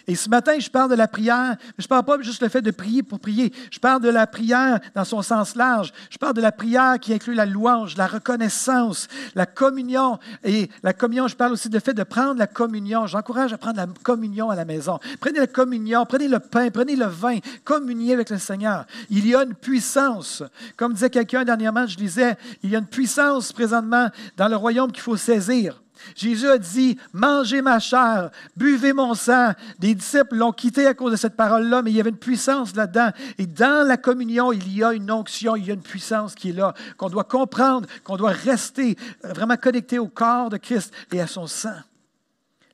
Et 0.10 0.16
ce 0.16 0.30
matin, 0.30 0.58
je 0.58 0.70
parle 0.70 0.90
de 0.90 0.96
la 0.96 1.10
prière, 1.10 1.58
mais 1.60 1.74
je 1.80 1.84
ne 1.84 1.90
parle 1.90 2.06
pas 2.06 2.22
juste 2.22 2.42
le 2.42 2.48
fait 2.48 2.62
de 2.62 2.72
prier 2.72 3.04
pour 3.04 3.20
prier. 3.20 3.52
Je 3.70 3.78
parle 3.78 4.02
de 4.02 4.08
la 4.08 4.26
prière 4.26 4.80
dans 4.96 5.04
son 5.04 5.22
sens 5.22 5.54
large. 5.56 5.92
Je 6.10 6.18
parle 6.18 6.34
de 6.34 6.42
la 6.42 6.54
prière 6.54 6.98
qui 6.98 7.14
inclut 7.14 7.34
la 7.34 7.46
louange, 7.46 7.98
la 7.98 8.08
reconnaissance, 8.08 9.10
la 9.36 9.46
communion. 9.46 10.18
Et 10.46 10.70
la 10.82 10.94
communion, 10.94 11.28
je 11.28 11.36
parle 11.36 11.52
aussi 11.52 11.68
du 11.68 11.80
fait 11.82 11.94
de 11.94 12.04
prendre 12.04 12.40
la 12.40 12.48
communion. 12.48 13.06
J'encourage 13.06 13.52
à 13.52 13.58
prendre 13.58 13.78
la 13.78 13.88
communion 14.02 14.50
à 14.50 14.56
la 14.56 14.64
maison. 14.64 14.98
Prenez 15.20 15.40
la 15.40 15.48
communion, 15.48 16.06
prenez 16.06 16.30
le 16.30 16.40
pain, 16.40 16.70
prenez 16.70 16.96
le 16.96 17.08
vin, 17.08 17.40
communiez 17.66 18.14
avec 18.14 18.30
le 18.30 18.38
Seigneur. 18.38 18.86
Il 19.10 19.28
y 19.28 19.36
a 19.36 19.44
une 19.44 19.56
puissance. 19.56 20.42
Comme 20.78 20.94
disait 20.94 21.10
quelqu'un 21.10 21.44
dernièrement, 21.44 21.86
je 21.86 21.98
disais, 21.98 22.38
il 22.64 22.70
y 22.70 22.78
a 22.78 22.80
une 22.80 22.86
puissance 22.86 23.52
présentement 23.52 24.08
dans 24.38 24.48
le 24.48 24.56
royaume 24.56 24.94
qu'il 24.94 25.04
faut 25.04 25.18
saisir. 25.18 25.82
Jésus 26.16 26.48
a 26.48 26.58
dit, 26.58 26.98
mangez 27.14 27.62
ma 27.62 27.80
chair, 27.80 28.32
buvez 28.56 28.94
mon 28.94 29.14
sang. 29.14 29.52
Des 29.80 29.96
disciples 29.96 30.36
l'ont 30.36 30.52
quitté 30.52 30.88
à 30.88 30.94
cause 30.94 31.12
de 31.12 31.18
cette 31.18 31.36
parole-là, 31.36 31.82
mais 31.82 31.92
il 31.92 31.98
y 31.98 32.00
avait 32.00 32.10
une 32.10 32.18
puissance 32.18 32.76
là-dedans. 32.76 33.12
Et 33.38 33.46
dans 33.46 33.88
la 33.88 33.98
communion, 33.98 34.52
il 34.52 34.76
y 34.76 34.84
a 34.84 34.94
une 34.94 35.12
onction, 35.12 35.56
il 35.56 35.66
y 35.66 35.72
a 35.72 35.74
une 35.74 35.82
puissance 35.82 36.36
qui 36.36 36.50
est 36.50 36.54
là, 36.54 36.74
qu'on 36.98 37.10
doit 37.10 37.24
comprendre, 37.24 37.88
qu'on 38.04 38.18
doit 38.18 38.32
rester 38.32 38.98
vraiment 39.24 39.58
connecté 39.58 40.00
au 40.00 40.08
corps 40.08 40.50
de 40.50 40.58
Christ 40.58 40.94
et 41.12 41.22
à 41.22 41.28
son 41.28 41.48
sang. 41.48 41.78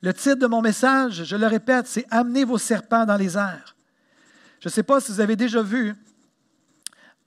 Le 0.01 0.13
titre 0.13 0.35
de 0.35 0.47
mon 0.47 0.61
message, 0.61 1.23
je 1.23 1.35
le 1.35 1.47
répète, 1.47 1.87
c'est 1.87 2.05
Amenez 2.11 2.43
vos 2.43 2.57
serpents 2.57 3.05
dans 3.05 3.15
les 3.15 3.37
airs. 3.37 3.75
Je 4.59 4.67
ne 4.67 4.71
sais 4.71 4.83
pas 4.83 4.99
si 4.99 5.11
vous 5.11 5.21
avez 5.21 5.35
déjà 5.35 5.61
vu 5.61 5.95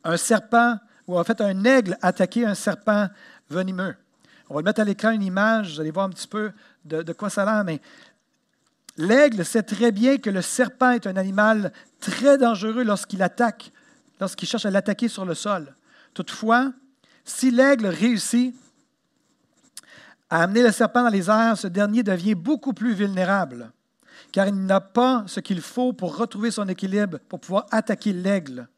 un 0.04 0.16
serpent 0.16 0.76
ou 1.06 1.18
en 1.18 1.24
fait 1.24 1.40
un 1.40 1.64
aigle 1.64 1.96
attaquer 2.02 2.44
un 2.44 2.54
serpent 2.54 3.08
venimeux. 3.48 3.94
On 4.48 4.54
va 4.54 4.60
le 4.60 4.64
mettre 4.64 4.80
à 4.80 4.84
l'écran 4.84 5.10
une 5.10 5.22
image, 5.22 5.74
vous 5.74 5.80
allez 5.80 5.90
voir 5.90 6.06
un 6.06 6.10
petit 6.10 6.28
peu 6.28 6.52
de, 6.84 7.12
quoi 7.12 7.30
ça 7.30 7.42
a 7.42 7.44
l'air, 7.44 7.64
mais 7.64 7.80
l'aigle 8.96 9.44
sait 9.44 9.62
très 9.62 9.90
bien 9.90 10.18
que 10.18 10.30
le 10.30 10.40
serpent 10.40 10.90
est 10.90 11.06
un 11.06 11.16
animal 11.16 11.72
très 12.00 12.38
dangereux 12.38 12.84
lorsqu'il 12.84 13.22
attaque, 13.22 13.72
lorsqu'il 14.20 14.48
cherche 14.48 14.66
à 14.66 14.70
l'attaquer 14.70 15.08
sur 15.08 15.24
le 15.24 15.34
sol. 15.34 15.74
Toutefois, 16.14 16.72
si 17.24 17.50
l'aigle 17.50 17.86
réussit 17.86 18.54
à 20.30 20.44
amener 20.44 20.62
le 20.62 20.70
serpent 20.70 21.02
dans 21.02 21.08
les 21.08 21.28
airs, 21.28 21.58
ce 21.58 21.66
dernier 21.66 22.04
devient 22.04 22.34
beaucoup 22.34 22.72
plus 22.72 22.94
vulnérable, 22.94 23.72
car 24.30 24.46
il 24.46 24.54
n'a 24.64 24.80
pas 24.80 25.24
ce 25.26 25.40
qu'il 25.40 25.60
faut 25.60 25.92
pour 25.92 26.16
retrouver 26.16 26.52
son 26.52 26.68
équilibre, 26.68 27.18
pour 27.28 27.40
pouvoir 27.40 27.66
attaquer 27.72 28.12
l'aigle. 28.12 28.68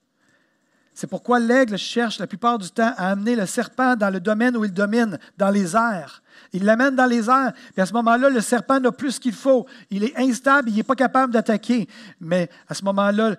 C'est 1.01 1.07
pourquoi 1.07 1.39
l'aigle 1.39 1.79
cherche 1.79 2.19
la 2.19 2.27
plupart 2.27 2.59
du 2.59 2.69
temps 2.73 2.93
à 2.97 3.13
amener 3.13 3.37
le 3.37 3.47
serpent 3.47 3.95
dans 3.95 4.11
le 4.11 4.19
domaine 4.19 4.57
où 4.57 4.65
il 4.65 4.73
domine, 4.73 5.17
dans 5.37 5.51
les 5.51 5.77
airs. 5.77 6.25
Il 6.53 6.65
l'amène 6.65 6.97
dans 6.97 7.07
les 7.07 7.31
airs, 7.31 7.53
puis 7.73 7.81
à 7.81 7.87
ce 7.87 7.93
moment-là, 7.93 8.29
le 8.31 8.41
serpent 8.41 8.81
n'a 8.81 8.91
plus 8.91 9.13
ce 9.13 9.21
qu'il 9.21 9.33
faut. 9.33 9.65
Il 9.91 10.03
est 10.03 10.19
instable, 10.19 10.71
il 10.71 10.75
n'est 10.75 10.83
pas 10.83 10.97
capable 10.97 11.33
d'attaquer. 11.33 11.87
Mais 12.21 12.51
à 12.67 12.75
ce 12.75 12.85
moment-là, 12.85 13.37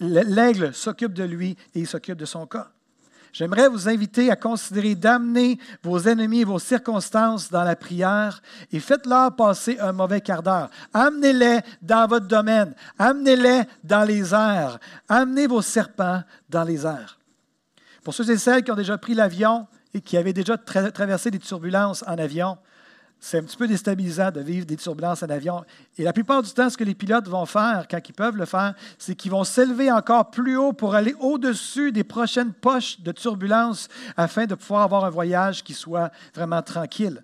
l'aigle 0.00 0.72
s'occupe 0.72 1.12
de 1.12 1.24
lui 1.24 1.50
et 1.74 1.80
il 1.80 1.86
s'occupe 1.86 2.16
de 2.16 2.24
son 2.24 2.46
cas. 2.46 2.70
J'aimerais 3.32 3.68
vous 3.68 3.88
inviter 3.88 4.30
à 4.30 4.36
considérer 4.36 4.94
d'amener 4.94 5.58
vos 5.82 5.98
ennemis 6.00 6.40
et 6.40 6.44
vos 6.44 6.58
circonstances 6.58 7.50
dans 7.50 7.64
la 7.64 7.76
prière 7.76 8.42
et 8.70 8.78
faites-leur 8.78 9.34
passer 9.34 9.78
un 9.80 9.92
mauvais 9.92 10.20
quart 10.20 10.42
d'heure. 10.42 10.68
Amenez-les 10.92 11.60
dans 11.80 12.06
votre 12.06 12.26
domaine. 12.26 12.74
Amenez-les 12.98 13.62
dans 13.84 14.04
les 14.04 14.34
airs. 14.34 14.78
Amenez 15.08 15.46
vos 15.46 15.62
serpents 15.62 16.22
dans 16.50 16.64
les 16.64 16.84
airs. 16.84 17.18
Pour 18.04 18.12
ceux 18.12 18.30
et 18.30 18.36
celles 18.36 18.64
qui 18.64 18.70
ont 18.70 18.76
déjà 18.76 18.98
pris 18.98 19.14
l'avion 19.14 19.66
et 19.94 20.02
qui 20.02 20.18
avaient 20.18 20.34
déjà 20.34 20.58
traversé 20.58 21.30
des 21.30 21.38
turbulences 21.38 22.04
en 22.06 22.18
avion, 22.18 22.58
c'est 23.24 23.38
un 23.38 23.44
petit 23.44 23.56
peu 23.56 23.68
déstabilisant 23.68 24.32
de 24.32 24.40
vivre 24.40 24.66
des 24.66 24.76
turbulences 24.76 25.22
en 25.22 25.28
avion. 25.28 25.64
Et 25.96 26.02
la 26.02 26.12
plupart 26.12 26.42
du 26.42 26.50
temps, 26.50 26.68
ce 26.68 26.76
que 26.76 26.82
les 26.82 26.96
pilotes 26.96 27.28
vont 27.28 27.46
faire, 27.46 27.86
quand 27.88 28.00
ils 28.08 28.12
peuvent 28.12 28.36
le 28.36 28.46
faire, 28.46 28.74
c'est 28.98 29.14
qu'ils 29.14 29.30
vont 29.30 29.44
s'élever 29.44 29.92
encore 29.92 30.32
plus 30.32 30.56
haut 30.56 30.72
pour 30.72 30.96
aller 30.96 31.14
au-dessus 31.20 31.92
des 31.92 32.02
prochaines 32.02 32.52
poches 32.52 33.00
de 33.00 33.12
turbulences 33.12 33.88
afin 34.16 34.46
de 34.46 34.56
pouvoir 34.56 34.82
avoir 34.82 35.04
un 35.04 35.10
voyage 35.10 35.62
qui 35.62 35.72
soit 35.72 36.10
vraiment 36.34 36.62
tranquille. 36.62 37.22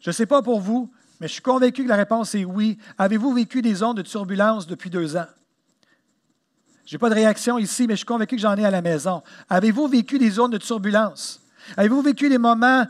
Je 0.00 0.10
ne 0.10 0.12
sais 0.12 0.26
pas 0.26 0.42
pour 0.42 0.60
vous, 0.60 0.90
mais 1.20 1.28
je 1.28 1.34
suis 1.34 1.42
convaincu 1.42 1.84
que 1.84 1.88
la 1.88 1.96
réponse 1.96 2.34
est 2.34 2.44
oui. 2.44 2.76
Avez-vous 2.98 3.32
vécu 3.32 3.62
des 3.62 3.76
zones 3.76 3.94
de 3.94 4.02
turbulence 4.02 4.66
depuis 4.66 4.90
deux 4.90 5.16
ans? 5.16 5.28
Je 6.84 6.96
n'ai 6.96 6.98
pas 6.98 7.10
de 7.10 7.14
réaction 7.14 7.58
ici, 7.58 7.86
mais 7.86 7.94
je 7.94 7.98
suis 7.98 8.06
convaincu 8.06 8.34
que 8.34 8.42
j'en 8.42 8.56
ai 8.56 8.64
à 8.64 8.72
la 8.72 8.82
maison. 8.82 9.22
Avez-vous 9.48 9.86
vécu 9.86 10.18
des 10.18 10.30
zones 10.30 10.50
de 10.50 10.58
turbulence? 10.58 11.40
Avez-vous 11.76 12.02
vécu 12.02 12.28
des 12.28 12.38
moments 12.38 12.86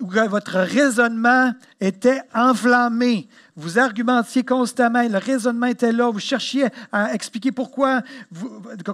votre 0.00 0.58
raisonnement 0.58 1.52
était 1.80 2.22
enflammé, 2.34 3.28
vous 3.56 3.80
argumentiez 3.80 4.44
constamment, 4.44 5.02
le 5.02 5.18
raisonnement 5.18 5.66
était 5.66 5.90
là, 5.90 6.10
vous 6.10 6.20
cherchiez 6.20 6.68
à 6.92 7.12
expliquer 7.12 7.50
pourquoi, 7.50 8.02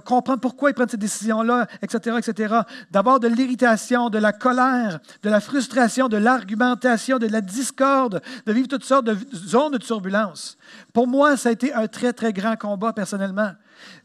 comprendre 0.03 0.39
pourquoi 0.39 0.71
ils 0.71 0.73
prennent 0.73 0.89
ces 0.89 0.97
décisions-là, 0.97 1.67
etc., 1.83 2.17
etc. 2.17 2.55
D'avoir 2.89 3.19
de 3.19 3.27
l'irritation, 3.27 4.09
de 4.09 4.17
la 4.17 4.33
colère, 4.33 4.99
de 5.21 5.29
la 5.29 5.39
frustration, 5.39 6.07
de 6.07 6.17
l'argumentation, 6.17 7.19
de 7.19 7.27
la 7.27 7.41
discorde, 7.41 8.23
de 8.47 8.53
vivre 8.53 8.67
toutes 8.67 8.85
sortes 8.85 9.05
de 9.05 9.15
zones 9.35 9.73
de 9.73 9.77
turbulence. 9.77 10.57
Pour 10.93 11.07
moi, 11.07 11.37
ça 11.37 11.49
a 11.49 11.51
été 11.51 11.71
un 11.71 11.87
très, 11.87 12.11
très 12.11 12.33
grand 12.33 12.55
combat 12.55 12.91
personnellement. 12.91 13.51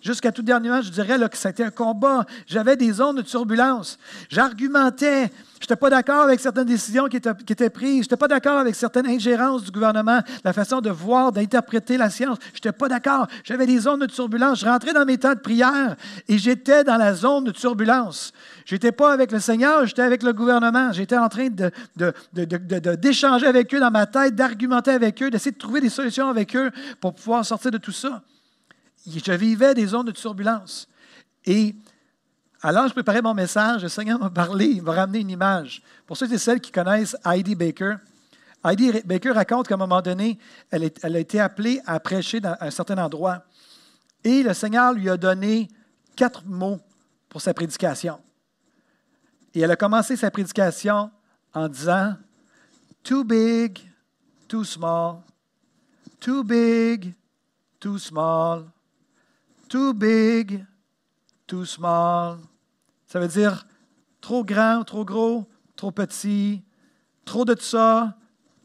Jusqu'à 0.00 0.32
tout 0.32 0.42
dernièrement, 0.42 0.82
je 0.82 0.90
dirais 0.90 1.18
que 1.28 1.36
c'était 1.36 1.64
un 1.64 1.70
combat. 1.70 2.24
J'avais 2.46 2.76
des 2.76 2.92
zones 2.92 3.16
de 3.16 3.22
turbulence. 3.22 3.98
J'argumentais. 4.28 5.30
Je 5.60 5.66
n'étais 5.66 5.76
pas 5.76 5.90
d'accord 5.90 6.22
avec 6.22 6.40
certaines 6.40 6.64
décisions 6.64 7.06
qui 7.06 7.18
étaient, 7.18 7.70
prises. 7.70 7.96
Je 7.96 8.00
n'étais 8.00 8.16
pas 8.16 8.28
d'accord 8.28 8.56
avec 8.56 8.74
certaines 8.74 9.06
ingérences 9.06 9.62
du 9.62 9.70
gouvernement, 9.70 10.20
la 10.42 10.54
façon 10.54 10.80
de 10.80 10.88
voir, 10.88 11.32
d'interpréter 11.32 11.98
la 11.98 12.08
science. 12.08 12.38
Je 12.54 12.58
n'étais 12.58 12.72
pas 12.72 12.88
d'accord. 12.88 13.26
J'avais 13.44 13.66
des 13.66 13.78
zones 13.80 14.00
de 14.00 14.06
turbulence. 14.06 14.60
Je 14.60 14.66
rentrais 14.66 14.94
dans 14.94 15.04
mes 15.04 15.18
temps 15.18 15.34
de 15.34 15.40
prière 15.40 15.96
et 16.28 16.38
j'étais 16.38 16.82
dans 16.82 16.96
la 16.96 17.12
zone 17.12 17.44
de 17.44 17.50
turbulence. 17.50 18.32
Je 18.64 18.74
n'étais 18.74 18.92
pas 18.92 19.12
avec 19.12 19.32
le 19.32 19.38
Seigneur, 19.38 19.84
j'étais 19.84 20.00
avec 20.00 20.22
le 20.22 20.32
gouvernement. 20.32 20.92
J'étais 20.92 21.18
en 21.18 21.28
train 21.28 21.48
d'échanger 21.50 23.46
de, 23.46 23.52
de, 23.52 23.58
avec 23.58 23.74
eux 23.74 23.80
dans 23.80 23.90
ma 23.90 24.06
tête, 24.06 24.34
d'argumenter 24.34 24.92
avec 24.92 25.22
eux, 25.22 25.28
d'essayer 25.28 25.52
de 25.52 25.58
trouver 25.58 25.82
des 25.82 25.90
solutions 25.90 26.30
avec 26.30 26.56
eux 26.56 26.70
pour 27.00 27.12
pouvoir 27.12 27.44
sortir 27.44 27.70
de 27.70 27.78
tout 27.78 27.92
ça 27.92 28.22
je 29.06 29.32
vivais 29.32 29.74
des 29.74 29.86
zones 29.86 30.06
de 30.06 30.12
turbulence. 30.12 30.88
Et 31.44 31.74
alors, 32.62 32.88
je 32.88 32.92
préparais 32.92 33.22
mon 33.22 33.32
message, 33.32 33.82
le 33.82 33.88
Seigneur 33.88 34.18
m'a 34.18 34.28
parlé, 34.28 34.66
il 34.66 34.82
m'a 34.82 34.92
ramené 34.92 35.20
une 35.20 35.30
image. 35.30 35.82
Pour 36.06 36.16
ceux 36.16 36.30
et 36.32 36.38
celles 36.38 36.60
qui 36.60 36.70
connaissent 36.70 37.16
Heidi 37.24 37.54
Baker, 37.54 37.96
Heidi 38.62 39.00
Baker 39.04 39.30
raconte 39.30 39.66
qu'à 39.66 39.74
un 39.74 39.78
moment 39.78 40.02
donné, 40.02 40.38
elle, 40.70 40.84
a 40.84 41.18
été 41.18 41.40
appelée 41.40 41.80
à 41.86 41.98
prêcher 41.98 42.40
dans 42.40 42.56
un 42.60 42.70
certain 42.70 42.98
endroit. 42.98 43.44
Et 44.22 44.42
le 44.42 44.52
Seigneur 44.52 44.92
lui 44.92 45.08
a 45.08 45.16
donné 45.16 45.68
quatre 46.14 46.44
mots 46.44 46.78
pour 47.30 47.40
sa 47.40 47.54
prédication. 47.54 48.20
Et 49.54 49.60
elle 49.60 49.70
a 49.70 49.76
commencé 49.76 50.16
sa 50.16 50.30
prédication 50.30 51.10
en 51.54 51.68
disant 51.68 52.14
Too 53.02 53.24
big, 53.24 53.78
too 54.46 54.64
small, 54.64 55.22
too 56.20 56.44
big, 56.44 57.14
too 57.80 57.96
small, 57.96 58.66
Too 59.70 59.94
big, 59.94 60.66
too 61.46 61.64
small. 61.64 62.38
Ça 63.06 63.20
veut 63.20 63.28
dire 63.28 63.64
trop 64.20 64.44
grand, 64.44 64.82
trop 64.82 65.04
gros, 65.04 65.46
trop 65.76 65.92
petit, 65.92 66.60
trop 67.24 67.44
de 67.44 67.54
ça, 67.56 68.16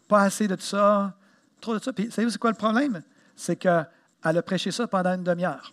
pas 0.07 0.23
assez 0.23 0.47
de 0.47 0.59
ça, 0.59 1.15
trop 1.61 1.75
de 1.77 1.83
ça. 1.83 1.93
Puis, 1.93 2.09
savez-vous, 2.09 2.31
c'est 2.31 2.39
quoi 2.39 2.49
le 2.49 2.57
problème? 2.57 3.03
C'est 3.35 3.55
qu'elle 3.55 3.87
a 4.23 4.41
prêché 4.41 4.71
ça 4.71 4.87
pendant 4.87 5.13
une 5.13 5.23
demi-heure. 5.23 5.71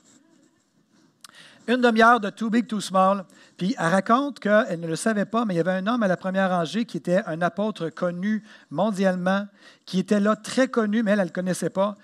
Une 1.66 1.80
demi-heure 1.80 2.20
de 2.20 2.28
Too 2.28 2.50
Big, 2.50 2.66
Too 2.66 2.82
Small. 2.82 3.24
Puis 3.56 3.74
elle 3.78 3.86
raconte 3.86 4.38
qu'elle 4.38 4.80
ne 4.80 4.86
le 4.86 4.96
savait 4.96 5.24
pas, 5.24 5.46
mais 5.46 5.54
il 5.54 5.56
y 5.56 5.60
avait 5.60 5.70
un 5.70 5.86
homme 5.86 6.02
à 6.02 6.08
la 6.08 6.18
première 6.18 6.50
rangée 6.50 6.84
qui 6.84 6.98
était 6.98 7.22
un 7.24 7.40
apôtre 7.40 7.88
connu 7.88 8.44
mondialement, 8.70 9.46
qui 9.86 9.98
était 9.98 10.20
là 10.20 10.36
très 10.36 10.68
connu, 10.68 11.02
mais 11.02 11.12
elle 11.12 11.20
ne 11.20 11.24
le 11.24 11.30
connaissait 11.30 11.70
pas. 11.70 11.96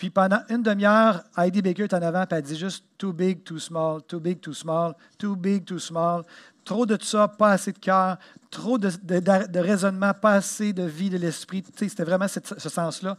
Puis 0.00 0.08
pendant 0.08 0.40
une 0.48 0.62
demi-heure, 0.62 1.24
Heidi 1.36 1.60
Baker 1.60 1.82
est 1.82 1.92
en 1.92 2.00
avant, 2.00 2.24
puis 2.24 2.38
elle 2.38 2.42
dit 2.42 2.56
juste 2.56 2.86
too 2.96 3.12
big, 3.12 3.44
too 3.44 3.58
small, 3.58 4.00
too 4.08 4.18
big, 4.18 4.40
too 4.40 4.54
small, 4.54 4.94
too 5.18 5.36
big, 5.36 5.66
too 5.66 5.78
small. 5.78 6.22
Trop 6.64 6.86
de 6.86 6.96
ça, 7.02 7.28
pas 7.28 7.50
assez 7.50 7.72
de 7.72 7.78
cœur, 7.78 8.16
trop 8.50 8.78
de, 8.78 9.58
raisonnement, 9.58 10.14
pas 10.14 10.36
assez 10.36 10.72
de 10.72 10.84
vie 10.84 11.10
de 11.10 11.18
l'esprit. 11.18 11.62
C'était 11.76 12.04
vraiment 12.04 12.28
ce 12.28 12.68
sens-là. 12.70 13.18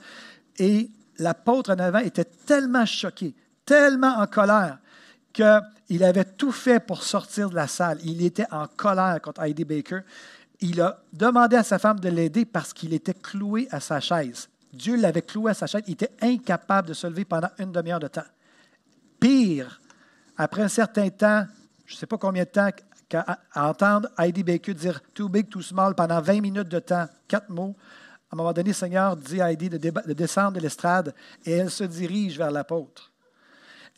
Et 0.58 0.90
l'apôtre 1.20 1.70
en 1.72 1.78
avant 1.78 2.00
était 2.00 2.26
tellement 2.26 2.88
choqué, 2.88 3.36
tellement 3.64 4.18
en 4.18 4.26
colère, 4.26 4.80
qu'il 5.32 6.04
avait 6.04 6.26
tout 6.26 6.52
fait 6.52 6.80
pour 6.80 7.04
sortir 7.04 7.52
de 7.52 7.56
la 7.56 7.68
salle. 7.68 8.00
Il 8.04 8.26
était 8.26 8.48
en 8.50 8.66
colère 8.66 9.22
contre 9.22 9.44
Heidi 9.44 9.66
Baker. 9.66 10.00
Il 10.62 10.82
a 10.82 11.00
demandé 11.14 11.58
à 11.58 11.64
sa 11.64 11.78
femme 11.78 12.00
de 12.00 12.10
l'aider 12.10 12.46
parce 12.46 12.74
qu'il 12.74 12.96
était 12.96 13.14
cloué 13.14 13.68
à 13.70 13.80
sa 13.80 14.00
chaise. 14.00 14.50
Dieu 14.74 14.96
l'avait 14.96 15.22
cloué 15.22 15.52
à 15.52 15.54
sa 15.54 15.68
chaise. 15.68 15.84
Il 15.88 15.94
était 15.94 16.12
incapable 16.22 16.90
de 16.90 16.94
se 16.94 17.08
lever 17.08 17.26
pendant 17.26 17.50
une 17.60 17.72
demi-heure 17.72 18.00
de 18.00 18.08
temps. 18.08 18.22
Pire, 19.20 19.82
après 20.38 20.64
un 20.64 20.68
certain 20.68 21.10
temps, 21.10 21.46
je 21.86 21.96
ne 21.96 22.00
sais 22.00 22.06
pas 22.08 22.18
combien 22.18 22.44
de 22.44 22.50
temps, 22.50 22.70
à, 23.14 23.68
entendre 23.68 24.10
Heidi 24.18 24.44
Baker 24.44 24.74
dire 24.74 25.02
too 25.14 25.28
big, 25.28 25.50
too 25.50 25.62
small 25.62 25.94
pendant 25.94 26.22
20 26.22 26.42
minutes 26.42 26.70
de 26.70 26.80
temps, 26.80 27.08
quatre 27.28 27.50
mots, 27.50 27.76
à 28.32 28.36
un 28.36 28.38
moment 28.38 28.54
donné, 28.54 28.70
le 28.70 28.74
Seigneur 28.74 29.18
dit 29.18 29.42
à 29.42 29.52
Heidi 29.52 29.70
de, 29.70 29.78
de 29.78 30.14
descendre 30.14 30.54
de 30.54 30.62
l'estrade 30.62 31.14
et 31.46 31.52
elle 31.52 31.70
se 31.70 31.84
dirige 31.84 32.38
vers 32.38 32.50
l'apôtre. 32.50 33.12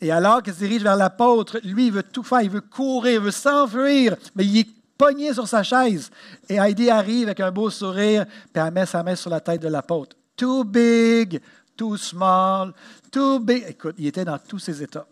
Et 0.00 0.10
alors 0.10 0.42
qu'elle 0.42 0.54
se 0.54 0.58
dirige 0.58 0.82
vers 0.82 0.96
l'apôtre, 0.96 1.60
lui, 1.62 1.86
il 1.86 1.92
veut 1.92 2.02
tout 2.02 2.24
faire, 2.24 2.42
il 2.42 2.50
veut 2.50 2.60
courir, 2.60 3.12
il 3.12 3.20
veut 3.20 3.30
s'enfuir, 3.30 4.16
mais 4.34 4.44
il 4.44 4.58
est 4.58 4.68
pogné 4.98 5.32
sur 5.32 5.46
sa 5.46 5.62
chaise. 5.62 6.10
Et 6.48 6.56
Heidi 6.56 6.90
arrive 6.90 7.28
avec 7.28 7.40
un 7.40 7.52
beau 7.52 7.70
sourire, 7.70 8.26
puis 8.26 8.62
elle 8.62 8.72
met 8.72 8.86
sa 8.86 9.04
main 9.04 9.14
sur 9.14 9.30
la 9.30 9.40
tête 9.40 9.62
de 9.62 9.68
l'apôtre. 9.68 10.16
Too 10.36 10.64
big, 10.64 11.40
too 11.76 11.96
small, 11.96 12.72
too 13.10 13.38
big. 13.40 13.64
Écoute, 13.68 13.94
il 13.98 14.06
était 14.06 14.24
dans 14.24 14.38
tous 14.38 14.58
ces 14.58 14.82
états. 14.82 15.06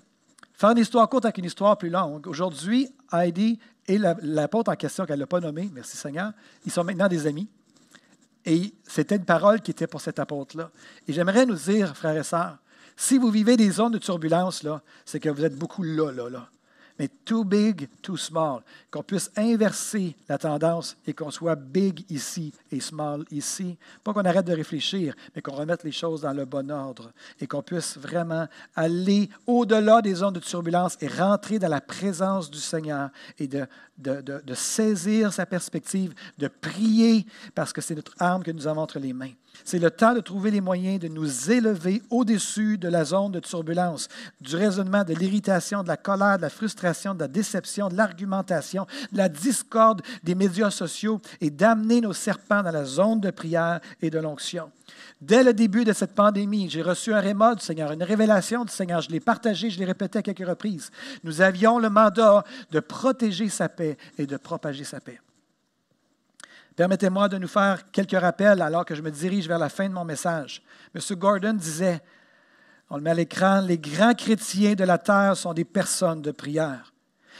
Faire 0.53 0.71
une 0.71 0.79
histoire 0.79 1.09
courte 1.09 1.25
avec 1.25 1.39
une 1.39 1.45
histoire 1.45 1.77
plus 1.77 1.91
longue. 1.91 2.27
Aujourd'hui, 2.27 2.89
Heidi 3.13 3.59
et 3.87 3.99
l'apôtre 3.99 4.71
en 4.71 4.77
question 4.77 5.05
qu'elle 5.07 5.19
n'a 5.19 5.27
pas 5.27 5.41
nommé, 5.41 5.71
merci 5.73 5.97
Seigneur, 5.97 6.33
ils 6.65 6.71
sont 6.71 6.85
maintenant 6.85 7.09
des 7.09 7.27
amis. 7.27 7.49
Et 8.45 8.73
c'était 8.87 9.17
une 9.17 9.25
parole 9.25 9.61
qui 9.61 9.71
était 9.71 9.87
pour 9.87 10.01
cet 10.01 10.19
apôtre-là. 10.19 10.71
Et 11.07 11.13
j'aimerais 11.13 11.47
nous 11.47 11.55
dire, 11.55 11.97
frères 11.97 12.17
et 12.17 12.23
sœurs, 12.23 12.59
si 12.97 13.19
vous 13.19 13.31
vivez 13.31 13.57
des 13.57 13.71
zones 13.71 13.93
de 13.93 13.99
turbulence, 13.99 14.65
c'est 15.05 15.21
que 15.21 15.29
vous 15.29 15.45
êtes 15.45 15.57
beaucoup 15.57 15.83
là, 15.83 16.13
là, 16.13 16.29
là 16.29 16.49
mais 16.99 17.09
too 17.25 17.45
big, 17.45 17.89
too 18.03 18.17
small. 18.17 18.63
Qu'on 18.91 19.03
puisse 19.03 19.31
inverser 19.37 20.15
la 20.29 20.39
tendance 20.39 20.97
et 21.07 21.13
qu'on 21.13 21.31
soit 21.31 21.57
big 21.57 22.05
ici 22.11 22.53
et 22.71 22.81
small 22.81 23.25
ici. 23.31 23.77
Pas 24.05 24.13
qu'on 24.13 24.25
arrête 24.25 24.47
de 24.47 24.55
réfléchir, 24.55 25.15
mais 25.35 25.43
qu'on 25.43 25.55
remette 25.55 25.85
les 25.85 25.93
choses 25.93 26.23
dans 26.23 26.33
le 26.33 26.45
bon 26.45 26.71
ordre 26.71 27.13
et 27.41 27.47
qu'on 27.47 27.63
puisse 27.63 27.97
vraiment 27.97 28.47
aller 28.75 29.29
au-delà 29.47 30.03
des 30.03 30.15
zones 30.15 30.35
de 30.35 30.41
turbulence 30.41 30.97
et 31.01 31.09
rentrer 31.09 31.59
dans 31.59 31.69
la 31.69 31.81
présence 31.81 32.51
du 32.51 32.59
Seigneur 32.59 33.11
et 33.39 33.47
de, 33.47 33.67
de, 33.99 34.55
saisir 34.55 35.33
sa 35.33 35.47
perspective, 35.47 36.15
de 36.39 36.49
prier 36.49 37.27
parce 37.55 37.73
que 37.73 37.81
c'est 37.81 37.95
notre 37.95 38.15
arme 38.19 38.43
que 38.43 38.51
nous 38.51 38.67
avons 38.67 38.83
entre 38.83 38.99
les 38.99 39.13
mains. 39.13 39.33
C'est 39.65 39.79
le 39.79 39.91
temps 39.91 40.15
de 40.15 40.21
trouver 40.21 40.51
les 40.51 40.61
moyens 40.61 40.99
de 40.99 41.09
nous 41.09 41.51
élever 41.51 42.03
au-dessus 42.11 42.79
de 42.79 42.89
la 42.89 43.05
zone 43.05 43.33
de 43.33 43.41
turbulence, 43.41 44.09
du 44.41 44.57
raisonnement, 44.57 45.05
de 45.05 45.15
l'irritation, 45.15 45.83
de 45.83 45.89
la 45.89 45.97
colère, 45.97 46.37
de 46.37 46.43
la 46.43 46.51
frustration, 46.51 47.15
de 47.15 47.21
la 47.21 47.29
déception, 47.29 47.89
de 47.89 47.97
l'argumentation, 47.97 48.87
de 49.13 49.19
la 49.19 49.29
discorde 49.29 50.03
des 50.25 50.35
médias 50.35 50.71
sociaux 50.71 51.21
et 51.41 51.51
d'amener 51.51 52.01
nos 52.01 52.13
serpents 52.13 52.63
dans 52.63 52.73
la 52.73 52.85
zone 52.85 53.21
de 53.21 53.31
prière 53.31 53.81
et 54.01 54.11
de 54.11 54.19
l'onction. 54.19 54.71
Dès 55.21 55.45
le 55.45 55.55
début 55.55 55.85
de 55.85 55.93
cette 55.93 56.15
pandémie, 56.15 56.69
j'ai 56.69 56.83
reçu 56.83 57.15
un 57.15 57.21
rémod 57.21 57.59
du 57.59 57.65
Seigneur, 57.65 57.93
une 57.93 58.03
révélation 58.03 58.65
du 58.65 58.73
Seigneur. 58.73 59.01
Je 59.01 59.11
l'ai 59.11 59.21
partagé, 59.21 59.71
je 59.71 59.79
l'ai 59.79 59.85
répété 59.85 60.19
à 60.19 60.23
quelques 60.23 60.47
reprises. 60.47 60.91
Nous 61.23 61.41
avions 61.41 61.79
le 61.79 61.91
mandat 61.91 62.45
de 62.71 62.81
protéger 62.81 63.49
sa 63.49 63.69
paix 63.69 63.97
et 64.19 64.27
de 64.27 64.37
propager 64.37 64.85
sa 64.85 65.01
paix. 65.01 65.21
Permettez-moi 66.77 67.29
de 67.29 67.39
nous 67.39 67.49
faire 67.49 67.91
quelques 67.91 68.19
rappels 68.19 68.63
alors 68.63 68.85
que 68.85 68.95
je 68.95 69.03
me 69.03 69.11
dirige 69.11 69.47
vers 69.47 69.59
la 69.59 69.69
fin 69.69 69.89
de 69.89 69.95
mon 69.95 70.05
message. 70.05 70.63
M. 70.95 71.01
Gordon 71.19 71.53
disait, 71.53 72.01
on 72.89 72.97
le 72.97 73.03
met 73.03 73.11
à 73.11 73.15
l'écran, 73.15 73.61
les 73.61 73.79
grands 73.79 74.15
chrétiens 74.15 74.75
de 74.75 74.85
la 74.85 74.99
terre 74.99 75.37
sont 75.37 75.53
des 75.53 75.65
personnes 75.65 76.23
de 76.23 76.31
prière. 76.31 76.93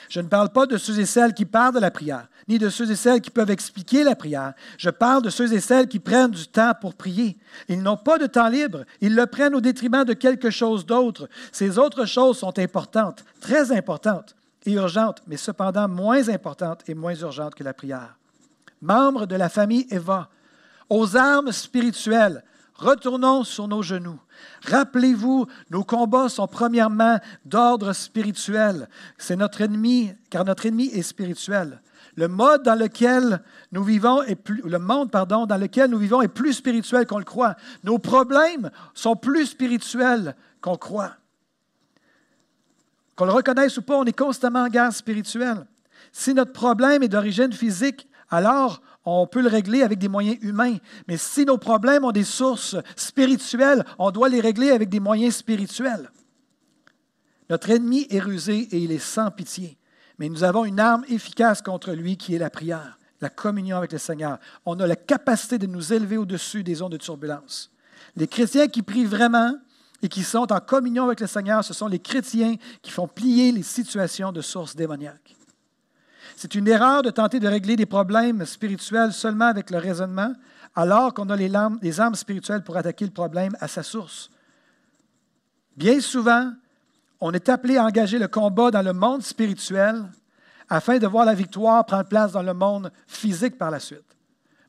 Je 0.09 0.21
ne 0.21 0.29
parle 0.29 0.51
pas 0.51 0.67
de 0.67 0.77
ceux 0.77 0.99
et 0.99 1.07
celles 1.07 1.33
qui 1.33 1.45
parlent 1.45 1.75
de 1.75 1.81
la 1.81 1.91
prière, 1.91 2.27
ni 2.49 2.59
de 2.59 2.69
ceux 2.69 2.91
et 2.91 2.97
celles 2.97 3.21
qui 3.21 3.31
peuvent 3.31 3.51
expliquer 3.51 4.05
la 4.05 4.17
prière. 4.17 4.53
Je 4.77 4.91
parle 4.91 5.23
de 5.23 5.31
ceux 5.31 5.53
et 5.53 5.61
celles 5.61 5.89
qui 5.89 6.01
prennent 6.01 6.31
du 6.31 6.47
temps 6.49 6.73
pour 6.79 6.95
prier. 6.95 7.39
Ils 7.69 7.83
n'ont 7.83 7.97
pas 7.97 8.19
de 8.19 8.27
temps 8.27 8.49
libre. 8.49 8.85
Ils 9.01 9.15
le 9.15 9.27
prennent 9.27 9.55
au 9.55 9.61
détriment 9.61 10.05
de 10.05 10.15
quelque 10.15 10.51
chose 10.51 10.85
d'autre. 10.85 11.29
Ces 11.53 11.79
autres 11.79 12.05
choses 12.05 12.39
sont 12.39 12.59
importantes, 12.59 13.25
très 13.41 13.73
importantes 13.73 14.35
et 14.67 14.73
urgentes, 14.73 15.23
mais 15.27 15.37
cependant 15.37 15.89
moins 15.89 16.29
importantes 16.29 16.83
et 16.89 16.95
moins 16.95 17.15
urgentes 17.15 17.55
que 17.55 17.65
la 17.65 17.75
prière 17.75 18.17
membres 18.83 19.27
de 19.27 19.37
la 19.37 19.49
famille 19.49 19.87
Eva, 19.91 20.29
aux 20.91 21.17
armes 21.17 21.53
spirituelles, 21.53 22.45
retournons 22.75 23.45
sur 23.45 23.69
nos 23.69 23.83
genoux. 23.83 24.21
Rappelez-vous, 24.67 25.47
nos 25.71 25.85
combats 25.85 26.29
sont 26.29 26.49
premièrement 26.49 27.19
d'ordre 27.45 27.93
spirituel. 27.93 28.89
C'est 29.17 29.37
notre 29.37 29.63
ennemi, 29.63 30.13
car 30.29 30.45
notre 30.45 30.67
ennemi 30.67 30.89
est 30.89 31.03
spirituel. 31.03 31.81
Le 32.17 32.29
mode 32.29 32.63
dans 32.63 32.75
lequel 32.75 33.43
nous 33.71 33.85
vivons 33.85 34.23
est 34.23 34.35
plus, 34.35 34.61
le 34.65 34.79
monde 34.79 35.11
pardon, 35.11 35.47
dans 35.47 35.57
lequel 35.57 35.89
nous 35.91 35.99
vivons 35.99 36.21
est 36.21 36.29
plus 36.29 36.53
spirituel 36.53 37.07
qu'on 37.07 37.19
le 37.19 37.25
croit. 37.25 37.57
Nos 37.85 37.99
problèmes 37.99 38.71
sont 38.93 39.17
plus 39.17 39.47
spirituels 39.47 40.37
qu'on 40.61 40.77
croit. 40.77 41.13
Qu'on 43.17 43.25
le 43.25 43.33
reconnaisse 43.33 43.79
ou 43.79 43.83
pas, 43.83 43.97
on 43.97 44.05
est 44.05 44.17
constamment 44.17 44.65
en 44.65 44.69
guerre 44.69 44.93
spirituelle. 44.93 45.67
Si 46.13 46.35
notre 46.35 46.53
problème 46.53 47.03
est 47.03 47.09
d'origine 47.09 47.53
physique, 47.53 48.07
alors 48.33 48.81
on 49.05 49.27
peut 49.27 49.43
le 49.43 49.49
régler 49.49 49.83
avec 49.83 49.99
des 49.99 50.09
moyens 50.09 50.39
humains. 50.41 50.79
Mais 51.07 51.17
si 51.17 51.45
nos 51.45 51.59
problèmes 51.59 52.05
ont 52.05 52.13
des 52.13 52.25
sources 52.25 52.77
spirituelles, 52.97 53.85
on 53.99 54.11
doit 54.11 54.29
les 54.29 54.41
régler 54.41 54.71
avec 54.71 54.89
des 54.89 55.01
moyens 55.01 55.37
spirituels. 55.37 56.11
Notre 57.51 57.71
ennemi 57.71 58.07
est 58.11 58.21
rusé 58.21 58.69
et 58.71 58.79
il 58.79 58.91
est 58.91 58.99
sans 58.99 59.31
pitié. 59.31 59.77
Mais 60.19 60.29
nous 60.29 60.45
avons 60.45 60.65
une 60.65 60.81
arme 60.81 61.05
efficace 61.09 61.61
contre 61.63 61.93
lui 61.93 62.17
qui 62.17 62.35
est 62.35 62.39
la 62.39 62.49
prière, 62.49 62.99
la 63.21 63.29
communion 63.29 63.77
avec 63.77 63.93
le 63.93 63.99
Seigneur. 63.99 64.39
On 64.65 64.79
a 64.81 64.87
la 64.87 64.97
capacité 64.97 65.59
de 65.59 65.67
nous 65.67 65.93
élever 65.93 66.17
au-dessus 66.17 66.63
des 66.63 66.81
ondes 66.81 66.93
de 66.93 66.97
turbulence. 66.97 67.71
Les 68.17 68.29
chrétiens 68.29 68.69
qui 68.69 68.83
prient 68.83 69.05
vraiment 69.05 69.55
et 70.01 70.09
qui 70.09 70.23
sont 70.23 70.53
en 70.53 70.61
communion 70.61 71.05
avec 71.05 71.21
le 71.21 71.27
Seigneur, 71.27 71.65
ce 71.65 71.75
sont 71.75 71.89
les 71.89 71.99
chrétiens 71.99 72.57
qui 72.81 72.91
font 72.91 73.09
plier 73.09 73.53
les 73.53 73.63
situations 73.63 74.33
de 74.33 74.41
source 74.41 74.75
démoniaque. 74.75 75.37
C'est 76.37 76.55
une 76.55 76.69
erreur 76.69 77.03
de 77.03 77.11
tenter 77.11 77.41
de 77.41 77.49
régler 77.49 77.77
des 77.77 77.87
problèmes 77.87 78.45
spirituels 78.45 79.13
seulement 79.13 79.47
avec 79.47 79.71
le 79.71 79.79
raisonnement, 79.79 80.33
alors 80.75 81.13
qu'on 81.15 81.29
a 81.31 81.37
les, 81.37 81.55
armes, 81.55 81.79
les 81.83 82.01
armes 82.01 82.15
spirituelles 82.15 82.65
pour 82.65 82.77
attaquer 82.77 83.05
le 83.05 83.11
problème 83.11 83.57
à 83.61 83.69
sa 83.69 83.83
source. 83.83 84.31
Bien 85.77 86.01
souvent, 86.01 86.53
on 87.21 87.33
est 87.33 87.49
appelé 87.49 87.77
à 87.77 87.85
engager 87.85 88.19
le 88.19 88.29
combat 88.29 88.71
dans 88.71 88.83
le 88.83 88.93
monde 88.93 89.23
spirituel 89.23 90.05
afin 90.69 90.99
de 90.99 91.07
voir 91.07 91.25
la 91.25 91.35
victoire 91.35 91.85
prendre 91.85 92.09
place 92.09 92.33
dans 92.33 92.43
le 92.43 92.55
monde 92.55 92.91
physique 93.07 93.59
par 93.59 93.71
la 93.71 93.79
suite. 93.79 94.17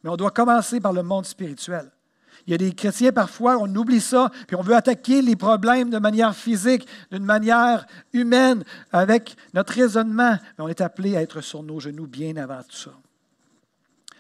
Mais 0.04 0.10
on 0.10 0.18
doit 0.18 0.32
commencer 0.32 0.80
par 0.80 0.94
le 0.94 1.02
monde 1.02 1.26
spirituel. 1.26 1.90
Il 2.46 2.52
y 2.52 2.54
a 2.54 2.58
des 2.58 2.74
chrétiens, 2.74 3.12
parfois, 3.12 3.58
on 3.58 3.74
oublie 3.76 4.02
ça, 4.02 4.30
puis 4.48 4.56
on 4.56 4.62
veut 4.62 4.76
attaquer 4.76 5.22
les 5.22 5.36
problèmes 5.36 5.90
de 5.90 6.00
manière 6.00 6.36
physique, 6.36 6.88
d'une 7.12 7.24
manière 7.24 7.86
humaine, 8.12 8.64
avec 8.92 9.36
notre 9.54 9.74
raisonnement. 9.74 10.38
Mais 10.58 10.64
on 10.64 10.68
est 10.68 10.82
appelé 10.82 11.16
à 11.16 11.22
être 11.22 11.42
sur 11.42 11.64
nos 11.64 11.80
genoux 11.80 12.08
bien 12.08 12.36
avant 12.38 12.62
tout 12.64 12.76
ça. 12.76 12.92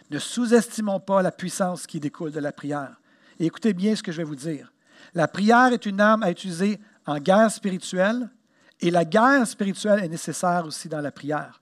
Ne 0.09 0.19
sous-estimons 0.19 0.99
pas 0.99 1.21
la 1.21 1.31
puissance 1.31 1.87
qui 1.87 1.99
découle 1.99 2.31
de 2.31 2.39
la 2.39 2.51
prière. 2.51 2.95
Et 3.39 3.45
écoutez 3.45 3.73
bien 3.73 3.95
ce 3.95 4.03
que 4.03 4.11
je 4.11 4.17
vais 4.17 4.23
vous 4.23 4.35
dire. 4.35 4.71
La 5.13 5.27
prière 5.27 5.73
est 5.73 5.85
une 5.85 5.99
arme 5.99 6.23
à 6.23 6.31
utiliser 6.31 6.79
en 7.05 7.17
guerre 7.19 7.51
spirituelle, 7.51 8.29
et 8.79 8.91
la 8.91 9.05
guerre 9.05 9.47
spirituelle 9.47 10.03
est 10.03 10.09
nécessaire 10.09 10.65
aussi 10.65 10.87
dans 10.87 11.01
la 11.01 11.11
prière. 11.11 11.61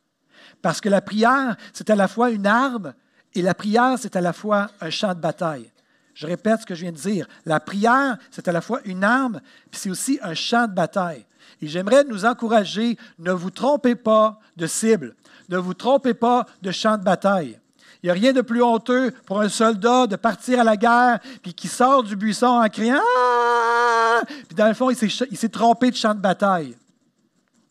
Parce 0.62 0.82
que 0.82 0.90
la 0.90 1.02
prière, 1.02 1.56
c'est 1.74 1.90
à 1.90 1.96
la 1.96 2.08
fois 2.08 2.30
une 2.30 2.46
arme, 2.46 2.94
et 3.34 3.42
la 3.42 3.54
prière, 3.54 3.96
c'est 3.98 4.16
à 4.16 4.22
la 4.22 4.34
fois 4.34 4.70
un 4.82 4.90
champ 4.90 5.14
de 5.14 5.20
bataille. 5.20 5.72
Je 6.14 6.28
répète 6.28 6.62
ce 6.62 6.66
que 6.66 6.76
je 6.76 6.82
viens 6.82 6.92
de 6.92 6.98
dire. 6.98 7.28
La 7.46 7.60
prière, 7.60 8.18
c'est 8.32 8.48
à 8.48 8.52
la 8.52 8.62
fois 8.62 8.82
une 8.86 9.04
arme, 9.04 9.42
puis 9.70 9.80
c'est 9.80 9.90
aussi 9.90 10.20
un 10.22 10.34
champ 10.34 10.68
de 10.68 10.74
bataille. 10.74 11.26
Et 11.62 11.68
j'aimerais 11.68 12.04
nous 12.04 12.26
encourager, 12.26 12.98
ne 13.20 13.32
vous 13.32 13.52
trompez 13.52 13.96
pas 13.96 14.40
de 14.58 14.68
cible, 14.68 15.16
ne 15.50 15.58
vous 15.58 15.74
trompez 15.74 16.14
pas 16.14 16.46
de 16.62 16.72
champ 16.72 16.98
de 16.98 17.04
bataille. 17.04 17.60
Il 18.04 18.08
n'y 18.08 18.10
a 18.10 18.14
rien 18.14 18.34
de 18.34 18.42
plus 18.42 18.64
honteux 18.64 19.12
pour 19.26 19.42
un 19.42 19.50
soldat 19.50 20.08
de 20.08 20.16
partir 20.16 20.60
à 20.60 20.64
la 20.64 20.76
guerre, 20.76 21.20
puis 21.44 21.54
qui 21.54 21.68
sort 21.68 22.04
du 22.04 22.16
buisson 22.16 22.48
en 22.48 22.68
criant 22.68 23.00
ah! 23.00 24.22
Puis 24.48 24.56
dans 24.56 24.68
le 24.68 24.74
fond, 24.74 24.90
il 24.90 24.96
s'est 25.38 25.50
trompé 25.50 25.92
de 25.92 25.96
champ 25.96 26.16
de 26.16 26.20
bataille. 26.20 26.76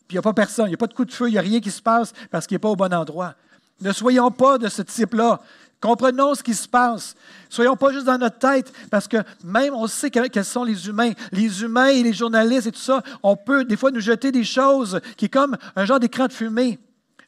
Puis 0.07 0.15
il 0.15 0.15
n'y 0.15 0.19
a 0.19 0.21
pas 0.21 0.33
personne, 0.33 0.65
il 0.67 0.69
n'y 0.69 0.75
a 0.75 0.77
pas 0.77 0.87
de 0.87 0.93
coup 0.93 1.05
de 1.05 1.11
feu, 1.11 1.27
il 1.27 1.33
n'y 1.33 1.37
a 1.37 1.41
rien 1.41 1.59
qui 1.59 1.71
se 1.71 1.81
passe 1.81 2.13
parce 2.29 2.47
qu'il 2.47 2.55
n'est 2.55 2.59
pas 2.59 2.69
au 2.69 2.75
bon 2.75 2.93
endroit. 2.93 3.35
Ne 3.81 3.91
soyons 3.91 4.31
pas 4.31 4.57
de 4.57 4.69
ce 4.69 4.81
type-là. 4.81 5.41
Comprenons 5.81 6.35
ce 6.35 6.43
qui 6.43 6.53
se 6.53 6.67
passe. 6.67 7.15
Soyons 7.49 7.75
pas 7.75 7.91
juste 7.91 8.05
dans 8.05 8.19
notre 8.19 8.37
tête, 8.37 8.71
parce 8.91 9.07
que 9.07 9.17
même 9.43 9.73
on 9.73 9.87
sait 9.87 10.11
quels 10.11 10.45
sont 10.45 10.63
les 10.63 10.87
humains. 10.87 11.11
Les 11.31 11.63
humains 11.63 11.87
et 11.87 12.03
les 12.03 12.13
journalistes 12.13 12.67
et 12.67 12.71
tout 12.71 12.79
ça, 12.79 13.01
on 13.23 13.35
peut 13.35 13.65
des 13.65 13.75
fois 13.75 13.89
nous 13.89 13.99
jeter 13.99 14.31
des 14.31 14.43
choses 14.43 15.01
qui 15.17 15.25
est 15.25 15.29
comme 15.29 15.57
un 15.75 15.85
genre 15.85 15.99
d'écran 15.99 16.27
de 16.27 16.33
fumée. 16.33 16.79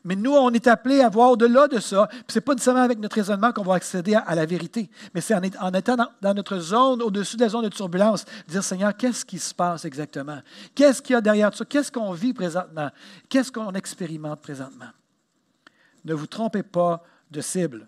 Mais 0.03 0.15
nous, 0.15 0.33
on 0.33 0.51
est 0.51 0.67
appelés 0.67 1.01
à 1.01 1.09
voir 1.09 1.31
au-delà 1.31 1.67
de 1.67 1.79
ça. 1.79 2.09
Ce 2.27 2.37
n'est 2.37 2.41
pas 2.41 2.53
nécessairement 2.53 2.81
avec 2.81 2.99
notre 2.99 3.15
raisonnement 3.15 3.51
qu'on 3.53 3.63
va 3.63 3.75
accéder 3.75 4.13
à, 4.15 4.35
la 4.35 4.45
vérité, 4.45 4.89
mais 5.15 5.21
c'est 5.21 5.33
en, 5.33 5.73
étant 5.73 5.95
dans, 6.21 6.33
notre 6.33 6.59
zone, 6.59 7.01
au-dessus 7.01 7.37
de 7.37 7.41
la 7.41 7.49
zone 7.49 7.63
de 7.63 7.69
turbulence, 7.69 8.25
dire 8.47 8.63
Seigneur, 8.63 8.95
qu'est-ce 8.95 9.25
qui 9.25 9.39
se 9.39 9.53
passe 9.53 9.85
exactement? 9.85 10.39
Qu'est-ce 10.75 11.01
qu'il 11.01 11.13
y 11.13 11.17
a 11.17 11.21
derrière 11.21 11.49
tout 11.51 11.57
ça? 11.57 11.65
Qu'est-ce 11.65 11.91
qu'on 11.91 12.11
vit 12.11 12.33
présentement? 12.33 12.89
Qu'est-ce 13.29 13.51
qu'on 13.51 13.71
expérimente 13.71 14.41
présentement? 14.41 14.89
Ne 16.03 16.13
vous 16.13 16.27
trompez 16.27 16.63
pas 16.63 17.01
de 17.31 17.39
cible. 17.39 17.87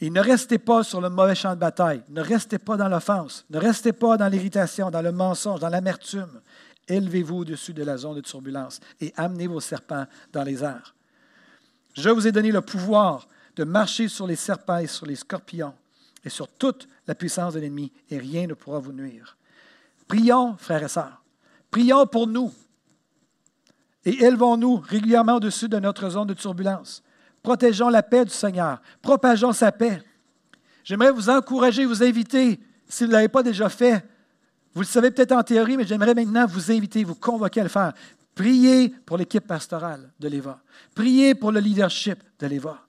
Et 0.00 0.10
ne 0.10 0.20
restez 0.20 0.58
pas 0.58 0.82
sur 0.82 1.00
le 1.00 1.08
mauvais 1.08 1.34
champ 1.34 1.54
de 1.54 1.60
bataille. 1.60 2.02
Ne 2.10 2.20
restez 2.20 2.58
pas 2.58 2.76
dans 2.76 2.88
l'offense. 2.88 3.46
Ne 3.50 3.58
restez 3.58 3.92
pas 3.92 4.16
dans 4.16 4.28
l'irritation, 4.28 4.90
dans 4.90 5.02
le 5.02 5.12
mensonge, 5.12 5.60
dans 5.60 5.70
l'amertume. 5.70 6.40
Élevez-vous 6.88 7.38
au-dessus 7.38 7.72
de 7.72 7.82
la 7.82 7.96
zone 7.96 8.16
de 8.16 8.20
turbulence 8.20 8.80
et 9.00 9.12
amenez 9.16 9.46
vos 9.46 9.60
serpents 9.60 10.06
dans 10.32 10.42
les 10.42 10.62
airs. 10.62 10.94
Je 11.94 12.10
vous 12.10 12.26
ai 12.26 12.32
donné 12.32 12.52
le 12.52 12.60
pouvoir 12.60 13.26
de 13.56 13.64
marcher 13.64 14.08
sur 14.08 14.26
les 14.26 14.36
serpents 14.36 14.78
et 14.78 14.86
sur 14.86 15.06
les 15.06 15.16
scorpions 15.16 15.74
et 16.24 16.28
sur 16.28 16.48
toute 16.48 16.86
la 17.06 17.14
puissance 17.14 17.54
de 17.54 17.60
l'ennemi, 17.60 17.92
et 18.10 18.18
rien 18.18 18.46
ne 18.46 18.54
pourra 18.54 18.80
vous 18.80 18.92
nuire. 18.92 19.36
Prions, 20.08 20.56
frères 20.56 20.82
et 20.82 20.88
sœurs. 20.88 21.22
Prions 21.70 22.06
pour 22.06 22.26
nous. 22.26 22.52
Et 24.04 24.24
élevons-nous 24.24 24.76
régulièrement 24.76 25.36
au-dessus 25.36 25.68
de 25.68 25.78
notre 25.78 26.10
zone 26.10 26.26
de 26.26 26.34
turbulence. 26.34 27.02
Protégeons 27.46 27.90
la 27.90 28.02
paix 28.02 28.24
du 28.24 28.32
Seigneur. 28.32 28.82
Propageons 29.00 29.52
sa 29.52 29.70
paix. 29.70 30.02
J'aimerais 30.82 31.12
vous 31.12 31.30
encourager, 31.30 31.84
vous 31.84 32.02
inviter, 32.02 32.58
si 32.88 33.04
vous 33.04 33.08
ne 33.10 33.14
l'avez 33.14 33.28
pas 33.28 33.44
déjà 33.44 33.68
fait. 33.68 34.04
Vous 34.74 34.80
le 34.80 34.86
savez 34.86 35.12
peut-être 35.12 35.30
en 35.30 35.44
théorie, 35.44 35.76
mais 35.76 35.86
j'aimerais 35.86 36.12
maintenant 36.12 36.44
vous 36.44 36.72
inviter, 36.72 37.04
vous 37.04 37.14
convoquer 37.14 37.60
à 37.60 37.62
le 37.62 37.68
faire. 37.68 37.92
Priez 38.34 38.88
pour 38.88 39.16
l'équipe 39.16 39.46
pastorale 39.46 40.10
de 40.18 40.26
l'EVA. 40.26 40.58
Priez 40.92 41.36
pour 41.36 41.52
le 41.52 41.60
leadership 41.60 42.18
de 42.40 42.48
l'EVA. 42.48 42.84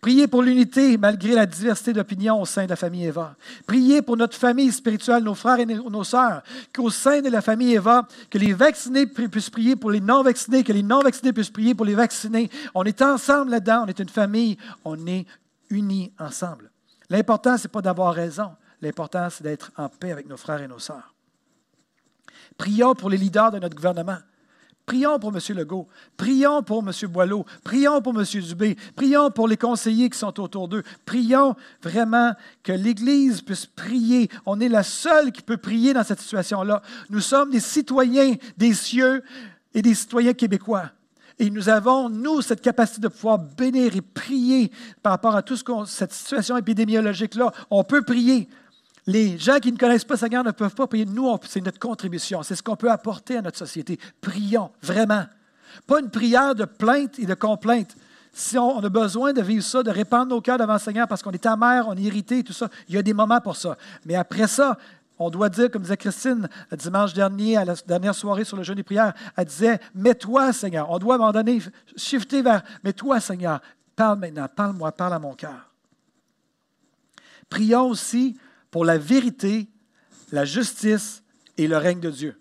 Priez 0.00 0.26
pour 0.26 0.42
l'unité 0.42 0.98
malgré 0.98 1.34
la 1.34 1.46
diversité 1.46 1.92
d'opinions 1.92 2.40
au 2.40 2.44
sein 2.44 2.64
de 2.64 2.70
la 2.70 2.76
famille 2.76 3.06
Eva. 3.06 3.34
Priez 3.66 4.02
pour 4.02 4.16
notre 4.16 4.36
famille 4.36 4.70
spirituelle, 4.72 5.22
nos 5.22 5.34
frères 5.34 5.58
et 5.58 5.66
nos 5.66 6.04
sœurs, 6.04 6.42
qu'au 6.74 6.90
sein 6.90 7.22
de 7.22 7.28
la 7.28 7.40
famille 7.40 7.74
Eva, 7.74 8.06
que 8.30 8.38
les 8.38 8.52
vaccinés 8.52 9.06
puissent 9.06 9.50
prier 9.50 9.76
pour 9.76 9.90
les 9.90 10.00
non-vaccinés, 10.00 10.64
que 10.64 10.72
les 10.72 10.82
non-vaccinés 10.82 11.32
puissent 11.32 11.50
prier 11.50 11.74
pour 11.74 11.86
les 11.86 11.94
vaccinés. 11.94 12.50
On 12.74 12.84
est 12.84 13.02
ensemble 13.02 13.50
là-dedans, 13.50 13.84
on 13.84 13.88
est 13.88 13.98
une 13.98 14.08
famille, 14.08 14.56
on 14.84 15.06
est 15.06 15.26
unis 15.70 16.12
ensemble. 16.18 16.70
L'important, 17.10 17.56
ce 17.56 17.64
n'est 17.64 17.72
pas 17.72 17.82
d'avoir 17.82 18.14
raison. 18.14 18.50
L'important, 18.82 19.28
c'est 19.30 19.44
d'être 19.44 19.72
en 19.76 19.88
paix 19.88 20.12
avec 20.12 20.28
nos 20.28 20.36
frères 20.36 20.60
et 20.60 20.68
nos 20.68 20.78
sœurs. 20.78 21.14
Prions 22.56 22.94
pour 22.94 23.10
les 23.10 23.16
leaders 23.16 23.50
de 23.50 23.58
notre 23.58 23.74
gouvernement. 23.74 24.18
Prions 24.86 25.18
pour 25.18 25.34
M. 25.34 25.40
Legault. 25.56 25.88
Prions 26.16 26.62
pour 26.62 26.78
M. 26.78 26.92
Boileau. 27.08 27.44
Prions 27.64 28.00
pour 28.00 28.16
M. 28.16 28.24
Dubé. 28.24 28.76
Prions 28.94 29.32
pour 29.32 29.48
les 29.48 29.56
conseillers 29.56 30.08
qui 30.08 30.16
sont 30.16 30.38
autour 30.38 30.68
d'eux. 30.68 30.84
Prions 31.04 31.56
vraiment 31.82 32.32
que 32.62 32.70
l'Église 32.70 33.42
puisse 33.42 33.66
prier. 33.66 34.30
On 34.46 34.60
est 34.60 34.68
la 34.68 34.84
seule 34.84 35.32
qui 35.32 35.42
peut 35.42 35.56
prier 35.56 35.92
dans 35.92 36.04
cette 36.04 36.20
situation-là. 36.20 36.82
Nous 37.10 37.20
sommes 37.20 37.50
des 37.50 37.58
citoyens 37.58 38.36
des 38.56 38.74
cieux 38.74 39.24
et 39.74 39.82
des 39.82 39.94
citoyens 39.94 40.34
québécois. 40.34 40.90
Et 41.40 41.50
nous 41.50 41.68
avons, 41.68 42.08
nous, 42.08 42.40
cette 42.40 42.62
capacité 42.62 43.00
de 43.00 43.08
pouvoir 43.08 43.38
bénir 43.38 43.96
et 43.96 44.00
prier 44.00 44.70
par 45.02 45.10
rapport 45.10 45.34
à 45.34 45.42
tout 45.42 45.56
ce 45.56 45.64
qu'on, 45.64 45.84
cette 45.84 46.12
situation 46.12 46.56
épidémiologique-là. 46.56 47.52
On 47.70 47.82
peut 47.82 48.02
prier. 48.02 48.48
Les 49.06 49.38
gens 49.38 49.58
qui 49.58 49.70
ne 49.70 49.78
connaissent 49.78 50.04
pas 50.04 50.16
Seigneur 50.16 50.42
ne 50.42 50.50
peuvent 50.50 50.74
pas 50.74 50.86
prier. 50.86 51.04
Nous, 51.04 51.36
c'est 51.44 51.60
notre 51.60 51.78
contribution. 51.78 52.42
C'est 52.42 52.56
ce 52.56 52.62
qu'on 52.62 52.76
peut 52.76 52.90
apporter 52.90 53.36
à 53.36 53.42
notre 53.42 53.58
société. 53.58 53.98
Prions, 54.20 54.70
vraiment. 54.82 55.24
Pas 55.86 56.00
une 56.00 56.10
prière 56.10 56.54
de 56.54 56.64
plainte 56.64 57.18
et 57.18 57.26
de 57.26 57.34
complainte. 57.34 57.94
Si 58.32 58.58
on, 58.58 58.78
a 58.80 58.88
besoin 58.88 59.32
de 59.32 59.40
vivre 59.40 59.64
ça, 59.64 59.82
de 59.82 59.90
répandre 59.90 60.26
nos 60.26 60.40
cœurs 60.40 60.58
devant 60.58 60.74
le 60.74 60.78
Seigneur 60.78 61.08
parce 61.08 61.22
qu'on 61.22 61.30
est 61.30 61.46
amer, 61.46 61.86
on 61.88 61.96
est 61.96 62.02
irrité, 62.02 62.42
tout 62.42 62.52
ça, 62.52 62.68
il 62.88 62.94
y 62.94 62.98
a 62.98 63.02
des 63.02 63.14
moments 63.14 63.40
pour 63.40 63.56
ça. 63.56 63.78
Mais 64.04 64.14
après 64.14 64.46
ça, 64.46 64.76
on 65.18 65.30
doit 65.30 65.48
dire, 65.48 65.70
comme 65.70 65.82
disait 65.82 65.96
Christine 65.96 66.48
dimanche 66.72 67.14
dernier, 67.14 67.56
à 67.56 67.64
la 67.64 67.74
dernière 67.86 68.14
soirée 68.14 68.44
sur 68.44 68.56
le 68.56 68.62
jeûne 68.62 68.74
des 68.74 68.82
prières, 68.82 69.14
elle 69.36 69.46
disait 69.46 69.80
Mets-toi, 69.94 70.52
Seigneur. 70.52 70.90
On 70.90 70.98
doit 70.98 71.14
à 71.14 71.38
un 71.38 71.58
shifter 71.96 72.42
vers 72.42 72.62
Mets-toi, 72.84 73.20
Seigneur. 73.20 73.60
Parle 73.94 74.18
maintenant, 74.18 74.48
parle-moi, 74.54 74.92
parle 74.92 75.14
à 75.14 75.18
mon 75.18 75.34
cœur. 75.34 75.70
Prions 77.48 77.88
aussi 77.88 78.36
pour 78.76 78.84
la 78.84 78.98
vérité, 78.98 79.70
la 80.32 80.44
justice 80.44 81.22
et 81.56 81.66
le 81.66 81.78
règne 81.78 82.00
de 82.00 82.10
Dieu. 82.10 82.38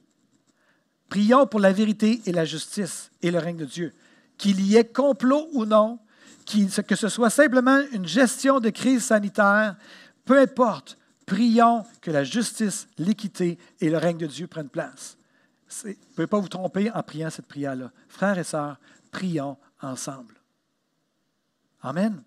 Prions 1.07 1.47
pour 1.47 1.61
la 1.61 1.71
vérité 1.71 2.21
et 2.25 2.33
la 2.33 2.43
justice 2.43 3.09
et 3.21 3.31
le 3.31 3.39
règne 3.39 3.55
de 3.55 3.63
Dieu. 3.63 3.93
Qu'il 4.37 4.59
y 4.59 4.75
ait 4.75 4.83
complot 4.83 5.47
ou 5.53 5.63
non, 5.63 5.97
que 6.45 6.95
ce 6.97 7.07
soit 7.07 7.29
simplement 7.29 7.79
une 7.93 8.05
gestion 8.05 8.59
de 8.59 8.69
crise 8.69 9.05
sanitaire, 9.05 9.77
peu 10.25 10.37
importe, 10.37 10.97
prions 11.25 11.85
que 12.01 12.11
la 12.11 12.25
justice, 12.25 12.89
l'équité 12.97 13.57
et 13.79 13.89
le 13.89 13.97
règne 13.97 14.17
de 14.17 14.27
Dieu 14.27 14.47
prennent 14.47 14.67
place. 14.67 15.17
Vous 15.83 15.87
ne 15.87 15.93
pouvez 16.15 16.27
pas 16.27 16.39
vous 16.39 16.49
tromper 16.49 16.91
en 16.91 17.01
priant 17.01 17.29
cette 17.29 17.47
prière-là. 17.47 17.93
Frères 18.09 18.37
et 18.37 18.43
sœurs, 18.43 18.77
prions 19.09 19.55
ensemble. 19.81 20.35
Amen. 21.81 22.21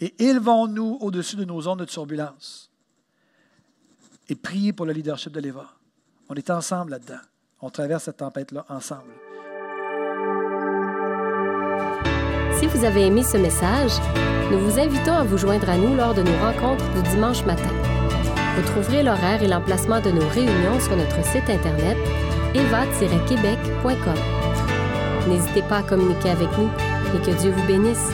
Et 0.00 0.12
élevons-nous 0.24 0.98
au-dessus 1.00 1.36
de 1.36 1.44
nos 1.44 1.60
zones 1.60 1.78
de 1.78 1.84
turbulence 1.84 2.72
et 4.28 4.34
prier 4.34 4.72
pour 4.72 4.86
le 4.86 4.92
leadership 4.92 5.32
de 5.32 5.40
l'EVA. 5.40 5.66
On 6.28 6.34
est 6.34 6.50
ensemble 6.50 6.92
là-dedans. 6.92 7.20
On 7.60 7.70
traverse 7.70 8.04
cette 8.04 8.18
tempête-là 8.18 8.64
ensemble. 8.68 9.12
Si 12.58 12.66
vous 12.66 12.84
avez 12.84 13.06
aimé 13.06 13.22
ce 13.22 13.36
message, 13.36 13.92
Nous 14.50 14.58
vous 14.58 14.78
invitons 14.78 15.14
à 15.14 15.24
vous 15.24 15.38
joindre 15.38 15.68
à 15.70 15.76
nous 15.78 15.96
lors 15.96 16.14
de 16.14 16.22
nos 16.22 16.36
rencontres 16.38 16.84
du 16.92 17.02
dimanche 17.10 17.44
matin. 17.46 17.70
Vous 18.56 18.62
trouverez 18.62 19.02
l'horaire 19.02 19.42
et 19.42 19.48
l'emplacement 19.48 20.00
de 20.00 20.10
nos 20.10 20.28
réunions 20.28 20.78
sur 20.80 20.96
notre 20.96 21.24
site 21.24 21.48
internet 21.48 21.96
eva-québec.com. 22.54 24.14
N'hésitez 25.28 25.62
pas 25.62 25.78
à 25.78 25.82
communiquer 25.82 26.30
avec 26.30 26.48
nous 26.58 26.68
et 27.14 27.22
que 27.24 27.40
Dieu 27.40 27.50
vous 27.52 27.66
bénisse. 27.66 28.10